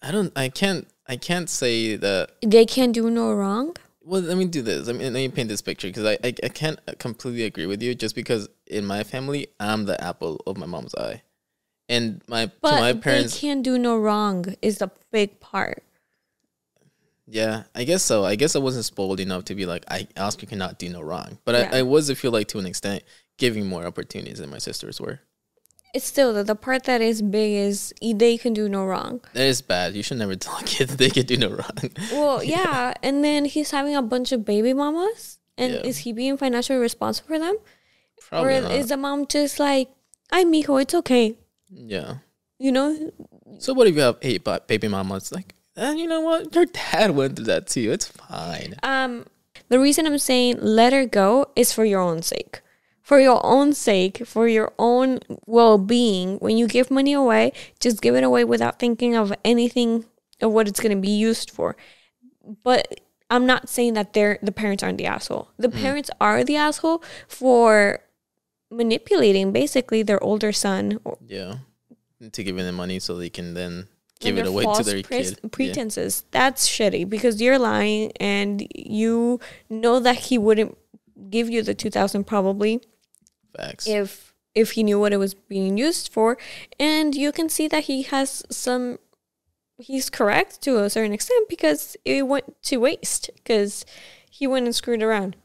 I 0.00 0.10
don't. 0.10 0.32
I 0.36 0.48
can't. 0.48 0.88
I 1.06 1.16
can't 1.16 1.48
say 1.48 1.94
that. 1.96 2.30
They 2.44 2.66
can't 2.66 2.92
do 2.92 3.08
no 3.10 3.32
wrong. 3.32 3.76
Well, 4.04 4.20
let 4.22 4.36
me 4.36 4.46
do 4.46 4.62
this. 4.62 4.88
I 4.88 4.92
mean, 4.92 5.12
let 5.12 5.20
me 5.20 5.28
paint 5.28 5.48
this 5.48 5.62
picture 5.62 5.86
because 5.88 6.04
I, 6.04 6.18
I 6.24 6.34
I 6.42 6.48
can't 6.48 6.80
completely 6.98 7.44
agree 7.44 7.66
with 7.66 7.80
you. 7.82 7.94
Just 7.94 8.16
because 8.16 8.48
in 8.66 8.84
my 8.84 9.04
family, 9.04 9.46
I'm 9.60 9.84
the 9.84 10.02
apple 10.02 10.40
of 10.46 10.56
my 10.56 10.66
mom's 10.66 10.94
eye, 10.96 11.22
and 11.88 12.20
my 12.26 12.46
to 12.46 12.52
But 12.60 12.80
my 12.80 12.92
they 12.92 12.98
parents. 12.98 13.38
can 13.38 13.62
do 13.62 13.78
no 13.78 13.96
wrong 13.96 14.56
is 14.60 14.78
the 14.78 14.90
big 15.12 15.38
part. 15.38 15.84
Yeah, 17.26 17.64
I 17.74 17.84
guess 17.84 18.02
so. 18.02 18.24
I 18.24 18.34
guess 18.34 18.56
I 18.56 18.58
wasn't 18.58 18.84
spoiled 18.84 19.20
enough 19.20 19.44
to 19.46 19.54
be 19.54 19.64
like, 19.66 19.84
I 19.88 20.08
Oscar 20.16 20.46
cannot 20.46 20.78
do 20.78 20.88
no 20.88 21.00
wrong. 21.00 21.38
But 21.44 21.54
Yeah. 21.54 21.70
I, 21.72 21.78
I 21.78 21.82
was, 21.82 22.10
I 22.10 22.14
feel 22.14 22.32
like, 22.32 22.48
to 22.48 22.58
an 22.58 22.66
extent, 22.66 23.04
giving 23.38 23.66
more 23.66 23.86
opportunities 23.86 24.38
than 24.38 24.50
my 24.50 24.58
sisters 24.58 25.00
were. 25.00 25.20
It's 25.94 26.06
still 26.06 26.32
the, 26.32 26.42
the 26.42 26.54
part 26.54 26.84
that 26.84 27.00
is 27.02 27.20
big 27.20 27.52
is 27.52 27.92
they 28.02 28.38
can 28.38 28.54
do 28.54 28.66
no 28.68 28.84
wrong. 28.86 29.20
That 29.34 29.44
is 29.46 29.60
bad. 29.62 29.94
You 29.94 30.02
should 30.02 30.16
never 30.18 30.34
tell 30.36 30.58
kids 30.64 30.96
they 30.96 31.10
can 31.10 31.26
do 31.26 31.36
no 31.36 31.50
wrong. 31.50 31.90
Well, 32.10 32.42
yeah, 32.56 32.94
and 33.02 33.22
then 33.22 33.44
he's 33.44 33.70
having 33.70 33.94
a 33.94 34.02
bunch 34.02 34.32
of 34.32 34.44
baby 34.44 34.72
mamas, 34.72 35.38
and 35.58 35.74
Yeah. 35.74 35.80
is 35.80 35.98
he 35.98 36.12
being 36.12 36.36
financially 36.38 36.78
responsible 36.78 37.28
for 37.28 37.38
them, 37.38 37.56
Probably 38.28 38.56
or 38.56 38.60
not. 38.62 38.72
is 38.72 38.88
the 38.88 38.96
mom 38.96 39.26
just 39.26 39.58
like, 39.60 39.90
I'm 40.32 40.50
mijo, 40.50 40.80
it's 40.80 40.94
okay," 40.94 41.36
yeah. 41.70 42.16
you 42.58 42.72
know? 42.72 43.12
So 43.58 43.74
what 43.74 43.86
if 43.86 43.94
you 43.94 44.00
have 44.00 44.16
eight 44.22 44.44
ba- 44.44 44.62
baby 44.66 44.88
mamas? 44.88 45.30
Like, 45.30 45.54
and 45.76 45.98
you 45.98 46.06
know 46.06 46.20
what? 46.20 46.54
Your 46.54 46.66
dad 46.66 47.12
went 47.12 47.36
through 47.36 47.46
that 47.46 47.66
too. 47.66 47.90
It's 47.92 48.06
fine. 48.06 48.74
Um, 48.82 49.26
the 49.68 49.80
reason 49.80 50.06
I'm 50.06 50.18
saying 50.18 50.58
let 50.60 50.92
her 50.92 51.06
go 51.06 51.46
is 51.56 51.72
for 51.72 51.84
your 51.84 52.00
own 52.00 52.22
sake, 52.22 52.60
for 53.00 53.18
your 53.18 53.44
own 53.44 53.72
sake, 53.72 54.26
for 54.26 54.48
your 54.48 54.72
own 54.78 55.20
well-being. 55.46 56.36
When 56.38 56.56
you 56.56 56.66
give 56.66 56.90
money 56.90 57.12
away, 57.12 57.52
just 57.80 58.02
give 58.02 58.14
it 58.14 58.24
away 58.24 58.44
without 58.44 58.78
thinking 58.78 59.16
of 59.16 59.32
anything 59.44 60.04
of 60.40 60.52
what 60.52 60.68
it's 60.68 60.80
going 60.80 60.94
to 60.94 61.00
be 61.00 61.10
used 61.10 61.50
for. 61.50 61.76
But 62.62 63.00
I'm 63.30 63.46
not 63.46 63.68
saying 63.68 63.94
that 63.94 64.12
they're 64.12 64.38
the 64.42 64.52
parents 64.52 64.82
aren't 64.82 64.98
the 64.98 65.06
asshole. 65.06 65.48
The 65.56 65.70
parents 65.70 66.10
are 66.20 66.44
the 66.44 66.56
asshole 66.56 67.02
for 67.28 68.00
manipulating 68.70 69.52
basically 69.52 70.02
their 70.02 70.22
older 70.22 70.52
son 70.52 70.98
Yeah. 71.26 71.56
To 72.30 72.44
giving 72.44 72.64
them 72.64 72.76
money 72.76 72.98
so 72.98 73.16
they 73.16 73.30
can 73.30 73.54
then 73.54 73.88
give 74.22 74.38
it 74.38 74.46
away 74.46 74.64
to 74.64 74.82
their 74.82 75.02
pres- 75.02 75.30
kid. 75.30 75.40
Yeah. 75.42 75.48
pretenses. 75.50 76.24
That's 76.30 76.68
shitty 76.68 77.08
because 77.08 77.40
you're 77.40 77.58
lying 77.58 78.12
and 78.20 78.66
you 78.74 79.40
know 79.68 80.00
that 80.00 80.16
he 80.16 80.38
wouldn't 80.38 80.76
give 81.30 81.48
you 81.48 81.62
the 81.62 81.74
2000 81.74 82.24
probably 82.24 82.80
Facts. 83.56 83.86
if 83.86 84.34
if 84.54 84.72
he 84.72 84.82
knew 84.82 84.98
what 84.98 85.12
it 85.12 85.16
was 85.16 85.34
being 85.34 85.78
used 85.78 86.12
for 86.12 86.36
and 86.78 87.14
you 87.14 87.32
can 87.32 87.48
see 87.48 87.68
that 87.68 87.84
he 87.84 88.02
has 88.02 88.42
some 88.50 88.98
he's 89.78 90.10
correct 90.10 90.60
to 90.62 90.78
a 90.78 90.90
certain 90.90 91.12
extent 91.12 91.48
because 91.48 91.96
it 92.04 92.26
went 92.26 92.62
to 92.62 92.78
waste 92.78 93.30
because 93.36 93.84
he 94.30 94.46
went 94.46 94.66
and 94.66 94.74
screwed 94.74 95.02
around. 95.02 95.36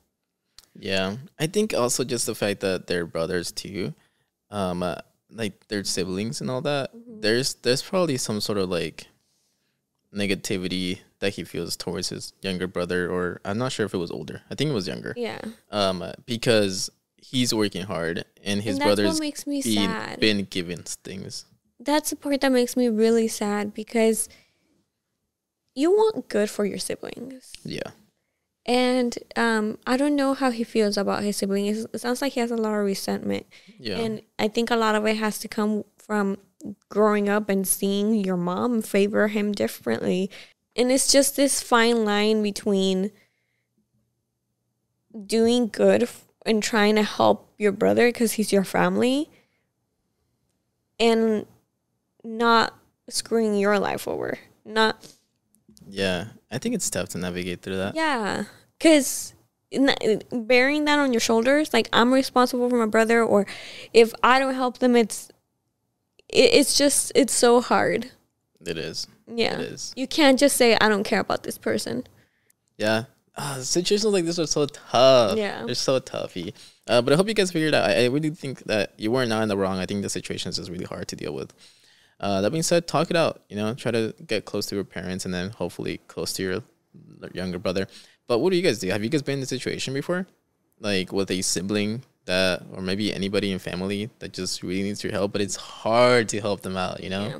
Yeah, 0.79 1.17
I 1.39 1.47
think 1.47 1.73
also 1.73 2.03
just 2.03 2.25
the 2.25 2.35
fact 2.35 2.59
that 2.61 2.87
they're 2.87 3.05
brothers 3.05 3.51
too, 3.51 3.93
um, 4.51 4.83
uh, 4.83 4.95
like 5.31 5.67
they're 5.67 5.83
siblings 5.83 6.41
and 6.41 6.49
all 6.49 6.61
that. 6.61 6.95
Mm-hmm. 6.95 7.21
There's 7.21 7.55
there's 7.55 7.81
probably 7.81 8.17
some 8.17 8.41
sort 8.41 8.57
of 8.57 8.69
like 8.69 9.07
negativity 10.13 10.99
that 11.19 11.33
he 11.33 11.43
feels 11.43 11.75
towards 11.75 12.09
his 12.09 12.33
younger 12.41 12.67
brother, 12.67 13.09
or 13.09 13.41
I'm 13.43 13.57
not 13.57 13.71
sure 13.71 13.85
if 13.85 13.93
it 13.93 13.97
was 13.97 14.11
older. 14.11 14.41
I 14.49 14.55
think 14.55 14.69
it 14.69 14.73
was 14.73 14.87
younger. 14.87 15.13
Yeah. 15.17 15.41
Um, 15.71 16.01
uh, 16.01 16.13
because 16.25 16.89
he's 17.17 17.53
working 17.53 17.83
hard 17.83 18.23
and 18.43 18.61
his 18.61 18.77
and 18.77 18.85
brother's 18.85 19.19
makes 19.19 19.45
me 19.47 19.61
being 19.61 19.89
sad. 19.89 20.19
been 20.19 20.45
given 20.45 20.83
things. 20.83 21.45
that's 21.79 22.11
the 22.11 22.15
part 22.15 22.41
that 22.41 22.51
makes 22.51 22.77
me 22.77 22.87
really 22.87 23.27
sad 23.27 23.73
because 23.73 24.29
you 25.75 25.91
want 25.91 26.29
good 26.29 26.49
for 26.49 26.65
your 26.65 26.77
siblings. 26.77 27.51
Yeah, 27.63 27.91
And 28.67 29.17
um, 29.37 29.77
I 29.87 29.95
don't 29.95 30.15
know 30.15 30.33
how 30.33 30.51
he 30.51 30.63
feels 30.65 30.97
about 30.97 31.23
his 31.23 31.37
siblings. 31.37 31.85
It 31.93 32.01
sounds 32.01 32.21
like 32.21 32.33
he 32.33 32.41
has 32.41 32.51
a 32.51 32.57
lot 32.57 32.73
of 32.73 32.85
resentment. 32.85 33.45
yeah, 33.79 33.97
And 33.97 34.21
I 34.37 34.49
think 34.49 34.69
a 34.69 34.75
lot 34.75 34.95
of 34.95 35.05
it 35.05 35.15
has 35.17 35.39
to 35.39 35.47
come 35.47 35.85
from 35.97 36.37
growing 36.89 37.29
up 37.29 37.47
and 37.47 37.65
seeing 37.65 38.13
your 38.13 38.35
mom 38.35 38.81
favor 38.81 39.29
him 39.29 39.53
differently. 39.53 40.29
And 40.75 40.91
it's 40.91 41.11
just 41.11 41.37
this 41.37 41.61
fine 41.61 42.03
line 42.03 42.43
between 42.43 43.11
doing 45.25 45.67
good 45.69 46.09
and 46.45 46.61
trying 46.61 46.95
to 46.95 47.03
help 47.03 47.51
your 47.57 47.71
brother 47.71 48.09
because 48.09 48.33
he's 48.33 48.51
your 48.51 48.63
family 48.63 49.29
and 50.99 51.45
not 52.23 52.73
screwing 53.09 53.55
your 53.55 53.79
life 53.79 54.07
over. 54.07 54.37
Not 54.65 55.07
Yeah, 55.89 56.25
I 56.51 56.57
think 56.57 56.75
it's 56.75 56.89
tough 56.89 57.09
to 57.09 57.17
navigate 57.17 57.61
through 57.61 57.77
that. 57.77 57.95
yeah, 57.95 58.43
because 58.77 59.33
bearing 60.31 60.85
that 60.85 60.99
on 60.99 61.13
your 61.13 61.19
shoulders, 61.19 61.73
like 61.73 61.89
I'm 61.93 62.13
responsible 62.13 62.69
for 62.69 62.77
my 62.77 62.85
brother, 62.85 63.23
or 63.23 63.45
if 63.93 64.13
I 64.23 64.39
don't 64.39 64.55
help 64.55 64.79
them, 64.79 64.95
it's 64.95 65.29
it, 66.29 66.53
it's 66.53 66.77
just 66.77 67.11
it's 67.15 67.33
so 67.33 67.61
hard. 67.61 68.11
It 68.65 68.77
is. 68.77 69.07
Yeah, 69.27 69.55
It 69.59 69.71
is. 69.73 69.93
you 69.95 70.07
can't 70.07 70.39
just 70.39 70.55
say 70.57 70.77
I 70.79 70.87
don't 70.89 71.03
care 71.03 71.19
about 71.19 71.43
this 71.43 71.57
person. 71.57 72.05
Yeah. 72.77 73.05
Ah, 73.39 73.57
situations 73.59 74.05
like 74.05 74.25
this 74.25 74.39
are 74.39 74.47
so 74.47 74.65
tough. 74.65 75.37
Yeah. 75.37 75.63
They're 75.65 75.75
so 75.75 75.99
toughy. 75.99 76.53
Uh, 76.87 77.01
but 77.01 77.13
I 77.13 77.17
hope 77.17 77.27
you 77.27 77.33
guys 77.35 77.51
figured 77.51 77.75
out. 77.75 77.87
I, 77.89 78.03
I 78.03 78.05
really 78.07 78.31
think 78.31 78.63
that 78.63 78.93
you 78.97 79.11
were 79.11 79.25
not 79.25 79.43
in 79.43 79.49
the 79.49 79.57
wrong. 79.57 79.77
I 79.79 79.85
think 79.85 80.01
the 80.01 80.09
situation 80.09 80.49
is 80.49 80.55
just 80.57 80.71
really 80.71 80.85
hard 80.85 81.07
to 81.09 81.15
deal 81.15 81.33
with. 81.35 81.53
Uh, 82.19 82.41
that 82.41 82.49
being 82.51 82.63
said, 82.63 82.87
talk 82.87 83.09
it 83.11 83.15
out. 83.15 83.41
You 83.49 83.55
know, 83.57 83.73
try 83.73 83.91
to 83.91 84.13
get 84.25 84.45
close 84.45 84.65
to 84.67 84.75
your 84.75 84.83
parents 84.83 85.25
and 85.25 85.33
then 85.33 85.51
hopefully 85.51 85.99
close 86.07 86.33
to 86.33 86.43
your 86.43 86.63
younger 87.33 87.59
brother. 87.59 87.87
But 88.27 88.39
what 88.39 88.49
do 88.51 88.57
you 88.57 88.63
guys 88.63 88.79
do? 88.79 88.89
Have 88.89 89.03
you 89.03 89.09
guys 89.09 89.21
been 89.21 89.35
in 89.35 89.39
this 89.41 89.49
situation 89.49 89.93
before? 89.93 90.27
Like 90.79 91.11
with 91.11 91.29
a 91.31 91.41
sibling 91.41 92.03
that, 92.25 92.63
or 92.73 92.81
maybe 92.81 93.13
anybody 93.13 93.51
in 93.51 93.59
family 93.59 94.09
that 94.19 94.33
just 94.33 94.63
really 94.63 94.83
needs 94.83 95.03
your 95.03 95.11
help, 95.13 95.31
but 95.31 95.41
it's 95.41 95.55
hard 95.55 96.27
to 96.29 96.41
help 96.41 96.61
them 96.61 96.75
out, 96.75 97.03
you 97.03 97.09
know? 97.09 97.27
Yeah. 97.27 97.37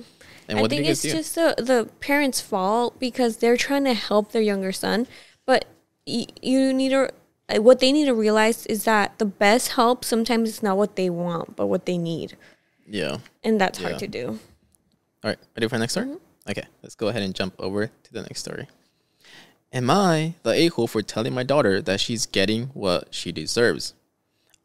And 0.50 0.60
I 0.60 0.62
what 0.62 0.70
do 0.70 0.78
you 0.78 0.84
think 0.84 0.92
it's 0.92 1.02
do? 1.02 1.12
just 1.12 1.36
the 1.36 1.56
the 1.58 1.90
parents' 2.00 2.40
fault 2.40 2.98
because 3.00 3.38
they're 3.38 3.58
trying 3.58 3.84
to 3.84 3.94
help 3.94 4.32
their 4.32 4.42
younger 4.42 4.72
son, 4.72 5.06
but 5.46 5.66
y- 6.06 6.28
you 6.42 6.72
need 6.72 6.90
to. 6.90 7.10
uh, 7.50 7.62
What 7.62 7.80
they 7.82 7.92
need 7.92 8.06
to 8.06 8.14
realize 8.14 8.66
is 8.68 8.86
that 8.86 9.20
the 9.20 9.26
best 9.26 9.74
help 9.74 10.06
sometimes 10.06 10.48
is 10.50 10.64
not 10.64 10.78
what 10.78 10.96
they 10.96 11.10
want, 11.10 11.58
but 11.58 11.68
what 11.68 11.86
they 11.86 11.98
need, 11.98 12.38
yeah. 12.88 13.18
and 13.44 13.60
that's 13.60 13.78
Yeah. 13.80 13.88
hard 13.90 14.00
to 14.00 14.08
do. 14.08 14.40
All 15.28 15.32
right, 15.32 15.40
ready 15.58 15.68
for 15.68 15.76
the 15.76 15.80
next 15.80 15.92
story? 15.92 16.06
Mm-hmm. 16.06 16.52
Okay, 16.52 16.64
let's 16.82 16.96
go 16.96 17.10
ahead 17.10 17.22
and 17.22 17.36
jump 17.36 17.54
over 17.60 17.88
to 17.88 18.14
the 18.14 18.22
next 18.22 18.40
story. 18.40 18.70
Am 19.74 19.90
I 19.90 20.36
the 20.44 20.54
a 20.54 20.68
hole 20.70 20.88
for 20.88 21.02
telling 21.02 21.34
my 21.34 21.44
daughter 21.44 21.82
that 21.82 22.00
she's 22.00 22.26
getting 22.26 22.68
what 22.68 23.14
she 23.14 23.34
deserves? 23.34 23.94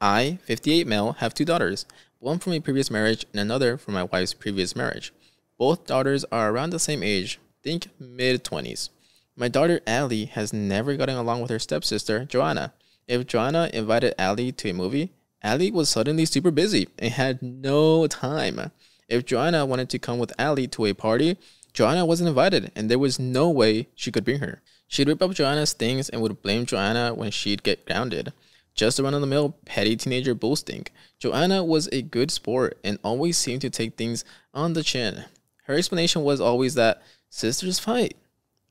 I, 0.00 0.38
58 0.44 0.86
male, 0.86 1.14
have 1.14 1.34
two 1.34 1.44
daughters, 1.44 1.84
one 2.20 2.38
from 2.38 2.52
a 2.52 2.60
previous 2.60 2.92
marriage 2.92 3.26
and 3.32 3.40
another 3.40 3.76
from 3.76 3.94
my 3.94 4.04
wife's 4.04 4.34
previous 4.34 4.76
marriage. 4.76 5.12
Both 5.58 5.86
daughters 5.86 6.24
are 6.30 6.52
around 6.52 6.70
the 6.70 6.78
same 6.78 7.02
age, 7.02 7.40
think 7.64 7.88
mid 7.98 8.44
20s. 8.44 8.90
My 9.34 9.48
daughter 9.48 9.80
Allie 9.84 10.26
has 10.26 10.52
never 10.52 10.94
gotten 10.94 11.16
along 11.16 11.42
with 11.42 11.50
her 11.50 11.58
stepsister, 11.58 12.24
Joanna. 12.24 12.72
If 13.08 13.26
Joanna 13.26 13.68
invited 13.74 14.14
Allie 14.16 14.52
to 14.52 14.70
a 14.70 14.74
movie, 14.74 15.10
Allie 15.42 15.72
was 15.72 15.88
suddenly 15.88 16.24
super 16.24 16.52
busy 16.52 16.86
and 17.00 17.12
had 17.12 17.42
no 17.42 18.06
time. 18.06 18.70
If 19.09 19.24
Joanna 19.24 19.66
wanted 19.66 19.88
to 19.90 19.98
come 19.98 20.18
with 20.18 20.32
Allie 20.38 20.68
to 20.68 20.86
a 20.86 20.94
party, 20.94 21.36
Joanna 21.72 22.05
wasn't 22.05 22.28
invited 22.28 22.70
and 22.76 22.90
there 22.90 22.98
was 22.98 23.18
no 23.18 23.48
way 23.48 23.88
she 23.94 24.12
could 24.12 24.24
bring 24.24 24.40
her. 24.40 24.62
She'd 24.88 25.09
rip 25.09 25.22
up 25.22 25.32
Joanna's 25.32 25.72
things 25.72 26.09
and 26.09 26.20
would 26.20 26.42
blame 26.42 26.66
Joanna 26.66 27.14
when 27.14 27.30
she'd 27.30 27.62
get 27.62 27.86
grounded. 27.86 28.32
Just 28.74 28.98
a 28.98 29.03
run 29.03 29.14
of 29.14 29.20
the 29.20 29.26
mill 29.26 29.57
petty 29.64 29.96
teenager 29.96 30.34
bull 30.34 30.57
stink. 30.57 30.92
Joanna 31.18 31.64
was 31.64 31.88
a 31.92 32.03
good 32.03 32.30
sport 32.30 32.78
and 32.84 32.98
always 33.05 33.36
seemed 33.36 33.61
to 33.62 33.70
take 33.70 33.96
things 33.96 34.24
on 34.55 34.72
the 34.72 34.82
chin. 34.82 35.24
Her 35.64 35.74
explanation 35.74 36.22
was 36.22 36.40
always 36.40 36.74
that 36.74 37.03
sisters 37.28 37.78
fight. 37.78 38.16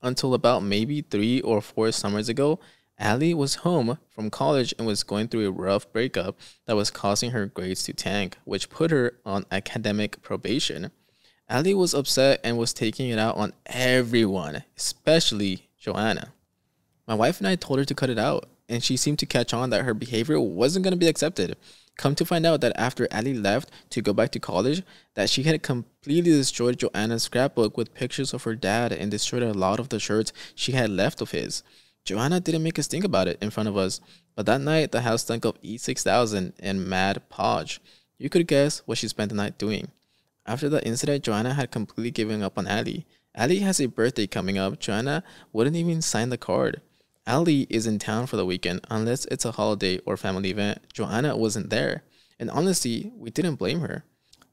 Until 0.04 0.34
about 0.34 0.64
maybe 0.64 1.02
three 1.02 1.42
or 1.42 1.62
four 1.62 1.92
summers 1.92 2.30
ago, 2.30 2.60
Allie 3.02 3.34
was 3.34 3.56
home 3.56 3.98
from 4.10 4.30
college 4.30 4.76
and 4.78 4.86
was 4.86 5.02
going 5.02 5.28
through 5.28 5.48
a 5.48 5.52
rough 5.52 5.92
breakup 5.92 6.38
that 6.68 6.76
was 6.76 6.92
causing 6.92 7.32
her 7.32 7.48
grades 7.48 7.82
to 7.84 7.94
tank, 7.94 8.38
which 8.46 8.70
put 8.70 8.92
her 8.92 9.18
on 9.26 9.48
academic 9.52 10.22
probation. 10.22 10.92
Allie 11.50 11.74
was 11.74 11.96
upset 11.96 12.40
and 12.44 12.60
was 12.60 12.74
taking 12.74 13.10
it 13.10 13.18
out 13.18 13.38
on 13.38 13.54
everyone, 13.66 14.64
especially 14.78 15.68
Joanna. 15.80 16.34
My 17.08 17.16
wife 17.16 17.40
and 17.40 17.48
I 17.48 17.56
told 17.56 17.80
her 17.80 17.86
to 17.86 17.96
cut 17.96 18.12
it 18.12 18.20
out, 18.20 18.48
and 18.70 18.84
she 18.84 18.96
seemed 18.96 19.18
to 19.20 19.26
catch 19.26 19.52
on 19.52 19.72
that 19.72 19.84
her 19.84 19.96
behavior 19.96 20.40
wasn't 20.40 20.84
going 20.84 20.94
to 20.94 20.98
be 20.98 21.08
accepted. 21.08 21.58
Come 21.98 22.14
to 22.16 22.26
find 22.26 22.46
out 22.46 22.62
that 22.62 22.80
after 22.80 23.08
Ali 23.12 23.34
left 23.34 23.72
to 23.90 24.04
go 24.04 24.14
back 24.14 24.30
to 24.32 24.40
college, 24.40 24.84
that 25.16 25.30
she 25.30 25.42
had 25.44 25.64
completely 25.64 26.32
destroyed 26.32 26.78
Joanna's 26.78 27.24
scrapbook 27.24 27.76
with 27.76 27.96
pictures 27.96 28.32
of 28.32 28.44
her 28.44 28.56
dad 28.56 28.94
and 28.94 29.10
destroyed 29.10 29.44
a 29.44 29.54
lot 29.54 29.80
of 29.80 29.90
the 29.90 30.00
shirts 30.00 30.32
she 30.54 30.74
had 30.74 30.92
left 30.92 31.20
of 31.20 31.32
his. 31.32 31.64
Joanna 32.04 32.40
didn't 32.40 32.64
make 32.64 32.80
us 32.80 32.88
think 32.88 33.04
about 33.04 33.28
it 33.28 33.38
in 33.42 33.52
front 33.52 33.70
of 33.70 33.78
us, 33.78 34.02
but 34.36 34.46
that 34.46 34.62
night 34.62 34.92
the 34.92 35.02
house 35.02 35.22
stunk 35.24 35.46
of 35.46 35.62
E6000 35.62 36.54
and 36.60 36.90
Mod 36.90 37.22
Podge. 37.30 37.80
You 38.18 38.30
could 38.30 38.48
guess 38.48 38.80
what 38.86 38.98
she 38.98 39.08
spent 39.08 39.30
the 39.30 39.36
night 39.36 39.58
doing. 39.58 39.90
After 40.46 40.70
the 40.70 40.86
incident, 40.86 41.24
Joanna 41.24 41.54
had 41.54 41.72
completely 41.72 42.12
given 42.12 42.42
up 42.42 42.58
on 42.58 42.68
Ali. 42.68 43.06
Ali 43.38 43.60
has 43.60 43.80
a 43.80 43.86
birthday 43.86 44.28
coming 44.28 44.58
up. 44.58 44.80
Joanna 44.80 45.24
wouldn't 45.54 45.76
even 45.76 46.02
sign 46.02 46.30
the 46.30 46.38
card. 46.38 46.82
Ali 47.28 47.68
is 47.70 47.86
in 47.86 48.00
town 48.00 48.26
for 48.28 48.36
the 48.36 48.46
weekend 48.46 48.82
unless 48.90 49.26
it's 49.26 49.46
a 49.46 49.52
holiday 49.52 50.00
or 50.00 50.18
family 50.18 50.50
event. 50.50 50.80
Joanna 50.92 51.38
wasn't 51.38 51.70
there. 51.70 52.04
And 52.40 52.50
honestly, 52.50 53.12
we 53.16 53.30
didn't 53.30 53.56
blame 53.56 53.82
her. 53.82 54.04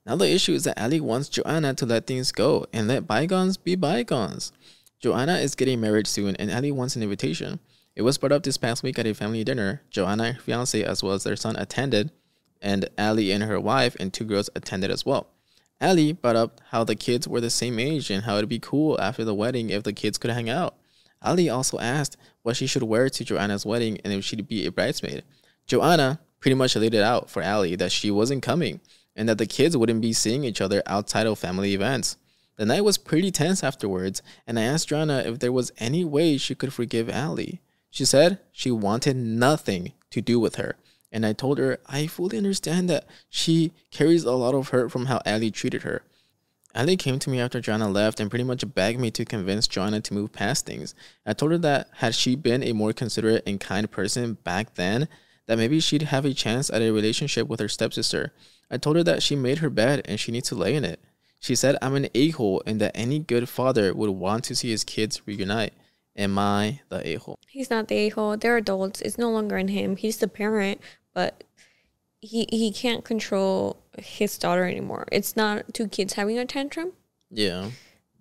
Now 0.05 0.17
the 0.17 0.31
issue 0.31 0.53
is 0.53 0.65
that 0.65 0.81
Ali 0.81 1.01
wants 1.01 1.29
Joanna 1.29 1.75
to 1.75 1.87
let 1.87 2.07
things 2.07 2.33
go 2.33 2.67
and 2.73 2.89
let 2.89 3.07
bygones 3.07 3.57
be 3.57 3.75
bygones. 3.75 4.53
Joanna 5.01 5.37
is 5.39 5.55
getting 5.55 5.81
married 5.81 6.07
soon 6.07 6.35
and 6.37 6.51
Ali 6.51 6.73
wants 6.73 6.97
an 6.97 7.03
invitation. 7.03 7.61
It 7.95 8.03
was 8.03 8.19
brought 8.19 8.33
up 8.33 8.43
this 8.43 8.57
past 8.57 8.83
week 8.83 8.99
at 8.99 9.07
a 9.07 9.15
family 9.15 9.45
dinner. 9.45 9.83
Joanna 9.91 10.33
her 10.33 10.41
fiance 10.41 10.83
as 10.83 11.03
well 11.03 11.13
as 11.13 11.25
their 11.25 11.37
son 11.37 11.57
attended, 11.57 12.11
and 12.61 12.89
Ali 12.99 13.31
and 13.31 13.45
her 13.45 13.61
wife 13.61 13.97
and 14.01 14.13
two 14.13 14.25
girls 14.25 14.51
attended 14.57 14.91
as 14.91 15.07
well. 15.07 15.29
Ali 15.81 16.13
brought 16.13 16.37
up 16.37 16.61
how 16.71 16.83
the 16.83 16.97
kids 16.97 17.29
were 17.29 17.41
the 17.41 17.51
same 17.51 17.79
age 17.79 18.11
and 18.11 18.25
how 18.25 18.37
it'd 18.37 18.49
be 18.49 18.59
cool 18.59 19.01
after 19.01 19.25
the 19.25 19.35
wedding 19.35 19.71
if 19.71 19.85
the 19.85 19.93
kids 19.93 20.19
could 20.19 20.33
hang 20.33 20.51
out. 20.51 20.75
Ali 21.23 21.49
also 21.49 21.79
asked 21.79 22.17
what 22.43 22.57
she 22.57 22.67
should 22.67 22.83
wear 22.83 23.09
to 23.09 23.25
Joanna's 23.25 23.67
wedding 23.67 24.01
and 24.05 24.13
if 24.13 24.25
she'd 24.25 24.49
be 24.49 24.67
a 24.67 24.73
bridesmaid. 24.73 25.23
Joanna 25.67 26.19
pretty 26.41 26.55
much 26.55 26.75
laid 26.75 26.95
it 26.95 27.03
out 27.03 27.31
for 27.31 27.43
Ali 27.43 27.77
that 27.77 27.93
she 27.93 28.11
wasn't 28.11 28.43
coming 28.43 28.81
and 29.15 29.29
that 29.29 29.39
the 29.39 29.47
kids 29.47 29.77
wouldn't 29.77 30.01
be 30.01 30.13
seeing 30.13 30.45
each 30.45 30.61
other 30.61 30.83
outside 30.87 31.27
of 31.27 31.39
family 31.39 31.75
events. 31.75 32.17
The 32.59 32.67
night 32.67 32.85
was 32.85 32.99
pretty 32.99 33.31
tense 33.31 33.63
afterwards, 33.63 34.21
and 34.45 34.59
I 34.59 34.63
asked 34.63 34.89
Joanna 34.89 35.21
if 35.21 35.39
there 35.39 35.53
was 35.53 35.71
any 35.79 36.05
way 36.05 36.37
she 36.37 36.57
could 36.57 36.73
forgive 36.73 37.09
Ali. 37.09 37.61
She 37.89 38.05
said 38.05 38.41
she 38.51 38.73
wanted 38.73 39.17
nothing 39.17 39.93
to 40.11 40.21
do 40.21 40.41
with 40.41 40.57
her, 40.57 40.75
and 41.13 41.25
I 41.25 41.35
told 41.35 41.59
her 41.59 41.79
I 41.87 42.09
fully 42.09 42.37
understand 42.37 42.91
that 42.91 43.07
she 43.31 43.73
carries 43.93 44.25
a 44.25 44.33
lot 44.33 44.57
of 44.57 44.71
hurt 44.71 44.91
from 44.91 45.07
how 45.07 45.23
Ali 45.25 45.53
treated 45.53 45.83
her. 45.83 46.03
Ali 46.75 46.97
came 46.97 47.21
to 47.21 47.31
me 47.31 47.39
after 47.39 47.61
Joanna 47.61 47.89
left 47.89 48.19
and 48.19 48.29
pretty 48.29 48.45
much 48.45 48.75
begged 48.75 48.99
me 48.99 49.13
to 49.13 49.25
convince 49.25 49.69
Joanna 49.69 50.01
to 50.01 50.15
move 50.15 50.33
past 50.33 50.67
things. 50.67 50.97
I 51.25 51.35
told 51.35 51.53
her 51.53 51.59
that 51.59 51.89
had 51.95 52.17
she 52.17 52.35
been 52.35 52.65
a 52.65 52.73
more 52.73 52.93
considerate 52.93 53.45
and 53.47 53.61
kind 53.61 53.89
person 53.89 54.35
back 54.43 54.75
then, 54.75 55.07
that 55.47 55.59
maybe 55.59 55.79
she'd 55.79 56.03
have 56.03 56.25
a 56.25 56.35
chance 56.35 56.71
at 56.71 56.83
a 56.83 56.91
relationship 56.91 57.47
with 57.47 57.61
her 57.61 57.69
stepsister. 57.69 58.33
I 58.69 58.79
told 58.79 58.97
her 58.97 59.05
that 59.05 59.23
she 59.23 59.37
made 59.37 59.59
her 59.59 59.71
bed 59.71 60.03
and 60.07 60.19
she 60.19 60.33
needs 60.33 60.49
to 60.49 60.57
lay 60.57 60.75
in 60.75 60.85
it. 60.85 61.01
She 61.39 61.55
said 61.55 61.77
I'm 61.81 61.95
an 61.95 62.09
a-hole 62.15 62.63
and 62.67 62.81
that 62.81 62.93
any 62.95 63.19
good 63.19 63.49
father 63.49 63.95
would 63.95 64.11
want 64.11 64.45
to 64.45 64.55
see 64.57 64.71
his 64.71 64.85
kids 64.85 65.23
reunite. 65.27 65.73
Am 66.17 66.37
I 66.37 66.81
the 66.89 67.07
a-hole? 67.07 67.39
He's 67.47 67.71
not 67.71 67.87
the 67.87 67.97
a 67.97 68.09
hole. 68.09 68.37
They're 68.37 68.57
adults. 68.57 69.01
It's 69.01 69.19
no 69.19 69.31
longer 69.31 69.57
in 69.57 69.69
him. 69.69 69.97
He's 69.97 70.17
the 70.17 70.27
parent, 70.27 70.81
but 71.15 71.45
he 72.21 72.47
he 72.51 72.73
can't 72.73 73.05
control 73.05 73.77
his 73.97 74.37
daughter 74.37 74.65
anymore. 74.65 75.07
It's 75.13 75.37
not 75.37 75.73
two 75.73 75.87
kids 75.87 76.15
having 76.15 76.37
a 76.37 76.45
tantrum. 76.45 76.93
Yeah. 77.31 77.71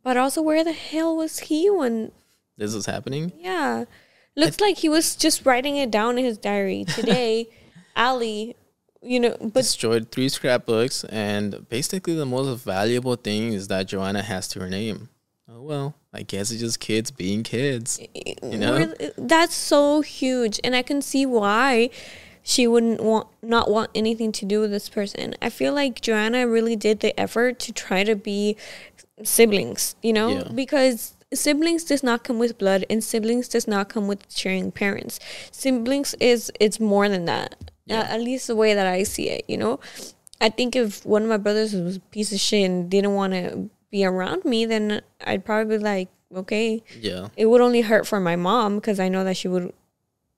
But 0.04 0.16
also, 0.16 0.44
where 0.44 0.64
the 0.64 0.74
hell 0.74 1.16
was 1.18 1.40
he 1.40 1.70
when? 1.72 2.12
This 2.56 2.76
was 2.76 2.86
happening? 2.86 3.34
Yeah, 3.40 3.86
looks 4.36 4.60
like 4.60 4.78
he 4.78 4.90
was 4.90 5.16
just 5.16 5.46
writing 5.46 5.76
it 5.78 5.90
down 5.92 6.18
in 6.20 6.26
his 6.26 6.38
diary 6.38 6.86
today. 6.88 7.50
Ali, 7.96 8.56
you 9.02 9.20
know, 9.20 9.36
but 9.40 9.54
destroyed 9.54 10.12
three 10.12 10.30
scrapbooks 10.30 11.04
and 11.06 11.68
basically 11.70 12.16
the 12.16 12.26
most 12.26 12.64
valuable 12.64 13.16
thing 13.16 13.54
is 13.54 13.68
that 13.68 13.88
Joanna 13.88 14.24
has 14.24 14.48
to 14.50 14.60
her 14.60 14.70
name. 14.70 15.10
Oh 15.50 15.62
well, 15.62 15.96
I 16.14 16.24
guess 16.24 16.52
it's 16.52 16.60
just 16.62 16.80
kids 16.80 17.10
being 17.12 17.44
kids. 17.44 18.00
You 18.44 18.58
know? 18.58 18.94
That's 19.18 19.56
so 19.56 20.02
huge 20.02 20.60
and 20.64 20.76
i 20.76 20.82
can 20.82 21.02
see 21.02 21.26
why 21.26 21.90
she 22.44 22.66
wouldn't 22.68 23.02
want 23.02 23.28
not 23.42 23.70
want 23.70 23.90
anything 23.94 24.32
to 24.32 24.46
do 24.46 24.62
with 24.62 24.72
this 24.72 24.88
person 24.90 25.36
i 25.42 25.50
feel 25.50 25.74
like 25.74 26.00
joanna 26.02 26.48
really 26.48 26.76
did 26.78 27.02
the 27.02 27.18
effort 27.20 27.60
to 27.60 27.74
try 27.74 28.04
to 28.06 28.16
be 28.16 28.56
siblings 29.24 29.96
you 30.02 30.14
know 30.14 30.30
Yeah. 30.30 30.52
because 30.54 31.16
siblings 31.34 31.84
does 31.84 32.04
not 32.04 32.24
come 32.24 32.40
with 32.40 32.58
blood 32.58 32.86
and 32.90 33.04
siblings 33.04 33.48
does 33.50 33.68
not 33.68 33.90
come 33.90 34.08
with 34.08 34.26
sharing 34.34 34.72
parents 34.72 35.20
siblings 35.52 36.16
is 36.20 36.52
it's 36.60 36.80
more 36.80 37.10
than 37.10 37.26
that 37.26 37.72
Yeah. 37.88 38.02
uh, 38.02 38.04
at 38.16 38.22
least 38.22 38.48
the 38.48 38.56
way 38.56 38.74
that 38.74 38.86
i 38.88 39.04
see 39.04 39.30
it 39.30 39.46
you 39.48 39.58
know 39.58 39.80
i 40.42 40.50
think 40.50 40.76
if 40.76 41.06
one 41.06 41.24
of 41.24 41.30
my 41.30 41.38
brothers 41.38 41.74
was 41.74 41.96
a 41.98 42.00
piece 42.00 42.32
of 42.32 42.40
shit 42.40 42.70
and 42.70 42.90
didn't 42.90 43.14
want 43.14 43.34
to 43.34 43.70
be 43.92 44.06
around 44.06 44.44
me 44.46 44.66
then 44.66 45.02
i'd 45.26 45.44
probably 45.46 45.78
be 45.78 45.84
like 45.84 46.10
okay 46.36 46.84
Yeah. 47.00 47.30
it 47.38 47.46
would 47.46 47.62
only 47.62 47.82
hurt 47.82 48.06
for 48.06 48.20
my 48.20 48.36
mom 48.36 48.76
because 48.76 49.00
I 49.00 49.08
know 49.08 49.24
that 49.24 49.38
she 49.38 49.48
would 49.48 49.72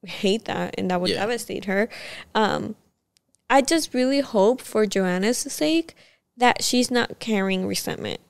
hate 0.04 0.44
that 0.44 0.76
and 0.78 0.88
that 0.90 1.00
would 1.00 1.10
Yeah. 1.10 1.16
devastate 1.26 1.64
her. 1.64 1.88
Um, 2.34 2.76
I 3.50 3.60
just 3.60 3.92
really 3.92 4.20
hope 4.20 4.60
for 4.60 4.86
Joanna's 4.86 5.38
sake 5.38 5.94
that 6.36 6.62
she's 6.62 6.90
not 6.92 7.18
carrying 7.18 7.66
resentment. 7.66 8.20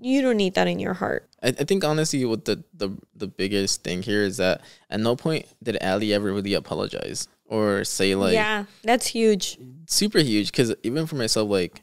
You 0.00 0.20
don't 0.20 0.36
need 0.36 0.54
that 0.54 0.66
in 0.66 0.80
your 0.80 0.94
heart. 0.94 1.28
I, 1.42 1.48
I 1.48 1.64
think 1.64 1.84
honestly, 1.84 2.24
what 2.24 2.44
the, 2.44 2.64
the 2.74 2.90
the 3.14 3.28
biggest 3.28 3.84
thing 3.84 4.02
here 4.02 4.22
is 4.24 4.36
that 4.38 4.60
at 4.90 4.98
no 5.00 5.14
point 5.14 5.46
did 5.62 5.80
Ali 5.82 6.12
ever 6.12 6.32
really 6.32 6.54
apologize 6.54 7.28
or 7.50 7.84
say 7.84 8.14
like 8.14 8.32
yeah, 8.34 8.64
that's 8.82 9.06
huge. 9.08 9.58
super 9.86 10.20
huge. 10.20 10.50
Because 10.52 10.74
even 10.82 11.06
for 11.06 11.16
myself, 11.16 11.50
like 11.50 11.82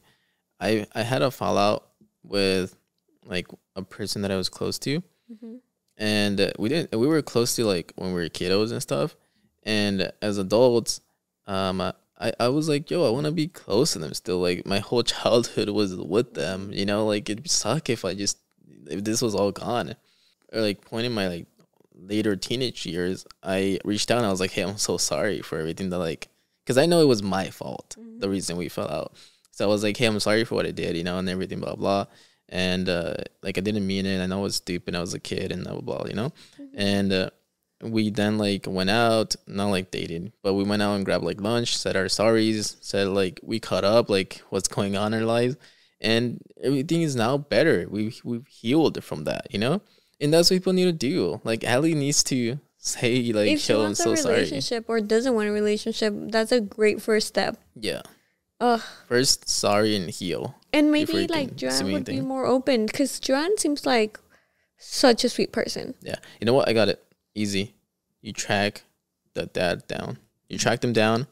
I 0.59 0.87
I 0.95 1.03
had 1.03 1.21
a 1.21 1.29
fallout 1.29 1.89
with 2.23 2.75
like 3.25 3.47
a 3.75 3.83
person 3.83 4.21
that 4.23 4.31
I 4.31 4.37
was 4.37 4.49
close 4.49 4.79
to, 4.79 5.03
Mhm. 5.31 5.59
and 5.97 6.41
uh, 6.41 6.51
we 6.57 6.69
didn't. 6.69 6.97
We 6.97 7.05
were 7.07 7.21
close 7.21 7.55
to 7.57 7.65
like 7.65 7.93
when 7.97 8.09
we 8.13 8.21
were 8.21 8.29
kiddos 8.29 8.71
and 8.71 8.81
stuff, 8.81 9.15
and 9.63 10.11
as 10.21 10.37
adults, 10.39 11.01
um, 11.45 11.81
I 11.81 11.93
I 12.39 12.47
was 12.47 12.67
like, 12.69 12.89
yo, 12.89 13.05
I 13.05 13.11
want 13.11 13.25
to 13.27 13.31
be 13.31 13.47
close 13.47 13.93
to 13.93 13.99
them 13.99 14.13
still. 14.13 14.39
Like 14.39 14.65
my 14.65 14.79
whole 14.79 15.03
childhood 15.15 15.69
was 15.69 15.95
with 15.95 16.33
them. 16.33 16.71
You 16.73 16.85
know, 16.85 17.05
like 17.05 17.29
it'd 17.29 17.49
suck 17.51 17.89
if 17.89 18.05
I 18.05 18.15
just 18.15 18.37
if 18.89 19.03
this 19.03 19.21
was 19.21 19.35
all 19.35 19.51
gone, 19.51 19.95
or 20.53 20.61
like 20.61 20.81
pointing 20.81 21.11
my 21.13 21.27
like 21.27 21.45
later 21.99 22.35
teenage 22.35 22.85
years, 22.85 23.25
I 23.43 23.79
reached 23.83 24.11
out 24.11 24.19
and 24.19 24.27
I 24.27 24.31
was 24.31 24.39
like, 24.39 24.51
hey, 24.51 24.63
I'm 24.63 24.77
so 24.77 24.97
sorry 24.97 25.41
for 25.41 25.57
everything 25.57 25.89
that 25.89 25.99
like, 25.99 26.29
because 26.63 26.77
I 26.77 26.85
know 26.85 27.01
it 27.01 27.07
was 27.07 27.23
my 27.23 27.49
fault 27.49 27.95
the 28.19 28.29
reason 28.29 28.57
we 28.57 28.69
fell 28.69 28.89
out. 28.89 29.13
So 29.51 29.65
I 29.65 29.67
was 29.67 29.83
like, 29.83 29.97
hey, 29.97 30.05
I'm 30.05 30.19
sorry 30.19 30.43
for 30.43 30.55
what 30.55 30.65
I 30.65 30.71
did, 30.71 30.95
you 30.95 31.03
know, 31.03 31.17
and 31.17 31.29
everything, 31.29 31.59
blah 31.59 31.75
blah. 31.75 32.05
And 32.49 32.87
uh, 32.87 33.15
like 33.41 33.57
I 33.57 33.61
didn't 33.61 33.87
mean 33.87 34.05
it. 34.05 34.21
I 34.21 34.25
know 34.27 34.39
I 34.39 34.43
was 34.43 34.55
stupid. 34.55 34.95
I 34.95 35.01
was 35.01 35.13
a 35.13 35.19
kid 35.19 35.51
and 35.51 35.63
blah 35.63 35.81
blah, 35.81 35.97
blah 35.97 36.07
you 36.07 36.15
know. 36.15 36.31
And 36.73 37.11
uh, 37.11 37.29
we 37.81 38.09
then 38.09 38.37
like 38.37 38.65
went 38.67 38.89
out, 38.89 39.35
not 39.47 39.67
like 39.67 39.91
dating, 39.91 40.33
but 40.43 40.53
we 40.53 40.63
went 40.63 40.81
out 40.81 40.95
and 40.95 41.05
grabbed 41.05 41.23
like 41.23 41.41
lunch, 41.41 41.77
said 41.77 41.95
our 41.95 42.05
sorries, 42.05 42.77
said 42.81 43.07
like 43.07 43.39
we 43.43 43.59
caught 43.59 43.83
up, 43.83 44.09
like 44.09 44.41
what's 44.49 44.67
going 44.67 44.95
on 44.95 45.13
in 45.13 45.21
our 45.21 45.25
lives, 45.25 45.55
and 45.99 46.41
everything 46.61 47.01
is 47.01 47.15
now 47.15 47.37
better. 47.37 47.87
We 47.89 48.13
we've 48.23 48.47
healed 48.47 49.03
from 49.03 49.25
that, 49.25 49.47
you 49.51 49.59
know. 49.59 49.81
And 50.19 50.33
that's 50.33 50.49
what 50.49 50.57
people 50.57 50.73
need 50.73 50.85
to 50.85 50.91
do. 50.91 51.41
Like 51.43 51.63
Ali 51.67 51.93
needs 51.93 52.23
to 52.25 52.59
say 52.77 53.31
like, 53.33 53.49
if 53.51 53.61
she 53.61 53.73
"Yo, 53.73 53.79
I'm 53.79 53.85
wants 53.85 54.03
so 54.03 54.13
a 54.13 54.17
sorry." 54.17 54.35
relationship 54.35 54.85
or 54.87 54.99
doesn't 55.01 55.33
want 55.33 55.49
a 55.49 55.51
relationship, 55.51 56.13
that's 56.29 56.51
a 56.51 56.61
great 56.61 57.01
first 57.01 57.27
step. 57.27 57.57
Yeah. 57.75 58.01
Ugh. 58.59 58.81
First, 59.07 59.47
sorry 59.47 59.95
and 59.95 60.09
heal. 60.09 60.55
And 60.73 60.91
maybe 60.91 61.27
like 61.27 61.55
Joanne 61.55 61.91
would 61.93 62.05
be 62.05 62.21
more 62.21 62.45
open 62.45 62.87
because 62.87 63.19
Joanne 63.19 63.57
seems 63.57 63.85
like 63.85 64.19
such 64.77 65.23
a 65.23 65.29
sweet 65.29 65.51
person. 65.51 65.93
Yeah. 66.01 66.15
You 66.39 66.45
know 66.45 66.53
what? 66.53 66.67
I 66.67 66.73
got 66.73 66.89
it. 66.89 67.03
Easy. 67.35 67.75
You 68.21 68.33
track 68.33 68.81
the 69.35 69.45
dad 69.45 69.85
down. 69.87 70.17
You 70.49 70.57
track 70.57 70.81
them 70.81 70.93
down, 70.93 71.27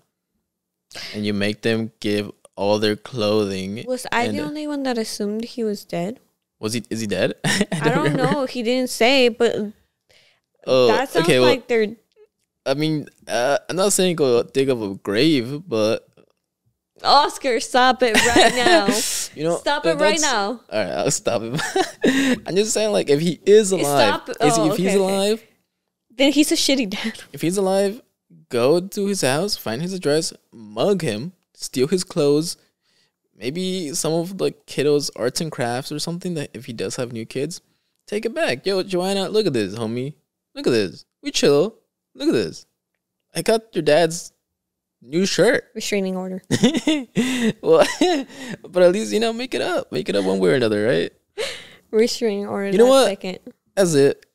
and 1.13 1.25
you 1.25 1.33
make 1.33 1.61
them 1.61 1.91
give 1.99 2.31
all 2.55 2.79
their 2.79 2.95
clothing. 2.95 3.83
Was 3.87 4.05
I 4.11 4.27
the 4.27 4.41
only 4.41 4.67
one 4.67 4.83
that 4.83 4.97
assumed 4.97 5.45
he 5.45 5.63
was 5.63 5.83
dead? 5.85 6.19
Was 6.59 6.73
he? 6.73 6.83
Is 6.89 7.01
he 7.01 7.07
dead? 7.07 7.33
I 7.45 7.65
I 7.81 7.89
don't 7.89 8.15
know. 8.15 8.45
He 8.45 8.63
didn't 8.63 8.89
say, 8.89 9.29
but 9.29 9.55
Oh, 10.67 10.87
that 10.87 11.09
sounds 11.09 11.25
okay. 11.25 11.39
Well, 11.39 11.49
like 11.49 11.67
they're 11.67 11.95
I 12.65 12.73
mean, 12.73 13.07
uh, 13.27 13.59
I'm 13.69 13.75
not 13.75 13.93
saying 13.93 14.15
go 14.15 14.41
dig 14.43 14.69
up 14.69 14.79
a 14.81 14.95
grave, 14.95 15.61
but 15.67 16.07
Oscar. 17.03 17.59
Stop 17.59 18.01
it 18.01 18.15
right 18.15 18.55
now. 18.55 18.87
you 19.35 19.43
know, 19.43 19.57
stop 19.57 19.85
uh, 19.85 19.89
it 19.89 19.99
right 19.99 20.19
now. 20.19 20.47
All 20.47 20.59
right, 20.71 20.91
I'll 20.91 21.11
stop 21.11 21.41
it. 21.43 22.41
I'm 22.47 22.55
just 22.55 22.73
saying, 22.73 22.91
like, 22.91 23.09
if 23.09 23.19
he 23.19 23.39
is 23.45 23.71
alive, 23.71 24.21
is 24.41 24.55
he, 24.55 24.61
oh, 24.61 24.71
if 24.71 24.77
he's 24.77 24.87
okay, 24.95 24.97
okay. 24.99 25.13
alive, 25.15 25.43
Then 26.09 26.31
he's 26.31 26.51
a 26.51 26.55
shitty 26.55 26.89
dad. 26.89 27.21
if 27.33 27.41
he's 27.41 27.57
alive, 27.57 28.01
go 28.49 28.79
to 28.79 29.05
his 29.05 29.21
house, 29.21 29.55
find 29.57 29.81
his 29.81 29.93
address, 29.93 30.33
mug 30.51 31.01
him, 31.03 31.33
steal 31.53 31.87
his 31.87 32.03
clothes, 32.03 32.57
maybe 33.35 33.93
some 33.93 34.13
of 34.13 34.37
the 34.37 34.51
kiddos' 34.67 35.09
arts 35.15 35.41
and 35.41 35.51
crafts 35.51 35.91
or 35.91 35.99
something. 35.99 36.33
That 36.35 36.49
if 36.53 36.65
he 36.65 36.73
does 36.73 36.95
have 36.95 37.13
new 37.13 37.25
kids, 37.25 37.61
take 38.07 38.25
it 38.25 38.33
back. 38.33 38.65
Yo, 38.65 38.83
Joanna, 38.83 39.29
look 39.29 39.45
at 39.47 39.53
this, 39.53 39.75
homie. 39.75 40.15
Look 40.53 40.67
at 40.67 40.71
this. 40.71 41.05
We 41.21 41.31
chill. 41.31 41.75
Look 42.13 42.29
at 42.29 42.33
this. 42.33 42.65
I 43.33 43.41
got 43.41 43.75
your 43.75 43.81
dad's 43.81 44.31
new 45.01 45.25
shirt. 45.25 45.65
Restraining 45.75 46.15
order. 46.15 46.41
well, 47.61 47.85
but 48.69 48.83
at 48.83 48.91
least 48.93 49.11
you 49.11 49.19
know, 49.19 49.33
make 49.33 49.53
it 49.53 49.61
up. 49.61 49.91
Make 49.91 50.07
it 50.09 50.15
up 50.15 50.25
one 50.25 50.39
way 50.39 50.51
or 50.51 50.55
another, 50.55 50.85
right? 50.85 51.11
Restraining 51.91 52.47
order. 52.47 52.69
You 52.69 52.77
know 52.77 52.87
what? 52.87 53.07
Second. 53.07 53.39
That's 53.75 53.93
it. 53.93 54.25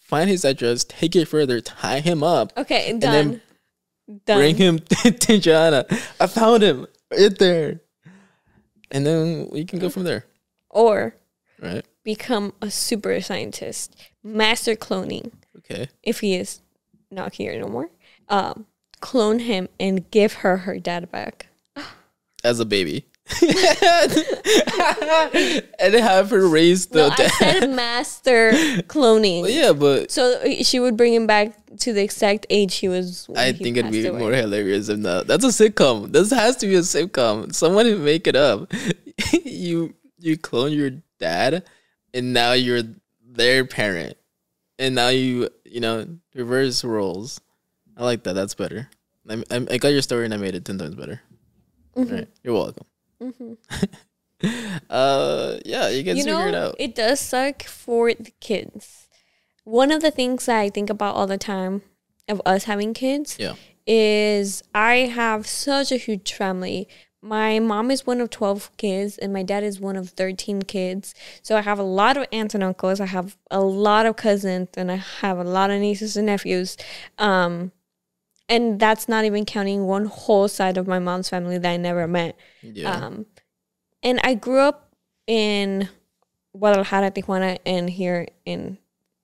Find 0.00 0.28
his 0.28 0.44
address, 0.44 0.84
take 0.84 1.16
it 1.16 1.26
further, 1.26 1.62
tie 1.62 2.00
him 2.00 2.22
up, 2.22 2.52
Okay, 2.58 2.90
then 2.92 2.98
done. 3.00 3.40
Done. 4.26 4.38
bring 4.38 4.56
him 4.56 4.78
to 5.20 5.38
Joanna. 5.38 5.86
I 6.20 6.26
found 6.26 6.62
him 6.62 6.86
right 7.10 7.38
there, 7.38 7.80
and 8.92 9.04
then 9.04 9.48
we 9.50 9.64
can 9.64 9.80
go 9.80 9.88
from 9.88 10.04
there, 10.04 10.26
or 10.70 11.16
right? 11.60 11.84
become 12.04 12.52
a 12.62 12.70
super 12.70 13.20
scientist, 13.20 13.96
master 14.22 14.76
cloning. 14.76 15.32
Okay. 15.58 15.88
If 16.02 16.20
he 16.20 16.36
is 16.36 16.60
not 17.10 17.34
here 17.34 17.58
no 17.60 17.68
more, 17.68 17.90
um, 18.28 18.66
clone 19.00 19.40
him 19.40 19.68
and 19.80 20.08
give 20.10 20.34
her 20.34 20.58
her 20.58 20.78
dad 20.78 21.10
back. 21.10 21.48
As 22.44 22.60
a 22.60 22.64
baby, 22.64 23.06
and 25.78 25.94
have 25.94 26.30
her 26.30 26.46
raise 26.48 26.86
the. 26.86 27.08
No, 27.08 27.14
I 27.16 27.28
said 27.28 27.70
master 27.70 28.50
cloning. 28.88 29.46
Yeah, 29.48 29.72
but 29.72 30.10
So 30.10 30.40
uh, 30.40 30.62
she 30.62 30.80
would 30.80 30.96
bring 30.96 31.14
him 31.14 31.26
back 31.26 31.56
to 31.78 31.92
the 31.92 32.02
exact 32.02 32.46
age 32.50 32.76
he 32.76 32.88
was. 32.88 33.28
I 33.36 33.52
he 33.52 33.64
think 33.64 33.76
it'd 33.76 33.92
be 33.92 34.06
away. 34.06 34.18
more 34.18 34.32
hilarious 34.32 34.88
if 34.88 34.98
not. 34.98 35.28
That's 35.28 35.44
a 35.44 35.48
sitcom. 35.48 36.12
This 36.12 36.30
has 36.30 36.56
to 36.58 36.66
be 36.66 36.74
a 36.74 36.80
sitcom. 36.80 37.54
Someone 37.54 38.04
make 38.04 38.26
it 38.26 38.36
up. 38.36 38.72
you 39.44 39.94
you 40.18 40.36
clone 40.36 40.72
your 40.72 40.90
dad, 41.18 41.64
and 42.12 42.32
now 42.32 42.52
you're 42.52 42.82
their 43.24 43.64
parent, 43.64 44.16
and 44.78 44.94
now 44.96 45.08
you 45.08 45.48
you 45.64 45.80
know 45.80 46.06
reverse 46.34 46.82
roles. 46.82 47.40
I 47.96 48.04
like 48.04 48.24
that. 48.24 48.34
That's 48.34 48.54
better. 48.54 48.88
I, 49.28 49.34
I, 49.50 49.66
I 49.70 49.78
got 49.78 49.88
your 49.88 50.02
story 50.02 50.24
and 50.24 50.34
I 50.34 50.38
made 50.38 50.56
it 50.56 50.64
ten 50.64 50.78
times 50.78 50.96
better. 50.96 51.20
Mm-hmm. 51.96 52.14
Right. 52.14 52.28
You're 52.42 52.54
welcome. 52.54 52.86
uh, 54.90 55.58
yeah, 55.64 55.88
you 55.88 56.02
guys 56.02 56.16
you 56.16 56.24
figure 56.24 56.32
know, 56.32 56.48
it 56.48 56.54
out. 56.54 56.74
it 56.78 56.94
does 56.94 57.20
suck 57.20 57.62
for 57.64 58.12
the 58.12 58.32
kids. 58.40 59.08
One 59.64 59.92
of 59.92 60.02
the 60.02 60.10
things 60.10 60.46
that 60.46 60.58
I 60.58 60.70
think 60.70 60.90
about 60.90 61.14
all 61.14 61.26
the 61.26 61.38
time 61.38 61.82
of 62.28 62.42
us 62.44 62.64
having 62.64 62.94
kids 62.94 63.36
yeah. 63.38 63.54
is 63.86 64.62
I 64.74 64.94
have 64.94 65.46
such 65.46 65.92
a 65.92 65.96
huge 65.96 66.32
family. 66.32 66.88
My 67.24 67.60
mom 67.60 67.92
is 67.92 68.04
one 68.04 68.20
of 68.20 68.30
12 68.30 68.76
kids 68.76 69.16
and 69.18 69.32
my 69.32 69.44
dad 69.44 69.62
is 69.62 69.78
one 69.78 69.94
of 69.94 70.10
13 70.10 70.62
kids. 70.62 71.14
So 71.42 71.56
I 71.56 71.60
have 71.60 71.78
a 71.78 71.84
lot 71.84 72.16
of 72.16 72.26
aunts 72.32 72.54
and 72.56 72.64
uncles. 72.64 73.00
I 73.00 73.06
have 73.06 73.36
a 73.48 73.60
lot 73.60 74.06
of 74.06 74.16
cousins 74.16 74.70
and 74.76 74.90
I 74.90 74.96
have 74.96 75.38
a 75.38 75.44
lot 75.44 75.70
of 75.70 75.80
nieces 75.80 76.16
and 76.16 76.26
nephews. 76.26 76.76
Um, 77.18 77.70
and 78.52 78.78
that's 78.78 79.08
not 79.08 79.24
even 79.24 79.46
counting 79.46 79.86
one 79.86 80.04
whole 80.04 80.46
side 80.46 80.76
of 80.76 80.86
my 80.86 80.98
mom's 80.98 81.30
family 81.30 81.56
that 81.56 81.70
I 81.70 81.78
never 81.78 82.06
met. 82.06 82.36
Yeah. 82.60 82.94
Um, 82.94 83.24
and 84.02 84.20
I 84.22 84.34
grew 84.34 84.58
up 84.58 84.94
in 85.26 85.88
Guadalajara, 86.54 87.12
Tijuana, 87.12 87.58
and 87.64 87.88
here 87.88 88.28
in 88.44 88.76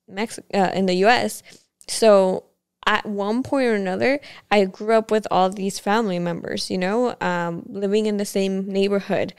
Mexico, 0.09 0.47
uh, 0.55 0.71
in 0.75 0.87
the 0.87 0.95
U.S. 0.95 1.43
So 1.89 2.45
at 2.87 3.05
one 3.05 3.43
point 3.43 3.67
or 3.67 3.75
another, 3.75 4.19
I 4.51 4.65
grew 4.65 4.95
up 4.95 5.11
with 5.11 5.27
all 5.31 5.51
these 5.51 5.79
family 5.79 6.19
members. 6.19 6.71
You 6.71 6.79
know, 6.79 7.15
um, 7.21 7.65
living 7.69 8.07
in 8.07 8.17
the 8.17 8.25
same 8.25 8.67
neighborhood, 8.67 9.35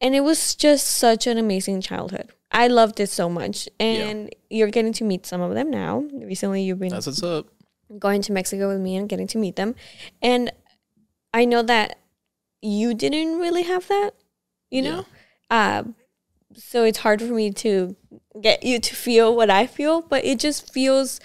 and 0.00 0.16
it 0.16 0.24
was 0.24 0.56
just 0.56 0.88
such 0.88 1.28
an 1.28 1.38
amazing 1.38 1.80
childhood. 1.80 2.32
I 2.50 2.66
loved 2.66 2.98
it 2.98 3.08
so 3.08 3.28
much, 3.28 3.68
and 3.78 4.34
you're 4.50 4.68
getting 4.70 4.92
to 4.94 5.04
meet 5.04 5.26
some 5.26 5.40
of 5.40 5.54
them 5.54 5.70
now. 5.70 6.08
Recently, 6.12 6.64
you've 6.64 6.80
been 6.80 6.88
That's 6.88 7.06
what's 7.06 7.22
up. 7.22 7.46
Going 7.98 8.22
to 8.22 8.32
Mexico 8.32 8.68
with 8.68 8.80
me 8.80 8.96
and 8.96 9.08
getting 9.08 9.26
to 9.28 9.38
meet 9.38 9.56
them. 9.56 9.74
And 10.20 10.50
I 11.34 11.44
know 11.44 11.62
that 11.62 11.98
you 12.60 12.94
didn't 12.94 13.38
really 13.38 13.62
have 13.62 13.88
that, 13.88 14.12
you 14.70 14.82
know? 14.82 15.04
Uh, 15.50 15.84
so 16.54 16.84
it's 16.84 16.98
hard 16.98 17.20
for 17.20 17.32
me 17.32 17.50
to 17.50 17.96
get 18.40 18.62
you 18.62 18.78
to 18.78 18.94
feel 18.94 19.34
what 19.34 19.50
I 19.50 19.66
feel, 19.66 20.02
but 20.02 20.24
it 20.24 20.38
just 20.38 20.72
feels 20.72 21.18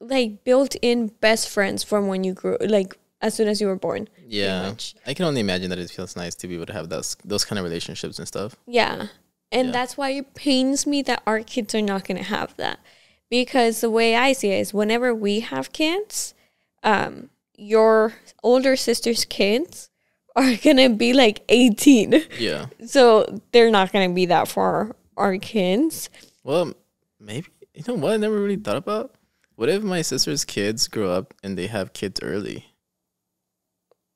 like 0.00 0.44
built 0.44 0.74
in 0.82 1.08
best 1.08 1.48
friends 1.48 1.82
from 1.82 2.08
when 2.08 2.24
you 2.24 2.34
grew, 2.34 2.56
like 2.60 2.96
as 3.20 3.34
soon 3.34 3.48
as 3.48 3.60
you 3.60 3.66
were 3.68 3.76
born. 3.76 4.08
Yeah. 4.26 4.74
I 5.06 5.14
can 5.14 5.24
only 5.26 5.40
imagine 5.40 5.70
that 5.70 5.78
it 5.78 5.90
feels 5.90 6.16
nice 6.16 6.34
to 6.36 6.48
be 6.48 6.54
able 6.54 6.66
to 6.66 6.72
have 6.72 6.88
those 6.88 7.16
those 7.24 7.44
kind 7.44 7.58
of 7.58 7.64
relationships 7.64 8.18
and 8.18 8.26
stuff. 8.26 8.56
Yeah. 8.66 9.08
And 9.50 9.66
Yeah. 9.68 9.72
that's 9.72 9.96
why 9.96 10.10
it 10.10 10.34
pains 10.34 10.86
me 10.86 11.02
that 11.02 11.22
our 11.26 11.40
kids 11.40 11.74
are 11.74 11.82
not 11.82 12.06
going 12.06 12.16
to 12.18 12.24
have 12.24 12.56
that. 12.56 12.80
Because 13.32 13.80
the 13.80 13.88
way 13.88 14.14
I 14.14 14.34
see 14.34 14.50
it 14.50 14.60
is 14.60 14.74
whenever 14.74 15.14
we 15.14 15.40
have 15.40 15.72
kids, 15.72 16.34
um, 16.82 17.30
your 17.56 18.12
older 18.42 18.76
sister's 18.76 19.24
kids 19.24 19.88
are 20.36 20.54
going 20.56 20.76
to 20.76 20.90
be 20.90 21.14
like 21.14 21.42
18. 21.48 22.26
Yeah. 22.38 22.66
So 22.86 23.40
they're 23.52 23.70
not 23.70 23.90
going 23.90 24.10
to 24.10 24.14
be 24.14 24.26
that 24.26 24.48
far 24.48 24.94
our 25.16 25.38
kids. 25.38 26.10
Well, 26.44 26.74
maybe 27.18 27.46
you 27.72 27.82
know 27.88 27.94
what 27.94 28.12
I 28.12 28.16
never 28.18 28.38
really 28.38 28.56
thought 28.56 28.76
about. 28.76 29.14
What 29.54 29.70
if 29.70 29.82
my 29.82 30.02
sister's 30.02 30.44
kids 30.44 30.86
grow 30.86 31.10
up 31.10 31.32
and 31.42 31.56
they 31.56 31.68
have 31.68 31.94
kids 31.94 32.20
early? 32.22 32.66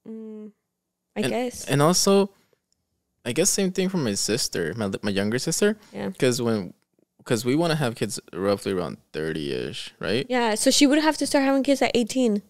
Mm, 0.07 0.53
I 1.17 1.21
and, 1.21 1.31
guess. 1.31 1.64
And 1.64 1.81
also, 1.81 2.33
I 3.25 3.33
guess 3.33 3.49
same 3.49 3.73
thing 3.73 3.89
for 3.89 3.97
my 3.97 4.12
sister, 4.12 4.75
my 4.77 4.91
my 5.03 5.11
younger 5.11 5.39
sister. 5.39 5.79
Yeah. 5.91 6.11
Because 6.11 6.43
when, 6.43 6.75
because 7.27 7.45
we 7.45 7.57
want 7.57 7.72
to 7.72 7.77
have 7.77 7.97
kids 7.97 8.20
roughly 8.33 8.72
around 8.72 8.99
thirty 9.12 9.53
ish, 9.53 9.93
right? 9.99 10.24
Yeah, 10.31 10.55
so 10.55 10.70
she 10.70 10.87
would 10.87 11.01
have 11.01 11.16
to 11.18 11.27
start 11.27 11.45
having 11.45 11.64
kids 11.64 11.83
at 11.83 11.91
18. 11.93 12.41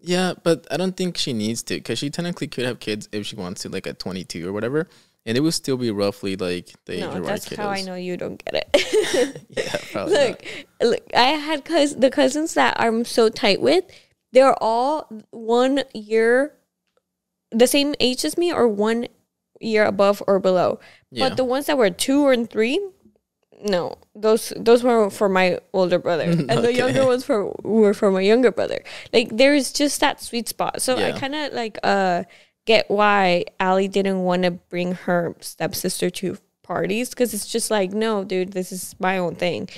Yeah, 0.00 0.32
but 0.42 0.66
I 0.70 0.76
don't 0.78 0.96
think 0.96 1.16
she 1.18 1.32
needs 1.32 1.62
to 1.64 1.74
because 1.74 1.98
she 1.98 2.10
technically 2.10 2.48
could 2.48 2.64
have 2.64 2.80
kids 2.80 3.08
if 3.12 3.26
she 3.26 3.36
wants 3.36 3.62
to, 3.62 3.68
like 3.68 3.86
at 3.86 3.98
22 3.98 4.48
or 4.48 4.52
whatever, 4.52 4.88
and 5.26 5.36
it 5.36 5.40
would 5.40 5.54
still 5.54 5.76
be 5.76 5.90
roughly 5.90 6.36
like 6.36 6.72
the 6.86 6.94
age 6.94 7.00
No, 7.00 7.10
of 7.10 7.16
our 7.16 7.22
that's 7.22 7.54
how 7.54 7.68
I 7.68 7.82
know 7.82 7.94
you 7.94 8.16
don't 8.16 8.42
get 8.42 8.54
it. 8.74 9.46
Yeah, 9.50 9.76
probably 9.92 10.14
not. 10.14 10.28
look, 10.28 10.44
look, 10.82 11.02
I 11.14 11.24
had 11.24 11.64
cous- 11.64 11.94
the 11.94 12.10
cousins 12.10 12.54
that 12.54 12.78
I'm 12.80 13.04
so 13.04 13.28
tight 13.28 13.60
with. 13.60 13.84
They're 14.32 14.60
all 14.62 15.08
one 15.30 15.84
year, 15.94 16.54
the 17.52 17.66
same 17.66 17.94
age 18.00 18.24
as 18.24 18.36
me, 18.36 18.52
or 18.52 18.66
one 18.66 19.06
year 19.60 19.84
above 19.84 20.22
or 20.26 20.40
below. 20.40 20.80
Yeah. 21.10 21.28
But 21.28 21.36
the 21.36 21.44
ones 21.44 21.66
that 21.66 21.78
were 21.78 21.90
two 21.90 22.26
or 22.26 22.36
three, 22.44 22.80
no, 23.62 23.96
those 24.14 24.52
those 24.56 24.82
were 24.82 25.10
for 25.10 25.28
my 25.28 25.58
older 25.72 25.98
brother, 25.98 26.24
and 26.24 26.48
the 26.50 26.72
younger 26.74 27.06
ones 27.06 27.24
for 27.24 27.54
were 27.62 27.94
for 27.94 28.10
my 28.10 28.20
younger 28.20 28.50
brother. 28.50 28.82
Like 29.12 29.28
there's 29.36 29.72
just 29.72 30.00
that 30.00 30.20
sweet 30.22 30.48
spot. 30.48 30.82
So 30.82 30.96
I 30.96 31.12
kind 31.12 31.34
of 31.34 31.52
like 31.52 31.78
uh 31.82 32.24
get 32.66 32.90
why 32.90 33.44
ali 33.60 33.88
didn't 33.88 34.20
want 34.22 34.42
to 34.44 34.50
bring 34.50 34.92
her 34.92 35.34
stepsister 35.40 36.08
to 36.10 36.38
parties 36.62 37.10
because 37.10 37.34
it's 37.34 37.46
just 37.46 37.70
like 37.70 37.92
no, 37.92 38.24
dude, 38.24 38.52
this 38.52 38.72
is 38.72 38.94
my 38.98 39.18
own 39.18 39.34
thing. 39.34 39.68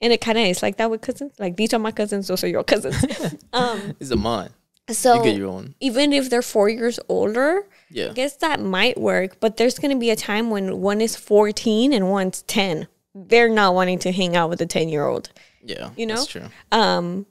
And 0.00 0.12
it 0.12 0.20
kind 0.20 0.36
of 0.36 0.44
is 0.46 0.62
like 0.62 0.78
that 0.78 0.90
with 0.90 1.00
cousins. 1.00 1.32
Like 1.38 1.56
these 1.56 1.72
are 1.72 1.78
my 1.78 1.92
cousins, 1.92 2.26
those 2.28 2.42
are 2.42 2.48
your 2.48 2.64
cousins. 2.64 2.96
um, 3.52 3.94
It's 4.00 4.10
a 4.10 4.16
mine. 4.16 4.50
so 4.90 5.18
you 5.18 5.22
get 5.30 5.36
your 5.36 5.48
own. 5.48 5.74
even 5.78 6.12
if 6.12 6.28
they're 6.28 6.42
four 6.42 6.68
years 6.68 6.98
older, 7.08 7.66
Yeah. 7.88 8.10
I 8.10 8.12
guess 8.12 8.36
that 8.38 8.58
might 8.60 8.98
work, 9.00 9.38
but 9.38 9.56
there's 9.56 9.78
going 9.78 9.92
to 9.92 9.98
be 10.00 10.10
a 10.10 10.16
time 10.16 10.50
when 10.50 10.80
one 10.80 11.00
is 11.00 11.14
14 11.14 11.92
and 11.92 12.10
one's 12.10 12.42
10. 12.42 12.88
They're 13.14 13.48
not 13.48 13.74
wanting 13.74 13.98
to 14.00 14.12
hang 14.12 14.36
out 14.36 14.48
with 14.48 14.60
a 14.60 14.66
10 14.66 14.88
year 14.88 15.06
old. 15.06 15.30
Yeah. 15.62 15.90
You 15.96 16.06
know? 16.06 16.14
That's 16.16 16.26
true. 16.26 16.46
Um, 16.70 17.26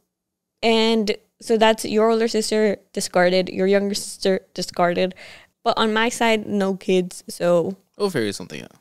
and 0.62 1.16
so 1.42 1.58
that's 1.58 1.86
your 1.86 2.12
older 2.12 2.28
sister 2.28 2.78
discarded, 2.94 3.50
your 3.50 3.68
younger 3.68 3.96
sister 3.96 4.42
discarded. 4.54 5.16
But 5.64 5.78
on 5.78 5.94
my 5.94 6.10
side, 6.10 6.46
no 6.48 6.76
kids. 6.76 7.24
So, 7.30 7.76
We'll 7.98 8.10
figure 8.10 8.32
something 8.32 8.62
out. 8.62 8.72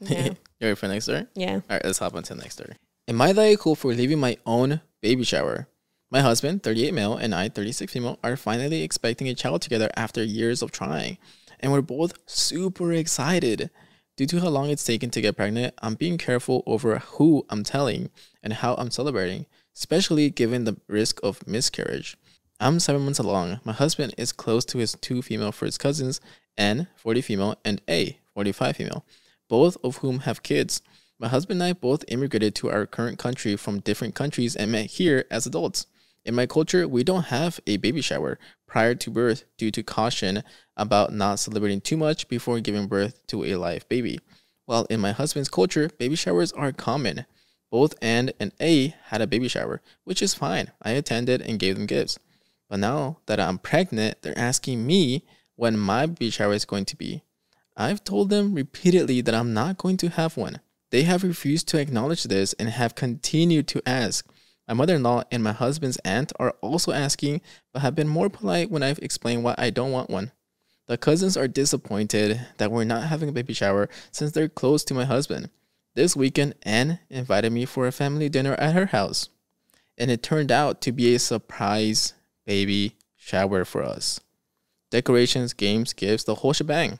Yeah. 0.00 0.24
you 0.24 0.36
ready 0.60 0.74
for 0.74 0.88
the 0.88 0.94
next 0.94 1.04
story? 1.04 1.26
yeah. 1.34 1.54
All 1.54 1.62
right, 1.70 1.84
let's 1.84 1.98
hop 1.98 2.14
on 2.14 2.22
to 2.24 2.34
the 2.34 2.40
next 2.40 2.54
story. 2.54 2.74
Am 3.08 3.20
I 3.20 3.32
that 3.32 3.58
cool 3.60 3.76
for 3.76 3.92
leaving 3.94 4.18
my 4.18 4.36
own 4.44 4.80
baby 5.00 5.22
shower? 5.24 5.68
My 6.10 6.20
husband, 6.20 6.62
38 6.62 6.94
male, 6.94 7.16
and 7.16 7.34
I, 7.34 7.48
36 7.48 7.92
female, 7.92 8.18
are 8.22 8.36
finally 8.36 8.82
expecting 8.82 9.28
a 9.28 9.34
child 9.34 9.62
together 9.62 9.90
after 9.96 10.22
years 10.22 10.62
of 10.62 10.70
trying. 10.70 11.18
And 11.60 11.72
we're 11.72 11.80
both 11.82 12.14
super 12.26 12.92
excited. 12.92 13.70
Due 14.16 14.24
to 14.26 14.40
how 14.40 14.48
long 14.48 14.70
it's 14.70 14.84
taken 14.84 15.10
to 15.10 15.20
get 15.20 15.36
pregnant, 15.36 15.74
I'm 15.82 15.94
being 15.94 16.16
careful 16.16 16.62
over 16.64 17.00
who 17.00 17.44
I'm 17.50 17.62
telling 17.62 18.08
and 18.42 18.54
how 18.54 18.74
I'm 18.76 18.90
celebrating, 18.90 19.44
especially 19.74 20.30
given 20.30 20.64
the 20.64 20.78
risk 20.88 21.20
of 21.22 21.46
miscarriage. 21.46 22.16
I'm 22.58 22.80
seven 22.80 23.02
months 23.02 23.18
along. 23.18 23.60
My 23.62 23.74
husband 23.74 24.14
is 24.16 24.32
close 24.32 24.64
to 24.66 24.78
his 24.78 24.94
two 24.94 25.20
female 25.20 25.52
first 25.52 25.78
cousins, 25.78 26.22
N, 26.56 26.88
40 26.96 27.20
female, 27.20 27.56
and 27.62 27.82
A, 27.90 28.18
45 28.32 28.76
female, 28.76 29.04
both 29.50 29.76
of 29.84 29.98
whom 29.98 30.20
have 30.20 30.42
kids. 30.42 30.80
My 31.18 31.28
husband 31.28 31.60
and 31.60 31.68
I 31.68 31.72
both 31.74 32.02
immigrated 32.08 32.54
to 32.54 32.70
our 32.70 32.86
current 32.86 33.18
country 33.18 33.54
from 33.54 33.80
different 33.80 34.14
countries 34.14 34.56
and 34.56 34.72
met 34.72 34.86
here 34.86 35.26
as 35.30 35.44
adults. 35.44 35.86
In 36.24 36.34
my 36.34 36.46
culture, 36.46 36.88
we 36.88 37.04
don't 37.04 37.24
have 37.24 37.60
a 37.66 37.76
baby 37.76 38.00
shower 38.00 38.38
prior 38.76 38.94
to 38.94 39.10
birth 39.10 39.44
due 39.56 39.70
to 39.70 39.82
caution 39.82 40.42
about 40.76 41.10
not 41.10 41.38
celebrating 41.38 41.80
too 41.80 41.96
much 41.96 42.28
before 42.28 42.60
giving 42.60 42.86
birth 42.86 43.26
to 43.26 43.42
a 43.42 43.54
live 43.54 43.88
baby. 43.88 44.20
While 44.66 44.84
in 44.90 45.00
my 45.00 45.12
husband's 45.12 45.48
culture, 45.48 45.88
baby 45.98 46.14
showers 46.14 46.52
are 46.52 46.72
common. 46.72 47.24
Both 47.70 47.94
Anne 48.02 48.32
and 48.38 48.52
A 48.60 48.94
had 49.04 49.22
a 49.22 49.26
baby 49.26 49.48
shower, 49.48 49.80
which 50.04 50.20
is 50.20 50.34
fine. 50.34 50.72
I 50.82 50.90
attended 50.90 51.40
and 51.40 51.58
gave 51.58 51.76
them 51.76 51.86
gifts. 51.86 52.18
But 52.68 52.80
now 52.80 53.20
that 53.24 53.40
I'm 53.40 53.56
pregnant, 53.56 54.20
they're 54.20 54.38
asking 54.38 54.86
me 54.86 55.24
when 55.54 55.78
my 55.78 56.04
baby 56.04 56.28
shower 56.28 56.52
is 56.52 56.66
going 56.66 56.84
to 56.84 56.96
be. 56.96 57.22
I've 57.78 58.04
told 58.04 58.28
them 58.28 58.52
repeatedly 58.52 59.22
that 59.22 59.34
I'm 59.34 59.54
not 59.54 59.78
going 59.78 59.96
to 59.96 60.10
have 60.10 60.36
one. 60.36 60.60
They 60.90 61.04
have 61.04 61.24
refused 61.24 61.66
to 61.68 61.80
acknowledge 61.80 62.24
this 62.24 62.52
and 62.58 62.68
have 62.68 62.94
continued 62.94 63.68
to 63.68 63.80
ask. 63.88 64.28
My 64.68 64.74
mother 64.74 64.96
in 64.96 65.02
law 65.02 65.22
and 65.30 65.44
my 65.44 65.52
husband's 65.52 65.98
aunt 65.98 66.32
are 66.40 66.54
also 66.60 66.92
asking, 66.92 67.40
but 67.72 67.82
have 67.82 67.94
been 67.94 68.08
more 68.08 68.28
polite 68.28 68.70
when 68.70 68.82
I've 68.82 68.98
explained 68.98 69.44
why 69.44 69.54
I 69.56 69.70
don't 69.70 69.92
want 69.92 70.10
one. 70.10 70.32
The 70.86 70.98
cousins 70.98 71.36
are 71.36 71.48
disappointed 71.48 72.40
that 72.58 72.70
we're 72.70 72.84
not 72.84 73.04
having 73.04 73.28
a 73.28 73.32
baby 73.32 73.52
shower 73.52 73.88
since 74.10 74.32
they're 74.32 74.48
close 74.48 74.84
to 74.84 74.94
my 74.94 75.04
husband. 75.04 75.50
This 75.94 76.16
weekend, 76.16 76.54
Anne 76.62 76.98
invited 77.08 77.52
me 77.52 77.64
for 77.64 77.86
a 77.86 77.92
family 77.92 78.28
dinner 78.28 78.54
at 78.54 78.74
her 78.74 78.86
house, 78.86 79.28
and 79.96 80.10
it 80.10 80.22
turned 80.22 80.52
out 80.52 80.80
to 80.82 80.92
be 80.92 81.14
a 81.14 81.18
surprise 81.18 82.14
baby 82.44 82.96
shower 83.16 83.64
for 83.64 83.82
us. 83.82 84.20
Decorations, 84.90 85.52
games, 85.52 85.92
gifts, 85.92 86.24
the 86.24 86.36
whole 86.36 86.52
shebang. 86.52 86.98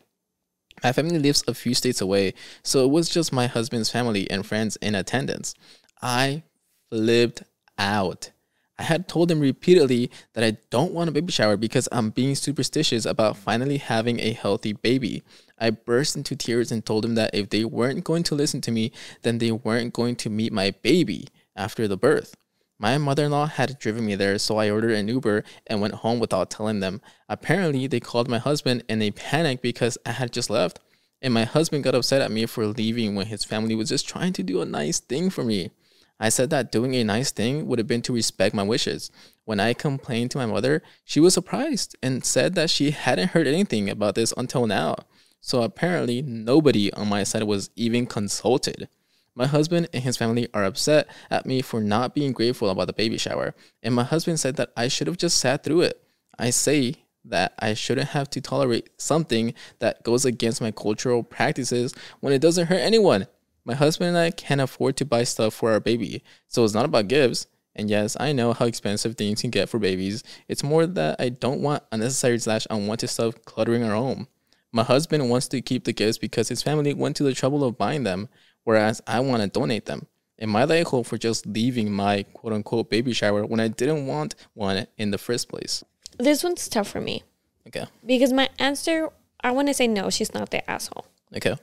My 0.83 0.93
family 0.93 1.19
lives 1.19 1.45
a 1.47 1.55
few 1.55 1.75
states 1.75 2.01
away, 2.01 2.35
so 2.63 2.85
it 2.85 2.91
was 2.91 3.09
just 3.09 3.33
my 3.33 3.47
husband's 3.47 3.91
family 3.91 4.31
and 4.31 4.45
friends 4.45 4.77
in 4.77 4.95
attendance. 4.95 5.55
I 6.03 6.43
flipped 6.91 7.43
out. 7.79 8.31
I 8.79 8.83
had 8.83 9.09
told 9.09 9.29
them 9.29 9.41
repeatedly 9.41 10.11
that 10.35 10.45
I 10.45 10.59
don't 10.71 10.93
want 10.93 11.09
a 11.09 11.13
baby 11.13 11.33
shower 11.33 11.57
because 11.57 11.89
I'm 11.91 12.11
being 12.11 12.35
superstitious 12.35 13.07
about 13.07 13.39
finally 13.39 13.79
having 13.79 14.21
a 14.21 14.33
healthy 14.33 14.75
baby. 14.75 15.23
I 15.59 15.71
burst 15.71 16.15
into 16.15 16.37
tears 16.37 16.71
and 16.71 16.85
told 16.85 17.05
them 17.05 17.15
that 17.15 17.35
if 17.35 17.49
they 17.49 17.65
weren't 17.65 18.05
going 18.05 18.23
to 18.25 18.35
listen 18.35 18.61
to 18.63 18.71
me, 18.71 18.93
then 19.23 19.39
they 19.39 19.51
weren't 19.51 19.95
going 19.95 20.17
to 20.17 20.31
meet 20.31 20.53
my 20.53 20.73
baby 20.83 21.29
after 21.57 21.89
the 21.89 21.97
birth. 21.97 22.35
My 22.79 22.99
mother 22.99 23.25
in 23.25 23.31
law 23.31 23.47
had 23.47 23.79
driven 23.79 24.05
me 24.05 24.17
there, 24.17 24.39
so 24.39 24.59
I 24.59 24.69
ordered 24.69 24.91
an 24.91 25.09
Uber 25.09 25.45
and 25.67 25.81
went 25.81 25.95
home 25.95 26.21
without 26.21 26.51
telling 26.51 26.81
them. 26.81 27.01
Apparently, 27.27 27.87
they 27.87 28.01
called 28.01 28.29
my 28.29 28.39
husband 28.39 28.85
and 28.91 29.01
they 29.01 29.11
panicked 29.11 29.63
because 29.63 29.97
I 30.05 30.13
had 30.13 30.31
just 30.33 30.51
left. 30.51 30.81
And 31.23 31.33
my 31.33 31.45
husband 31.45 31.85
got 31.85 31.95
upset 31.95 32.21
at 32.21 32.31
me 32.31 32.45
for 32.45 32.67
leaving 32.67 33.15
when 33.15 33.27
his 33.27 33.45
family 33.45 33.75
was 33.75 33.89
just 33.89 34.07
trying 34.07 34.35
to 34.35 34.43
do 34.43 34.61
a 34.61 34.67
nice 34.67 35.01
thing 35.01 35.31
for 35.31 35.43
me. 35.43 35.71
I 36.19 36.31
said 36.31 36.51
that 36.51 36.73
doing 36.73 36.95
a 36.95 37.05
nice 37.05 37.31
thing 37.31 37.67
would 37.67 37.79
have 37.79 37.87
been 37.87 38.03
to 38.03 38.13
respect 38.13 38.55
my 38.55 38.63
wishes. 38.63 39.11
When 39.45 39.61
I 39.61 39.75
complained 39.75 40.31
to 40.33 40.39
my 40.39 40.47
mother, 40.47 40.83
she 41.05 41.21
was 41.21 41.35
surprised 41.35 41.97
and 42.03 42.25
said 42.25 42.55
that 42.55 42.71
she 42.71 42.91
hadn't 42.91 43.31
heard 43.31 43.47
anything 43.47 43.91
about 43.91 44.15
this 44.15 44.33
until 44.37 44.67
now. 44.67 44.97
So 45.41 45.63
apparently, 45.63 46.23
nobody 46.23 46.93
on 46.93 47.09
my 47.09 47.23
side 47.23 47.45
was 47.45 47.71
even 47.77 48.07
consulted. 48.07 48.89
My 49.35 49.47
husband 49.47 49.89
and 49.93 50.03
his 50.03 50.17
family 50.17 50.49
are 50.55 50.65
upset 50.65 51.07
at 51.31 51.45
me 51.45 51.61
for 51.61 51.81
not 51.81 52.15
being 52.15 52.33
grateful 52.33 52.71
about 52.71 52.87
the 52.87 52.95
baby 52.95 53.19
shower, 53.19 53.55
and 53.83 53.95
my 53.95 54.03
husband 54.03 54.41
said 54.41 54.57
that 54.57 54.73
I 54.77 54.89
should 54.89 55.07
have 55.07 55.19
just 55.19 55.39
sat 55.39 55.63
through 55.63 55.83
it. 55.83 56.03
I 56.39 56.49
say 56.51 56.95
that 57.27 57.53
I 57.59 57.75
shouldn't 57.75 58.09
have 58.09 58.31
to 58.31 58.41
tolerate 58.41 58.89
something 58.97 59.53
that 59.79 60.03
goes 60.03 60.25
against 60.25 60.63
my 60.63 60.71
cultural 60.71 61.23
practices 61.23 61.95
when 62.21 62.33
it 62.33 62.41
doesn't 62.41 62.69
hurt 62.69 62.81
anyone. 62.81 63.27
My 63.67 63.75
husband 63.75 64.09
and 64.11 64.17
I 64.19 64.31
can't 64.31 64.61
afford 64.61 64.97
to 64.99 65.05
buy 65.05 65.25
stuff 65.25 65.53
for 65.53 65.73
our 65.73 65.81
baby, 65.81 66.23
so 66.49 66.65
it's 66.65 66.73
not 66.73 66.85
about 66.85 67.09
gifts. 67.09 67.47
And 67.75 67.91
yes, 67.91 68.17
I 68.19 68.33
know 68.33 68.55
how 68.55 68.65
expensive 68.65 69.17
things 69.17 69.43
can 69.43 69.51
get 69.51 69.69
for 69.69 69.79
babies. 69.79 70.23
It's 70.49 70.63
more 70.63 70.87
that 70.87 71.17
I 71.19 71.29
don't 71.29 71.61
want 71.61 71.83
unnecessary 71.93 72.39
slash 72.39 72.67
unwanted 72.71 73.11
stuff 73.11 73.35
cluttering 73.45 73.83
our 73.85 73.95
home. 73.95 74.29
My 74.73 74.83
husband 74.83 75.29
wants 75.29 75.49
to 75.49 75.61
keep 75.61 75.85
the 75.85 75.93
gifts 75.93 76.17
because 76.17 76.49
his 76.49 76.63
family 76.63 76.95
went 76.95 77.17
to 77.17 77.23
the 77.25 77.35
trouble 77.35 77.65
of 77.65 77.77
buying 77.77 78.05
them, 78.05 78.29
whereas 78.65 79.03
I 79.07 79.21
want 79.21 79.43
to 79.43 79.49
donate 79.49 79.85
them. 79.87 80.07
Am 80.39 80.55
I 80.55 80.65
the 80.65 80.81
a-hole 80.83 81.03
for 81.05 81.19
just 81.19 81.45
leaving 81.47 81.91
my 81.93 82.23
quote 82.35 82.53
unquote 82.53 82.89
baby 82.89 83.13
shower 83.13 83.45
when 83.45 83.59
I 83.61 83.69
didn't 83.69 84.07
want 84.07 84.35
one 84.55 84.87
in 84.97 85.11
the 85.11 85.19
first 85.19 85.49
place? 85.49 85.83
This 86.19 86.45
one's 86.45 86.69
tough 86.69 86.89
for 86.89 87.01
me 87.01 87.25
Okay. 87.67 87.87
because 88.07 88.33
my 88.33 88.49
answer, 88.59 89.11
I 89.43 89.51
want 89.51 89.69
to 89.69 89.75
say 89.75 89.87
no, 89.89 90.09
she's 90.09 90.33
not 90.33 90.51
the 90.51 90.69
asshole. 90.71 91.07
Okay. 91.37 91.57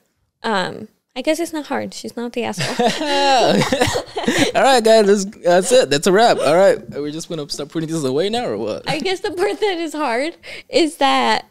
Um, 0.43 0.89
I 1.15 1.21
guess 1.21 1.39
it's 1.39 1.53
not 1.53 1.67
hard. 1.67 1.93
She's 1.93 2.15
not 2.15 2.33
the 2.33 2.43
asshole. 2.43 2.87
All 4.55 4.63
right, 4.63 4.83
guys, 4.83 5.05
let's, 5.05 5.25
that's 5.25 5.71
it. 5.71 5.89
That's 5.89 6.07
a 6.07 6.11
wrap. 6.11 6.37
All 6.39 6.55
right. 6.55 6.77
we're 6.89 7.03
we 7.03 7.11
just 7.11 7.29
going 7.29 7.45
to 7.45 7.53
start 7.53 7.69
putting 7.69 7.89
this 7.89 8.03
away 8.03 8.29
now 8.29 8.45
or 8.45 8.57
what? 8.57 8.89
I 8.89 8.99
guess 8.99 9.19
the 9.19 9.31
part 9.31 9.59
that 9.59 9.77
is 9.77 9.93
hard 9.93 10.35
is 10.69 10.97
that 10.97 11.45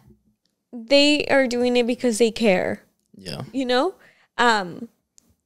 they 0.72 1.24
are 1.26 1.46
doing 1.46 1.76
it 1.76 1.86
because 1.86 2.18
they 2.18 2.30
care. 2.30 2.82
yeah. 3.16 3.42
you 3.52 3.66
know 3.66 3.94
um 4.38 4.88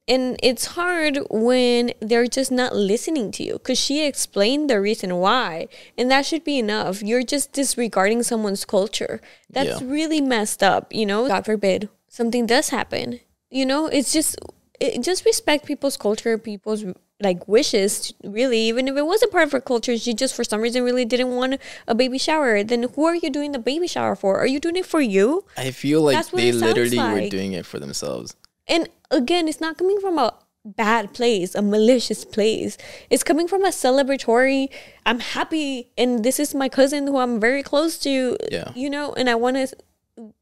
and 0.07 0.39
it's 0.41 0.67
hard 0.79 1.19
when 1.31 1.93
they're 2.01 2.29
just 2.29 2.53
not 2.53 2.77
listening 2.77 3.33
to 3.33 3.43
you 3.43 3.55
because 3.55 3.77
she 3.79 4.07
explained 4.07 4.71
the 4.71 4.81
reason 4.81 5.17
why 5.17 5.67
and 5.99 6.09
that 6.09 6.25
should 6.25 6.45
be 6.45 6.61
enough 6.61 7.03
you're 7.03 7.25
just 7.25 7.51
disregarding 7.53 8.23
someone's 8.23 8.65
culture 8.65 9.21
that's 9.51 9.81
Yeah. 9.83 9.89
really 9.91 10.21
messed 10.21 10.63
up 10.63 10.93
you 10.95 11.05
know 11.05 11.27
god 11.27 11.45
forbid 11.45 11.89
something 12.09 12.47
does 12.47 12.69
happen 12.69 13.19
you 13.51 13.65
know 13.67 13.87
it's 13.87 14.13
just 14.13 14.37
it, 14.81 15.03
just 15.03 15.25
respect 15.25 15.67
people's 15.67 15.97
culture 15.97 16.37
people's 16.39 16.85
like 17.21 17.49
wishes 17.49 18.13
really. 18.25 18.59
Even 18.69 18.89
if 18.89 18.97
it 18.97 19.07
wasn't 19.07 19.33
part 19.33 19.45
of 19.45 19.53
her 19.53 19.61
culture 19.61 19.97
she 19.97 20.13
just 20.13 20.35
for 20.35 20.45
some 20.45 20.61
reason 20.61 20.83
really 20.83 21.05
didn't 21.07 21.35
want 21.35 21.59
a 21.89 21.95
baby 21.95 22.19
shower. 22.19 22.63
Then 22.63 22.83
who 22.95 23.05
are 23.07 23.15
you 23.15 23.31
doing 23.31 23.53
the 23.53 23.59
baby 23.59 23.87
shower 23.87 24.15
for? 24.17 24.39
Are 24.39 24.47
you 24.47 24.61
doing 24.61 24.77
it 24.77 24.85
for 24.85 25.01
you? 25.01 25.45
I 25.57 25.71
feel 25.71 26.03
like 26.03 26.27
they 26.31 26.53
literally 26.53 26.99
were 26.99 27.29
doing 27.31 27.53
it 27.53 27.65
for 27.65 27.79
themselves. 27.79 28.37
and 28.69 28.89
again 29.11 29.49
it's 29.49 29.61
not 29.61 29.79
coming 29.79 30.01
from 30.01 30.19
a 30.19 30.35
bad 30.65 31.15
place 31.15 31.55
a 31.55 31.63
malicious 31.63 32.25
place. 32.25 32.77
It's 33.09 33.23
coming 33.23 33.47
from 33.49 33.65
a 33.65 33.69
celebratory 33.69 34.69
i'm 35.07 35.21
happy 35.21 35.89
and 35.97 36.23
this 36.25 36.39
is 36.41 36.55
my 36.55 36.69
cousin 36.69 37.07
who 37.07 37.17
i'm 37.19 37.39
very 37.41 37.63
close 37.63 37.97
to 38.01 38.37
Yeah. 38.51 38.73
you 38.75 38.91
know 38.91 39.15
and 39.15 39.31
i 39.31 39.37
want 39.37 39.57
to 39.57 39.67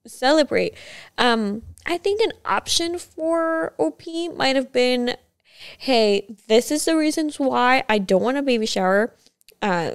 celebrate. 0.06 0.74
Um 1.18 1.62
i 1.86 1.98
think 1.98 2.20
an 2.20 2.32
option 2.44 2.98
for 2.98 3.74
op 3.78 4.02
might 4.36 4.56
have 4.56 4.72
been 4.72 5.16
hey 5.78 6.26
this 6.48 6.70
is 6.70 6.84
the 6.84 6.96
reasons 6.96 7.38
why 7.38 7.82
i 7.88 7.98
don't 7.98 8.22
want 8.22 8.36
a 8.36 8.42
baby 8.42 8.66
shower 8.66 9.14
uh 9.62 9.92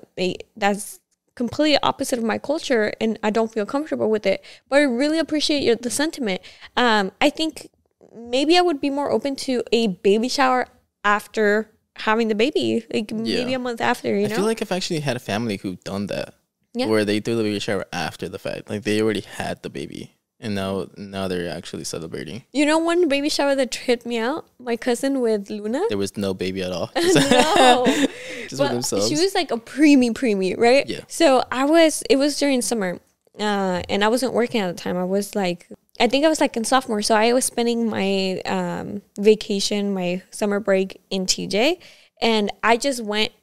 that's 0.56 1.00
completely 1.40 1.78
opposite 1.82 2.20
of 2.20 2.26
my 2.26 2.38
culture 2.38 2.92
and 3.00 3.18
I 3.24 3.30
don't 3.30 3.50
feel 3.50 3.66
comfortable 3.66 4.10
with 4.10 4.26
it. 4.26 4.44
But 4.68 4.80
I 4.80 4.82
really 4.82 5.20
appreciate 5.20 5.64
your, 5.64 5.78
the 5.78 5.90
sentiment. 5.90 6.42
Um, 6.76 7.14
I 7.22 7.30
think 7.30 7.70
maybe 8.14 8.58
I 8.58 8.62
would 8.62 8.82
be 8.82 8.90
more 8.90 9.10
open 9.10 9.38
to 9.48 9.64
a 9.72 9.88
baby 9.88 10.28
shower 10.28 10.68
after 11.06 11.72
having 11.96 12.28
the 12.28 12.36
baby, 12.36 12.86
like 12.94 13.14
maybe 13.14 13.54
a 13.54 13.60
month 13.60 13.80
after, 13.80 14.10
you 14.10 14.26
I 14.26 14.28
know? 14.28 14.36
feel 14.36 14.46
like 14.46 14.62
I've 14.62 14.74
actually 14.74 15.00
had 15.00 15.16
a 15.16 15.20
family 15.20 15.56
who've 15.56 15.82
done 15.86 16.08
that. 16.08 16.34
Yeah. 16.74 16.88
Where 16.88 17.06
they 17.06 17.22
threw 17.22 17.36
the 17.38 17.44
baby 17.44 17.60
shower 17.60 17.86
after 17.94 18.28
the 18.28 18.38
fact. 18.38 18.70
Like 18.70 18.84
they 18.84 19.02
already 19.02 19.22
had 19.22 19.64
the 19.64 19.70
baby. 19.70 20.19
And 20.42 20.56
now 20.56 20.88
now 20.96 21.28
they're 21.28 21.50
actually 21.50 21.84
celebrating. 21.84 22.44
you 22.54 22.66
know 22.66 22.78
one 22.78 23.10
baby 23.10 23.28
shower 23.30 23.56
that 23.56 23.72
tripped 23.72 24.06
me 24.06 24.18
out? 24.18 24.46
My 24.58 24.78
cousin 24.78 25.20
with 25.20 25.50
Luna. 25.50 25.82
There 25.90 25.98
was 25.98 26.16
no 26.16 26.34
baby 26.34 26.64
at 26.64 26.72
all. 26.72 26.90
no. 26.96 27.86
Just 28.48 28.60
Well, 28.60 28.70
themselves. 28.70 29.10
She 29.10 29.16
was 29.16 29.36
like 29.36 29.52
a 29.52 29.58
preemie 29.58 30.12
preemie, 30.12 30.58
right? 30.58 30.88
Yeah. 30.88 31.02
So 31.08 31.44
I 31.52 31.66
was 31.66 32.04
it 32.10 32.16
was 32.16 32.40
during 32.40 32.62
summer. 32.62 33.00
Uh 33.40 33.82
and 33.90 34.04
I 34.04 34.08
wasn't 34.08 34.34
working 34.34 34.62
at 34.62 34.76
the 34.76 34.82
time. 34.82 34.96
I 34.98 35.04
was 35.04 35.36
like 35.36 35.68
I 36.00 36.08
think 36.08 36.24
I 36.24 36.30
was 36.30 36.40
like 36.40 36.56
in 36.56 36.64
sophomore. 36.64 37.02
So 37.02 37.16
I 37.16 37.34
was 37.34 37.44
spending 37.44 37.90
my 37.90 38.40
um 38.46 39.02
vacation, 39.20 39.94
my 39.94 40.22
summer 40.32 40.62
break 40.62 41.02
in 41.10 41.26
TJ. 41.26 41.80
And 42.22 42.50
I 42.64 42.78
just 42.78 43.04
went 43.04 43.34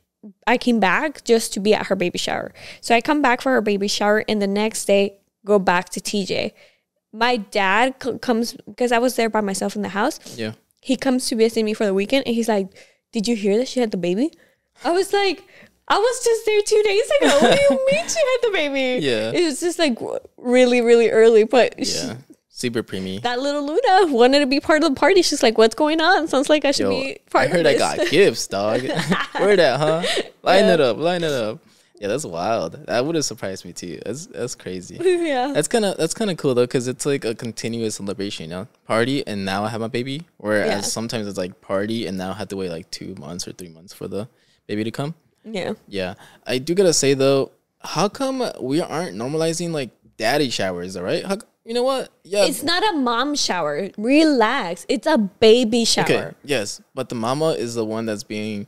I 0.47 0.57
came 0.57 0.81
back 0.81 1.25
just 1.25 1.53
to 1.53 1.61
be 1.61 1.75
at 1.75 1.87
her 1.89 1.95
baby 1.95 2.19
shower. 2.19 2.55
So 2.81 2.95
I 2.95 3.03
come 3.03 3.21
back 3.21 3.43
for 3.43 3.53
her 3.53 3.61
baby 3.61 3.87
shower 3.87 4.25
and 4.27 4.41
the 4.41 4.47
next 4.47 4.87
day 4.87 5.19
go 5.45 5.59
back 5.59 5.91
to 5.91 6.01
TJ. 6.01 6.53
My 7.19 7.37
dad 7.39 7.95
c- 8.03 8.19
comes 8.19 8.53
because 8.69 8.93
I 8.93 8.99
was 8.99 9.17
there 9.17 9.31
by 9.31 9.41
myself 9.41 9.77
in 9.77 9.83
the 9.83 9.89
house 9.89 10.19
yeah. 10.37 10.53
he 10.81 10.97
comes 10.97 11.27
to 11.29 11.37
visit 11.37 11.63
me 11.65 11.73
for 11.75 11.87
the 11.87 11.95
weekend 11.95 12.27
and 12.27 12.35
he's 12.35 12.49
like, 12.49 12.69
Did 13.13 13.27
you 13.29 13.37
hear 13.37 13.57
that 13.59 13.69
she 13.69 13.81
had 13.81 13.91
the 13.91 13.97
baby? 13.97 14.31
I 14.85 14.91
was 14.93 15.13
like, 15.13 15.43
I 15.89 15.99
was 15.99 16.25
just 16.25 16.45
there 16.47 16.61
two 16.63 16.83
days 16.83 17.07
ago. 17.21 17.39
What 17.41 17.57
do 17.57 17.63
you 17.63 17.71
mean 17.93 18.09
she 18.09 18.19
had 18.31 18.39
the 18.43 18.51
baby? 18.53 19.05
Yeah. 19.07 19.31
It 19.33 19.45
was 19.45 19.61
just 19.61 19.79
like 19.79 19.99
really, 20.37 20.81
really 20.81 21.11
early. 21.11 21.45
But 21.45 21.75
she- 21.87 21.99
Yeah. 22.07 22.17
Super 22.49 22.83
preemie. 22.83 23.21
that 23.21 23.39
little 23.39 23.67
Luna 23.67 24.13
wanted 24.15 24.39
to 24.41 24.47
be 24.47 24.61
part 24.61 24.83
of 24.83 24.89
the 24.89 24.99
party. 24.99 25.21
She's 25.21 25.43
like, 25.43 25.59
What's 25.59 25.75
going 25.75 26.01
on? 26.01 26.27
Sounds 26.27 26.49
like 26.49 26.65
I 26.65 26.71
should 26.73 26.85
Yo, 26.85 26.91
be 26.91 27.19
part 27.31 27.49
I 27.51 27.53
heard 27.53 27.67
I 27.67 27.77
got 27.77 27.99
gifts, 28.09 28.47
dog. 28.47 28.81
Where 29.37 29.57
that, 29.57 29.79
huh? 29.79 30.03
Line 30.43 30.65
it 30.65 30.81
up, 30.81 30.97
line 30.97 31.23
it 31.23 31.33
up. 31.33 31.59
Yeah, 32.01 32.09
that's 32.09 32.25
wild. 32.27 32.87
That 32.87 33.05
would 33.07 33.15
have 33.15 33.25
surprised 33.25 33.65
me 33.65 33.73
too. 33.73 33.99
That's 34.05 34.27
that's 34.27 34.55
crazy. 34.55 34.97
yeah. 35.01 35.53
That's 35.55 35.69
kind 35.69 35.85
of 35.85 35.97
that's 35.97 36.13
kind 36.15 36.31
of 36.31 36.37
cool 36.37 36.55
though, 36.55 36.65
because 36.67 36.89
it's 36.89 37.07
like 37.07 37.25
a 37.25 37.35
continuous 37.35 37.95
celebration, 37.97 38.45
you 38.45 38.51
know, 38.51 38.69
party 38.87 39.27
and 39.27 39.45
now 39.45 39.65
I 39.65 39.69
have 39.69 39.81
my 39.81 39.89
baby. 39.89 40.23
Whereas 40.37 40.69
Yeah. 40.69 40.81
sometimes 40.83 41.27
it's 41.27 41.39
like 41.39 41.61
party 41.61 42.07
and 42.07 42.19
now 42.19 42.31
I 42.33 42.35
have 42.35 42.49
to 42.49 42.57
wait 42.57 42.71
like 42.71 42.91
two 42.91 43.15
months 43.19 43.49
or 43.49 43.53
three 43.53 43.71
months 43.71 43.95
for 43.95 44.09
the 44.09 44.29
baby 44.67 44.85
to 44.85 44.91
come. 44.91 45.15
Yeah. 45.45 45.73
Yeah, 45.89 46.15
I 46.47 46.59
do 46.59 46.75
gotta 46.75 46.93
say 46.93 47.15
though, 47.15 47.53
how 47.81 48.09
come 48.09 48.43
we 48.61 48.81
aren't 48.81 49.17
normalizing 49.17 49.71
like 49.73 49.91
daddy 50.19 50.51
showers? 50.51 50.97
All 50.97 51.05
right, 51.05 51.25
how, 51.25 51.39
you 51.65 51.73
know 51.73 51.83
what? 51.85 52.11
Yeah, 52.25 52.45
It's 52.47 52.63
not 52.63 52.83
a 52.93 52.97
mom 52.97 53.35
shower. 53.37 53.91
Relax. 53.97 54.85
It's 54.89 55.07
a 55.07 55.17
baby 55.19 55.85
shower. 55.85 56.05
okay, 56.05 56.31
yes, 56.45 56.81
but 56.95 57.09
the 57.09 57.15
mama 57.15 57.51
is 57.53 57.75
the 57.75 57.85
one 57.85 58.07
that's 58.07 58.25
being 58.25 58.67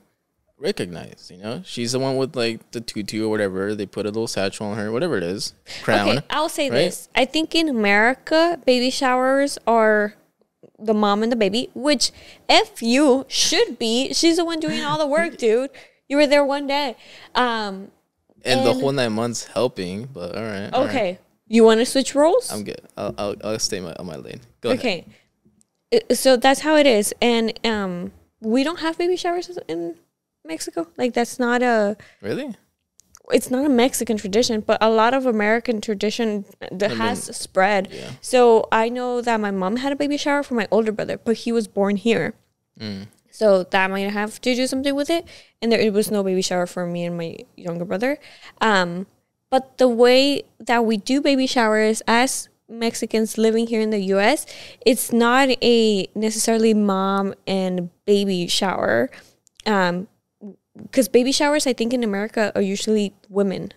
recognized. 0.58 1.30
You 1.30 1.38
know, 1.38 1.62
she's 1.64 1.92
the 1.92 1.98
one 1.98 2.16
with 2.16 2.36
like 2.36 2.70
the 2.72 2.80
tutu 2.80 3.24
or 3.24 3.28
whatever. 3.28 3.74
They 3.74 3.86
put 3.86 4.06
a 4.06 4.10
little 4.10 4.26
satchel 4.26 4.66
on 4.66 4.76
her, 4.76 4.90
whatever 4.92 5.16
it 5.16 5.22
is, 5.22 5.54
crown. 5.82 6.08
Okay, 6.08 6.26
I'll 6.30 6.48
say 6.48 6.70
right? 6.70 6.76
this. 6.76 7.08
I 7.14 7.24
think 7.24 7.54
in 7.54 7.68
America, 7.68 8.60
baby 8.66 8.90
showers 8.90 9.58
are 9.66 10.14
the 10.78 10.94
mom 10.94 11.22
and 11.22 11.32
the 11.32 11.36
baby, 11.36 11.70
which 11.74 12.12
if 12.48 12.82
you 12.82 13.26
should 13.28 13.78
be, 13.78 14.12
she's 14.12 14.36
the 14.36 14.44
one 14.44 14.60
doing 14.60 14.84
all 14.84 14.98
the 14.98 15.06
work, 15.06 15.36
dude. 15.38 15.70
You 16.08 16.16
were 16.16 16.26
there 16.26 16.44
one 16.44 16.66
day. 16.66 16.96
Um, 17.34 17.90
and, 18.44 18.64
the 18.64 18.74
whole 18.74 18.92
nine 18.92 19.12
months 19.12 19.46
helping. 19.46 20.06
But 20.06 20.36
all 20.36 20.42
right, 20.42 20.70
all 20.72 20.84
right. 20.84 20.90
okay. 20.90 21.18
You 21.48 21.64
want 21.64 21.80
to 21.80 21.86
switch 21.86 22.14
roles? 22.14 22.52
I'm 22.52 22.62
good. 22.62 22.80
I'll 22.96 23.14
I'll, 23.18 23.34
I'll 23.42 23.58
stay 23.58 23.80
my, 23.80 23.92
on 23.94 24.06
my 24.06 24.16
lane. 24.16 24.40
Go 24.60 24.70
ahead. 24.70 24.80
okay. 24.80 25.06
Uh, 25.92 26.14
So 26.14 26.36
that's 26.36 26.60
how 26.60 26.76
it 26.76 26.86
is. 26.86 27.14
And 27.20 27.58
um, 27.64 28.12
we 28.40 28.64
don't 28.64 28.80
have 28.80 28.98
baby 28.98 29.16
showers 29.16 29.58
in 29.68 29.96
Mexico. 30.44 30.86
Like 30.96 31.14
that's 31.14 31.38
not 31.38 31.62
a 31.62 31.96
Really? 32.22 32.54
it's 33.30 33.50
not 33.50 33.66
a 33.66 33.68
Mexican 33.68 34.16
tradition, 34.16 34.60
but 34.60 34.78
a 34.80 34.88
lot 34.88 35.12
of 35.12 35.26
American 35.26 35.80
tradition 35.82 36.46
that 36.72 36.92
has 36.92 37.24
spread. 37.36 37.88
yeah. 37.92 38.12
So 38.22 38.66
I 38.72 38.88
know 38.88 39.20
that 39.20 39.38
my 39.38 39.50
mom 39.50 39.76
had 39.76 39.92
a 39.92 39.96
baby 39.96 40.16
shower 40.16 40.42
for 40.42 40.54
my 40.54 40.66
older 40.70 40.92
brother, 40.92 41.18
but 41.18 41.36
he 41.38 41.52
was 41.52 41.68
born 41.68 41.96
here. 41.96 42.32
So 43.30 43.64
that 43.64 43.90
might 43.90 44.08
have 44.10 44.40
to 44.40 44.54
do 44.54 44.66
something 44.66 44.94
with 44.94 45.10
it. 45.10 45.26
And 45.60 45.70
there 45.70 45.78
it 45.80 45.92
was 45.92 46.10
no 46.10 46.22
baby 46.22 46.42
shower 46.42 46.66
for 46.66 46.86
me 46.86 47.04
and 47.04 47.16
my 47.18 47.36
younger 47.56 47.84
brother. 47.84 48.18
Um, 48.60 49.06
but 49.50 49.78
the 49.78 49.88
way 49.88 50.42
that 50.58 50.84
we 50.84 50.96
do 50.96 51.20
baby 51.20 51.46
showers 51.46 52.02
as 52.06 52.48
Mexicans 52.68 53.36
living 53.38 53.66
here 53.66 53.80
in 53.80 53.90
the 53.90 54.00
US, 54.14 54.46
it's 54.86 55.12
not 55.12 55.48
a 55.62 56.06
necessarily 56.14 56.72
mom 56.74 57.34
and 57.46 57.90
baby 58.06 58.46
shower. 58.46 59.10
Um, 59.66 60.08
because 60.82 61.08
baby 61.08 61.32
showers, 61.32 61.66
I 61.66 61.72
think 61.72 61.92
in 61.92 62.02
America 62.04 62.52
are 62.54 62.62
usually 62.62 63.12
women, 63.28 63.72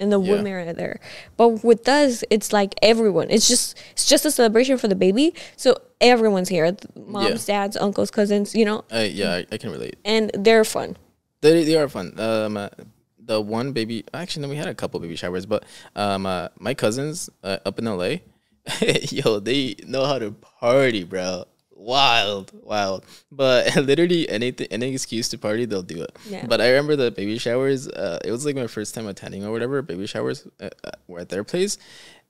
and 0.00 0.12
the 0.12 0.20
Yeah. 0.20 0.32
women 0.32 0.52
are 0.52 0.72
there. 0.72 1.00
But 1.36 1.64
with 1.64 1.88
us, 1.88 2.24
it's 2.30 2.52
like 2.52 2.74
everyone. 2.82 3.28
It's 3.30 3.48
just 3.48 3.76
it's 3.92 4.06
just 4.06 4.24
a 4.26 4.30
celebration 4.30 4.76
for 4.78 4.88
the 4.88 4.96
baby, 4.96 5.34
so 5.56 5.76
everyone's 6.00 6.48
here. 6.48 6.76
Moms, 6.96 7.46
dads, 7.46 7.76
uncles, 7.76 8.10
cousins, 8.10 8.54
you 8.54 8.64
know, 8.64 8.84
Uh, 8.92 9.06
yeah, 9.10 9.34
I, 9.34 9.46
I 9.52 9.56
can 9.58 9.70
relate. 9.70 9.96
and 10.04 10.30
they're 10.34 10.64
fun. 10.64 10.96
They 11.40 11.64
they 11.64 11.76
are 11.76 11.88
fun. 11.88 12.18
Um, 12.18 12.56
uh, 12.56 12.68
the 13.18 13.40
one 13.40 13.72
baby. 13.72 14.04
Actually, 14.12 14.42
no, 14.42 14.48
we 14.50 14.56
had 14.56 14.68
a 14.68 14.74
couple 14.74 15.00
baby 15.00 15.16
showers, 15.16 15.46
but 15.46 15.64
um, 15.96 16.26
uh, 16.26 16.48
my 16.58 16.74
cousins 16.74 17.30
uh, 17.42 17.58
up 17.64 17.78
in 17.78 17.84
LA, 17.86 18.16
yo, 19.10 19.40
they 19.40 19.76
know 19.86 20.04
how 20.04 20.18
to 20.18 20.32
party, 20.32 21.04
bro. 21.04 21.44
Wild, 21.84 22.50
wild. 22.62 23.04
But 23.30 23.76
literally 23.90 24.28
anything, 24.28 24.66
any 24.70 24.92
excuse 24.92 25.28
to 25.30 25.38
party, 25.38 25.64
they'll 25.66 25.82
do 25.82 26.02
it. 26.02 26.16
Yeah. 26.28 26.46
But 26.46 26.60
I 26.60 26.68
remember 26.70 26.96
the 26.96 27.10
baby 27.10 27.38
showers. 27.38 27.88
Uh, 27.88 28.18
it 28.24 28.30
was 28.30 28.44
like 28.46 28.56
my 28.56 28.66
first 28.66 28.94
time 28.94 29.06
attending 29.06 29.44
or 29.44 29.52
whatever. 29.52 29.82
Baby 29.82 30.06
showers 30.06 30.46
uh, 30.60 30.70
uh, 30.82 30.90
were 31.08 31.20
at 31.20 31.28
their 31.28 31.44
place. 31.44 31.76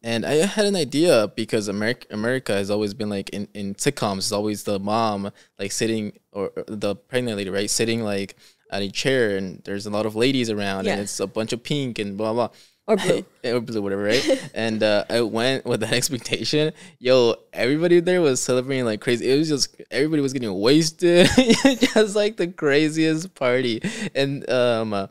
And 0.02 0.26
I 0.26 0.34
had 0.44 0.66
an 0.66 0.76
idea 0.76 1.32
because 1.34 1.68
America, 1.68 2.06
America 2.10 2.52
has 2.52 2.70
always 2.70 2.92
been 2.92 3.08
like 3.08 3.30
in, 3.30 3.48
in 3.54 3.74
sitcoms, 3.74 4.18
it's 4.18 4.32
always 4.32 4.64
the 4.64 4.78
mom 4.78 5.30
like 5.58 5.72
sitting 5.72 6.18
or 6.32 6.50
or 6.56 6.64
the 6.66 6.94
pregnant 6.96 7.38
lady, 7.38 7.48
right? 7.48 7.70
Sitting 7.70 8.02
like 8.02 8.36
at 8.70 8.82
a 8.82 8.90
chair 8.90 9.36
and 9.38 9.62
there's 9.64 9.86
a 9.86 9.90
lot 9.90 10.04
of 10.04 10.14
ladies 10.16 10.50
around 10.50 10.84
Yeah. 10.84 10.92
and 10.92 11.00
it's 11.02 11.20
a 11.20 11.26
bunch 11.26 11.52
of 11.54 11.62
pink 11.62 11.98
and 11.98 12.18
blah, 12.18 12.32
blah. 12.34 12.48
Or 12.86 12.96
blue. 12.96 13.24
or 13.44 13.60
blue, 13.60 13.80
whatever, 13.80 14.02
right? 14.02 14.50
and 14.54 14.82
uh, 14.82 15.04
I 15.08 15.22
went 15.22 15.64
with 15.64 15.80
that 15.80 15.92
expectation. 16.00 16.72
Yo, 16.98 17.36
everybody 17.52 18.00
there 18.00 18.20
was 18.20 18.42
celebrating 18.42 18.84
like 18.84 19.00
crazy. 19.00 19.30
It 19.30 19.38
was 19.38 19.48
just 19.48 19.74
everybody 19.90 20.20
was 20.20 20.34
getting 20.34 20.52
wasted, 20.52 21.28
just 21.36 22.14
like 22.14 22.36
the 22.36 22.48
craziest 22.48 23.34
party. 23.34 23.80
And 24.14 24.48
um, 24.50 24.92
uh, 24.92 25.06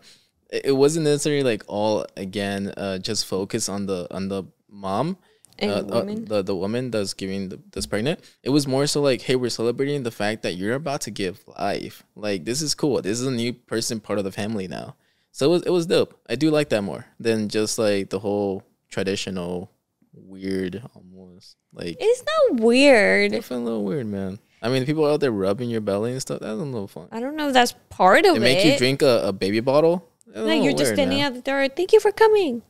it 0.52 0.76
wasn't 0.76 1.06
necessarily 1.06 1.42
like 1.42 1.64
all 1.68 2.06
again, 2.16 2.72
uh, 2.78 3.00
just 3.00 3.26
focus 3.26 3.68
on 3.68 3.88
the 3.88 4.08
on 4.14 4.30
the 4.30 4.44
mom. 4.70 5.18
Uh, 5.62 5.82
the 5.82 5.96
uh, 5.96 6.00
woman. 6.00 6.26
the 6.26 6.42
the 6.44 6.56
woman 6.56 6.92
that's 6.92 7.14
giving 7.16 7.50
the, 7.50 7.60
that's 7.72 7.88
pregnant. 7.88 8.20
It 8.44 8.50
was 8.50 8.68
more 8.68 8.86
so 8.86 9.02
like, 9.02 9.22
hey, 9.22 9.36
we're 9.36 9.50
celebrating 9.50 10.04
the 10.04 10.12
fact 10.12 10.44
that 10.44 10.54
you're 10.54 10.76
about 10.76 11.02
to 11.02 11.12
give 11.12 11.44
life. 11.48 12.04
Like 12.16 12.46
this 12.46 12.62
is 12.62 12.76
cool. 12.76 13.02
This 13.02 13.20
is 13.20 13.26
a 13.26 13.32
new 13.32 13.54
person 13.54 14.00
part 14.00 14.20
of 14.20 14.26
the 14.26 14.32
family 14.32 14.68
now. 14.68 14.96
So 15.34 15.48
it 15.48 15.50
was 15.50 15.62
it 15.64 15.70
was 15.72 15.86
dope. 15.88 16.18
I 16.30 16.36
do 16.36 16.50
like 16.52 16.70
that 16.70 16.84
more 16.84 17.06
than 17.20 17.50
just 17.50 17.78
like 17.78 18.10
the 18.10 18.20
whole 18.20 18.64
traditional 18.90 19.70
weird 20.14 20.82
almost 20.96 21.58
like 21.74 21.98
It's 22.00 22.24
not 22.24 22.60
weird. 22.62 23.34
it 23.34 23.44
felt 23.44 23.62
a 23.62 23.64
little 23.64 23.84
weird, 23.84 24.06
man. 24.08 24.40
I 24.62 24.70
mean, 24.70 24.86
people 24.86 25.06
out 25.06 25.20
there 25.20 25.32
rubbing 25.32 25.70
your 25.70 25.82
belly 25.82 26.12
and 26.14 26.22
stuff. 26.22 26.40
That's 26.40 26.52
a 26.54 26.56
little 26.56 26.88
fun. 26.88 27.10
I 27.12 27.20
don't 27.20 27.36
know 27.36 27.48
if 27.50 27.54
that's 27.54 27.74
part 27.90 28.26
of 28.26 28.36
They 28.36 28.38
it. 28.38 28.56
make 28.56 28.64
you 28.66 28.78
drink 28.78 29.02
a, 29.02 29.24
a 29.28 29.34
baby 29.34 29.60
bottle. 29.60 30.08
That's 30.28 30.46
Like 30.48 30.64
you're 30.64 30.72
just 30.74 30.94
standing 30.94 31.18
man. 31.18 31.28
at 31.28 31.34
the 31.34 31.42
door. 31.42 31.68
Thank 31.68 31.92
you 31.92 32.00
for 32.00 32.12
coming. 32.14 32.62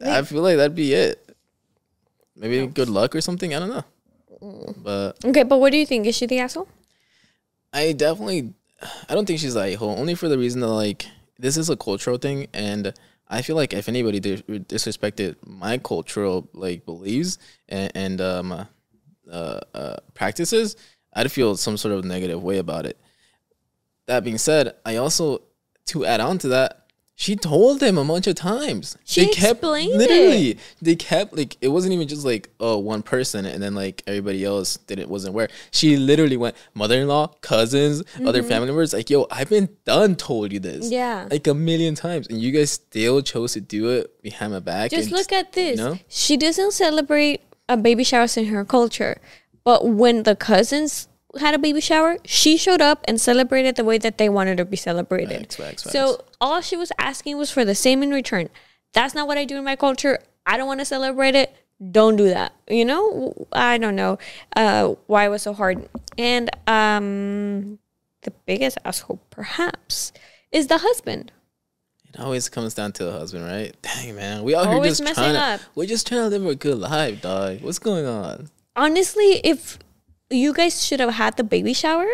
I 0.00 0.22
feel 0.22 0.42
like 0.42 0.56
that'd 0.56 0.74
be 0.74 0.94
it. 0.94 1.18
Maybe 2.36 2.66
good 2.66 2.88
luck 2.88 3.14
or 3.14 3.20
something. 3.20 3.54
I 3.54 3.58
don't 3.58 3.68
know. 3.68 3.84
But 4.82 5.22
Okay, 5.24 5.42
but 5.42 5.58
what 5.58 5.70
do 5.72 5.76
you 5.78 5.86
think? 5.86 6.06
Is 6.06 6.16
she 6.16 6.26
the 6.26 6.38
asshole? 6.38 6.68
I 7.72 7.92
definitely 7.92 8.54
I 9.08 9.14
don't 9.14 9.26
think 9.26 9.38
she's 9.40 9.56
a 9.56 9.74
hoe 9.74 9.94
only 9.94 10.14
for 10.14 10.28
the 10.28 10.38
reason 10.38 10.60
that 10.60 10.68
like 10.68 11.06
this 11.38 11.56
is 11.56 11.70
a 11.70 11.76
cultural 11.76 12.18
thing, 12.18 12.46
and 12.52 12.92
I 13.28 13.42
feel 13.42 13.56
like 13.56 13.72
if 13.72 13.88
anybody 13.88 14.20
dis- 14.20 14.42
disrespected 14.42 15.36
my 15.46 15.78
cultural 15.78 16.48
like 16.52 16.84
beliefs 16.84 17.38
and, 17.68 17.90
and 17.94 18.20
um 18.20 18.52
uh, 19.30 19.60
uh 19.74 19.96
practices, 20.14 20.76
I'd 21.14 21.32
feel 21.32 21.56
some 21.56 21.76
sort 21.76 21.94
of 21.94 22.04
negative 22.04 22.42
way 22.42 22.58
about 22.58 22.86
it. 22.86 22.98
That 24.06 24.24
being 24.24 24.38
said, 24.38 24.74
I 24.84 24.96
also 24.96 25.42
to 25.86 26.04
add 26.04 26.20
on 26.20 26.38
to 26.38 26.48
that, 26.48 26.81
she 27.22 27.36
told 27.36 27.80
him 27.80 27.98
a 27.98 28.04
bunch 28.04 28.26
of 28.26 28.34
times. 28.34 28.98
She 29.04 29.28
explained 29.28 29.96
literally. 29.96 30.50
it. 30.50 30.58
They 30.80 30.96
kept 30.96 31.36
like 31.36 31.56
it 31.60 31.68
wasn't 31.68 31.92
even 31.92 32.08
just 32.08 32.24
like 32.24 32.50
oh 32.58 32.78
one 32.78 33.04
person 33.04 33.46
and 33.46 33.62
then 33.62 33.76
like 33.76 34.02
everybody 34.08 34.44
else 34.44 34.76
didn't 34.76 35.08
wasn't 35.08 35.32
aware. 35.32 35.48
She 35.70 35.96
literally 35.96 36.36
went 36.36 36.56
mother 36.74 37.00
in 37.00 37.06
law, 37.06 37.28
cousins, 37.40 38.02
other 38.26 38.42
family 38.42 38.66
members. 38.66 38.92
Like 38.92 39.08
yo, 39.08 39.28
I've 39.30 39.48
been 39.48 39.68
done 39.84 40.16
told 40.16 40.52
you 40.52 40.58
this. 40.58 40.86
Mm-hmm. 40.86 40.92
Yeah. 40.94 41.28
like 41.30 41.46
a 41.46 41.54
million 41.54 41.94
times, 41.94 42.26
and 42.26 42.40
you 42.40 42.50
guys 42.50 42.72
still 42.72 43.22
chose 43.22 43.52
to 43.52 43.60
do 43.60 43.90
it 43.90 44.20
behind 44.20 44.52
my 44.52 44.58
back. 44.58 44.90
Just 44.90 45.12
look 45.12 45.30
at 45.30 45.52
this. 45.52 45.78
know? 45.78 46.00
She 46.08 46.36
doesn't 46.36 46.72
celebrate 46.72 47.42
a 47.68 47.76
baby 47.76 48.02
showers 48.02 48.36
in 48.36 48.46
her 48.46 48.64
culture, 48.64 49.20
but 49.62 49.86
when 49.86 50.24
the 50.24 50.34
cousins 50.34 51.06
had 51.40 51.54
a 51.54 51.58
baby 51.58 51.80
shower, 51.80 52.18
she 52.24 52.56
showed 52.56 52.80
up 52.80 53.04
and 53.08 53.20
celebrated 53.20 53.76
the 53.76 53.84
way 53.84 53.98
that 53.98 54.18
they 54.18 54.28
wanted 54.28 54.56
to 54.58 54.64
be 54.64 54.76
celebrated. 54.76 55.40
Facts, 55.40 55.56
facts, 55.56 55.82
facts. 55.84 55.92
So 55.92 56.24
all 56.40 56.60
she 56.60 56.76
was 56.76 56.92
asking 56.98 57.38
was 57.38 57.50
for 57.50 57.64
the 57.64 57.74
same 57.74 58.02
in 58.02 58.10
return. 58.10 58.48
That's 58.92 59.14
not 59.14 59.26
what 59.26 59.38
I 59.38 59.44
do 59.44 59.56
in 59.56 59.64
my 59.64 59.76
culture. 59.76 60.18
I 60.44 60.56
don't 60.56 60.66
want 60.66 60.80
to 60.80 60.84
celebrate 60.84 61.34
it. 61.34 61.54
Don't 61.90 62.16
do 62.16 62.28
that. 62.28 62.52
You 62.68 62.84
know, 62.84 63.46
I 63.52 63.78
don't 63.78 63.96
know 63.96 64.18
uh, 64.54 64.94
why 65.06 65.26
it 65.26 65.28
was 65.30 65.42
so 65.42 65.52
hard. 65.52 65.88
And 66.18 66.50
um, 66.66 67.78
the 68.22 68.30
biggest 68.46 68.78
asshole, 68.84 69.20
perhaps, 69.30 70.12
is 70.52 70.68
the 70.68 70.78
husband. 70.78 71.32
It 72.14 72.20
always 72.20 72.48
comes 72.50 72.74
down 72.74 72.92
to 72.92 73.04
the 73.04 73.12
husband, 73.12 73.44
right? 73.44 73.74
Dang 73.82 74.14
man, 74.14 74.42
we 74.42 74.54
out 74.54 74.68
here 74.68 74.82
just 74.84 75.02
messing 75.02 75.14
trying 75.14 75.36
up. 75.36 75.60
we're 75.74 75.86
just 75.86 76.06
trying 76.06 76.20
to 76.20 76.28
live 76.28 76.46
a 76.46 76.54
good 76.54 76.78
life, 76.78 77.22
dog. 77.22 77.62
What's 77.62 77.78
going 77.78 78.06
on? 78.06 78.48
honestly, 78.76 79.40
if 79.44 79.78
you 80.32 80.52
guys 80.52 80.84
should 80.84 81.00
have 81.00 81.14
had 81.14 81.36
the 81.36 81.44
baby 81.44 81.72
shower 81.72 82.06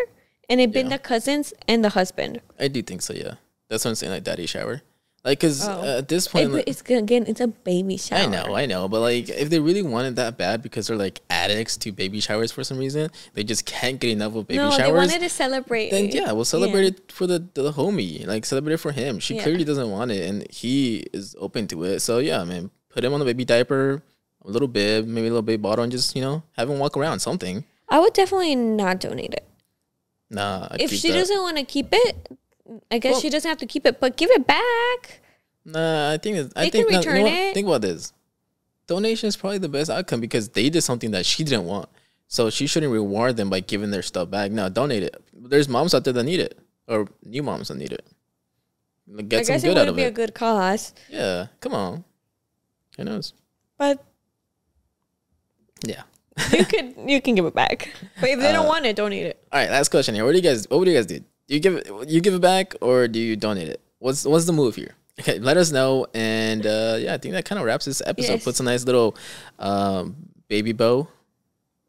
and 0.49 0.59
it 0.61 0.71
been 0.71 0.87
Yeah. 0.89 0.97
the 0.97 1.03
cousins 1.03 1.53
and 1.67 1.83
the 1.83 1.89
husband. 1.89 2.41
I 2.59 2.67
do 2.67 2.81
think 2.81 3.01
so. 3.01 3.13
Yeah, 3.13 3.35
that's 3.69 3.85
what 3.85 3.89
I'm 3.91 3.95
saying. 3.95 4.11
Like 4.13 4.23
daddy 4.23 4.45
shower, 4.45 4.81
like 5.23 5.39
because 5.39 5.67
Oh. 5.67 5.83
at 5.99 6.07
this 6.07 6.27
point, 6.27 6.51
like, 6.53 6.67
it's 6.67 6.81
again, 6.89 7.25
it's 7.27 7.39
a 7.41 7.47
baby 7.47 7.97
shower. 7.97 8.19
I 8.19 8.25
know, 8.25 8.55
I 8.55 8.65
know, 8.65 8.87
but 8.87 9.01
like 9.01 9.29
if 9.29 9.49
they 9.49 9.59
really 9.59 9.81
wanted 9.83 10.15
that 10.17 10.37
bad 10.37 10.61
because 10.61 10.87
they're 10.87 10.97
like 10.97 11.21
addicts 11.29 11.77
to 11.77 11.91
baby 11.91 12.19
showers 12.19 12.51
for 12.51 12.63
some 12.63 12.77
reason, 12.77 13.09
they 13.35 13.43
just 13.43 13.65
can't 13.65 13.99
get 13.99 14.11
enough 14.11 14.35
of 14.35 14.47
baby 14.47 14.57
no, 14.57 14.71
showers. 14.71 14.77
they 14.87 14.91
wanted 14.91 15.19
to 15.21 15.29
celebrate. 15.29 15.91
then 15.91 16.09
yeah, 16.09 16.31
we'll 16.31 16.45
celebrate 16.45 16.81
Yeah. 16.83 16.87
it 16.97 17.11
for 17.11 17.27
the 17.27 17.45
the 17.53 17.71
homie. 17.73 18.25
Like 18.25 18.45
celebrate 18.45 18.73
it 18.75 18.77
for 18.81 18.91
him. 18.91 19.19
She 19.19 19.35
Yeah. 19.35 19.43
clearly 19.43 19.63
doesn't 19.63 19.89
want 19.91 20.11
it, 20.11 20.27
and 20.27 20.49
he 20.51 21.05
is 21.13 21.35
open 21.39 21.67
to 21.67 21.83
it. 21.83 21.99
So 22.01 22.17
yeah, 22.19 22.43
man, 22.43 22.71
put 22.89 23.03
him 23.03 23.13
on 23.13 23.19
the 23.19 23.25
baby 23.25 23.45
diaper, 23.45 24.01
a 24.43 24.49
little 24.49 24.67
bib, 24.67 25.05
maybe 25.05 25.27
a 25.27 25.29
little 25.29 25.43
baby 25.43 25.61
bottle, 25.61 25.83
and 25.83 25.91
just 25.91 26.15
you 26.15 26.21
know 26.23 26.41
have 26.57 26.69
him 26.69 26.79
walk 26.79 26.97
around 26.97 27.19
something. 27.19 27.65
I 27.89 27.99
would 27.99 28.13
definitely 28.13 28.55
not 28.55 28.99
donate 28.99 29.33
it. 29.33 29.45
Nah, 30.29 30.67
I'd 30.71 30.81
if 30.81 30.91
she 30.91 31.09
that. 31.09 31.15
doesn't 31.17 31.37
want 31.41 31.57
to 31.57 31.63
keep 31.63 31.87
it, 31.91 32.29
I 32.91 32.99
guess 32.99 33.13
Well- 33.13 33.21
she 33.21 33.29
doesn't 33.29 33.49
have 33.49 33.57
to 33.59 33.65
keep 33.65 33.85
it, 33.85 33.99
but 33.99 34.15
give 34.17 34.29
it 34.31 34.45
back. 34.45 35.21
Nah, 35.65 36.11
I 36.11 36.17
think 36.17 36.37
it's, 36.37 36.53
I 36.55 36.65
They 36.65 36.69
think 36.69 36.87
can 36.87 36.93
no, 36.93 36.99
you 37.01 37.05
know 37.05 37.11
return 37.23 37.27
it. 37.27 37.53
Think 37.53 37.67
about 37.67 37.81
this. 37.81 38.13
Donation 38.87 39.27
is 39.27 39.35
probably 39.37 39.57
the 39.59 39.69
best 39.69 39.89
outcome 39.89 40.19
because 40.19 40.49
they 40.49 40.69
did 40.69 40.81
something 40.81 41.11
that 41.11 41.25
she 41.25 41.43
didn't 41.43 41.65
want. 41.65 41.89
So 42.27 42.49
she 42.51 42.67
shouldn't 42.67 42.91
reward 42.91 43.37
them 43.37 43.49
by 43.49 43.59
giving 43.59 43.89
their 43.91 44.01
stuff 44.03 44.29
back. 44.29 44.51
No, 44.51 44.69
donate 44.69 45.03
it. 45.03 45.15
There's 45.33 45.67
moms 45.67 45.93
out 45.95 46.03
there 46.03 46.13
that 46.13 46.23
need 46.23 46.39
it, 46.39 46.57
or 46.87 47.07
new 47.23 47.41
moms 47.43 47.69
that 47.69 47.77
need 47.77 47.91
it. 47.91 48.05
Like, 49.07 49.29
Get 49.29 49.39
I 49.39 49.43
some 49.43 49.53
guess 49.55 49.63
it 49.63 49.67
good 49.67 49.77
out 49.79 49.87
would 49.87 49.95
be 49.95 50.03
a 50.03 50.11
good 50.11 50.35
cause, 50.35 50.93
yeah, 51.09 51.47
come 51.59 51.73
on. 51.73 52.03
Who 52.97 53.03
knows? 53.03 53.33
but 53.77 54.03
Yeah. 55.83 56.03
you 56.51 56.65
could 56.65 56.95
you 57.07 57.21
can 57.21 57.35
give 57.35 57.45
it 57.45 57.53
back. 57.55 57.89
But 58.19 58.29
if 58.29 58.39
they 58.39 58.49
Uh, 58.49 58.53
don't 58.53 58.67
want 58.67 58.85
it, 58.85 58.95
don't 58.95 59.11
donate 59.11 59.25
it. 59.25 59.43
All 59.51 59.59
right, 59.59 59.69
last 59.69 59.89
question 59.89 60.15
here. 60.15 60.25
What 60.25 60.31
do 60.31 60.37
you 60.37 60.43
guys? 60.43 60.65
What 60.69 60.79
would 60.79 60.87
you 60.87 60.93
guys 60.95 61.05
do? 61.05 61.19
Do 61.19 61.53
you 61.55 61.59
give 61.59 61.75
it? 61.75 61.89
You 62.09 62.21
give 62.21 62.33
it 62.33 62.41
back, 62.41 62.75
or 62.81 63.07
do 63.07 63.19
you 63.19 63.35
donate 63.35 63.67
it? 63.69 63.81
What's 63.99 64.25
What's 64.25 64.45
the 64.45 64.53
move 64.53 64.75
here? 64.75 64.95
Okay, 65.19 65.37
let 65.37 65.57
us 65.57 65.69
know. 65.69 66.07
And 66.13 66.65
uh, 66.65 66.95
yeah, 66.97 67.13
I 67.13 67.17
think 67.17 67.33
that 67.33 67.43
kind 67.43 67.59
of 67.59 67.65
wraps 67.65 67.83
this 67.83 68.01
episode. 68.05 68.39
Yes. 68.39 68.43
Puts 68.45 68.61
a 68.61 68.63
nice 68.63 68.85
little 68.85 69.17
um, 69.59 70.15
baby 70.47 70.71
bow 70.71 71.09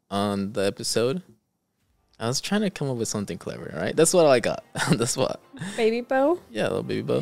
on 0.09 0.51
the 0.51 0.65
episode. 0.65 1.21
I 2.21 2.27
was 2.27 2.39
trying 2.39 2.61
to 2.61 2.69
come 2.69 2.87
up 2.87 2.97
with 2.97 3.07
something 3.07 3.39
clever. 3.39 3.73
Right, 3.75 3.95
that's 3.95 4.13
what 4.13 4.27
I 4.27 4.39
got. 4.39 4.63
that's 4.91 5.17
what. 5.17 5.41
Baby 5.75 6.01
bow. 6.01 6.39
Yeah, 6.51 6.63
a 6.63 6.69
little 6.69 6.83
baby 6.83 7.01
bow. 7.01 7.21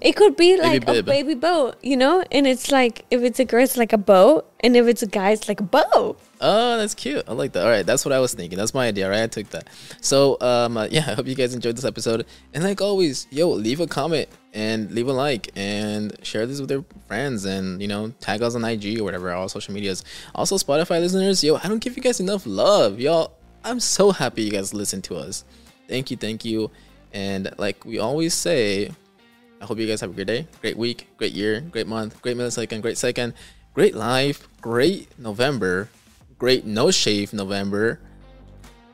It 0.00 0.14
could 0.14 0.36
be 0.36 0.56
like 0.56 0.82
a 0.88 0.92
bib. 0.92 1.06
baby 1.06 1.34
bow, 1.34 1.74
you 1.82 1.96
know? 1.96 2.22
And 2.30 2.46
it's 2.46 2.70
like 2.70 3.04
if 3.10 3.22
it's 3.22 3.40
a 3.40 3.44
girl, 3.44 3.64
it's 3.64 3.76
like 3.76 3.92
a 3.92 3.98
bow, 3.98 4.44
and 4.60 4.76
if 4.76 4.86
it's 4.86 5.02
a 5.02 5.08
guy, 5.08 5.30
it's 5.30 5.48
like 5.48 5.58
a 5.58 5.64
bow. 5.64 6.16
Oh, 6.40 6.76
that's 6.78 6.94
cute. 6.94 7.24
I 7.26 7.32
like 7.32 7.52
that. 7.52 7.64
All 7.64 7.70
right, 7.70 7.84
that's 7.84 8.04
what 8.04 8.12
I 8.12 8.20
was 8.20 8.34
thinking. 8.34 8.56
That's 8.56 8.72
my 8.72 8.86
idea. 8.86 9.10
Right, 9.10 9.24
I 9.24 9.26
took 9.26 9.50
that. 9.50 9.68
So, 10.00 10.36
um, 10.40 10.76
uh, 10.76 10.86
yeah, 10.92 11.00
I 11.08 11.14
hope 11.14 11.26
you 11.26 11.34
guys 11.34 11.52
enjoyed 11.52 11.76
this 11.76 11.84
episode. 11.84 12.24
And 12.54 12.62
like 12.62 12.80
always, 12.80 13.26
yo, 13.30 13.48
leave 13.50 13.80
a 13.80 13.88
comment 13.88 14.28
and 14.54 14.90
leave 14.92 15.08
a 15.08 15.12
like 15.12 15.50
and 15.56 16.16
share 16.22 16.46
this 16.46 16.60
with 16.60 16.70
your 16.70 16.84
friends 17.06 17.44
and 17.44 17.82
you 17.82 17.88
know 17.88 18.08
tag 18.20 18.42
us 18.42 18.54
on 18.54 18.64
IG 18.64 19.00
or 19.00 19.04
whatever, 19.04 19.32
all 19.32 19.48
social 19.48 19.74
medias. 19.74 20.04
Also, 20.36 20.56
Spotify 20.56 21.00
listeners, 21.00 21.42
yo, 21.42 21.56
I 21.56 21.68
don't 21.68 21.80
give 21.80 21.96
you 21.96 22.02
guys 22.02 22.20
enough 22.20 22.44
love, 22.46 23.00
y'all. 23.00 23.35
I'm 23.66 23.80
so 23.80 24.12
happy 24.12 24.42
you 24.42 24.52
guys 24.52 24.72
listen 24.72 25.02
to 25.02 25.16
us. 25.16 25.44
Thank 25.88 26.12
you, 26.12 26.16
thank 26.16 26.44
you. 26.44 26.70
And 27.12 27.52
like 27.58 27.84
we 27.84 27.98
always 27.98 28.32
say, 28.32 28.90
I 29.60 29.64
hope 29.64 29.78
you 29.78 29.88
guys 29.88 30.00
have 30.02 30.10
a 30.10 30.12
great 30.12 30.28
day, 30.28 30.46
great 30.60 30.76
week, 30.76 31.08
great 31.16 31.32
year, 31.32 31.60
great 31.60 31.88
month, 31.88 32.22
great 32.22 32.36
millisecond, 32.36 32.82
great 32.82 32.96
second, 32.96 33.34
great 33.74 33.96
life, 33.96 34.46
great 34.60 35.08
November, 35.18 35.88
great 36.38 36.64
no 36.64 36.92
shave 36.92 37.32
November, 37.32 37.98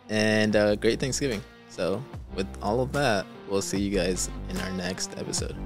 and 0.08 0.56
uh, 0.56 0.74
great 0.76 0.98
Thanksgiving. 0.98 1.42
So, 1.68 2.02
with 2.34 2.46
all 2.62 2.80
of 2.80 2.92
that, 2.92 3.26
we'll 3.50 3.62
see 3.62 3.78
you 3.80 3.90
guys 3.94 4.30
in 4.48 4.58
our 4.58 4.70
next 4.72 5.18
episode. 5.18 5.56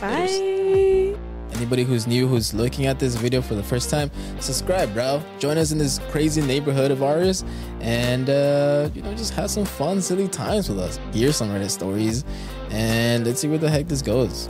Bye. 0.00 1.16
Anybody 1.52 1.84
who's 1.84 2.06
new, 2.06 2.26
who's 2.26 2.52
looking 2.52 2.86
at 2.86 2.98
this 2.98 3.14
video 3.14 3.40
for 3.40 3.54
the 3.54 3.62
first 3.62 3.88
time, 3.88 4.10
subscribe, 4.40 4.92
bro. 4.92 5.22
Join 5.38 5.56
us 5.58 5.72
in 5.72 5.78
this 5.78 6.00
crazy 6.10 6.42
neighborhood 6.42 6.90
of 6.90 7.02
ours, 7.02 7.44
and 7.80 8.28
uh, 8.28 8.90
you 8.94 9.02
know, 9.02 9.14
just 9.14 9.32
have 9.34 9.50
some 9.50 9.64
fun, 9.64 10.02
silly 10.02 10.28
times 10.28 10.68
with 10.68 10.78
us. 10.78 10.98
Hear 11.12 11.32
some 11.32 11.48
Reddit 11.48 11.70
stories, 11.70 12.24
and 12.70 13.26
let's 13.26 13.40
see 13.40 13.48
where 13.48 13.58
the 13.58 13.70
heck 13.70 13.88
this 13.88 14.02
goes. 14.02 14.48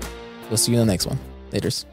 We'll 0.48 0.56
see 0.56 0.72
you 0.72 0.80
in 0.80 0.86
the 0.86 0.92
next 0.92 1.06
one. 1.06 1.18
Later's. 1.52 1.86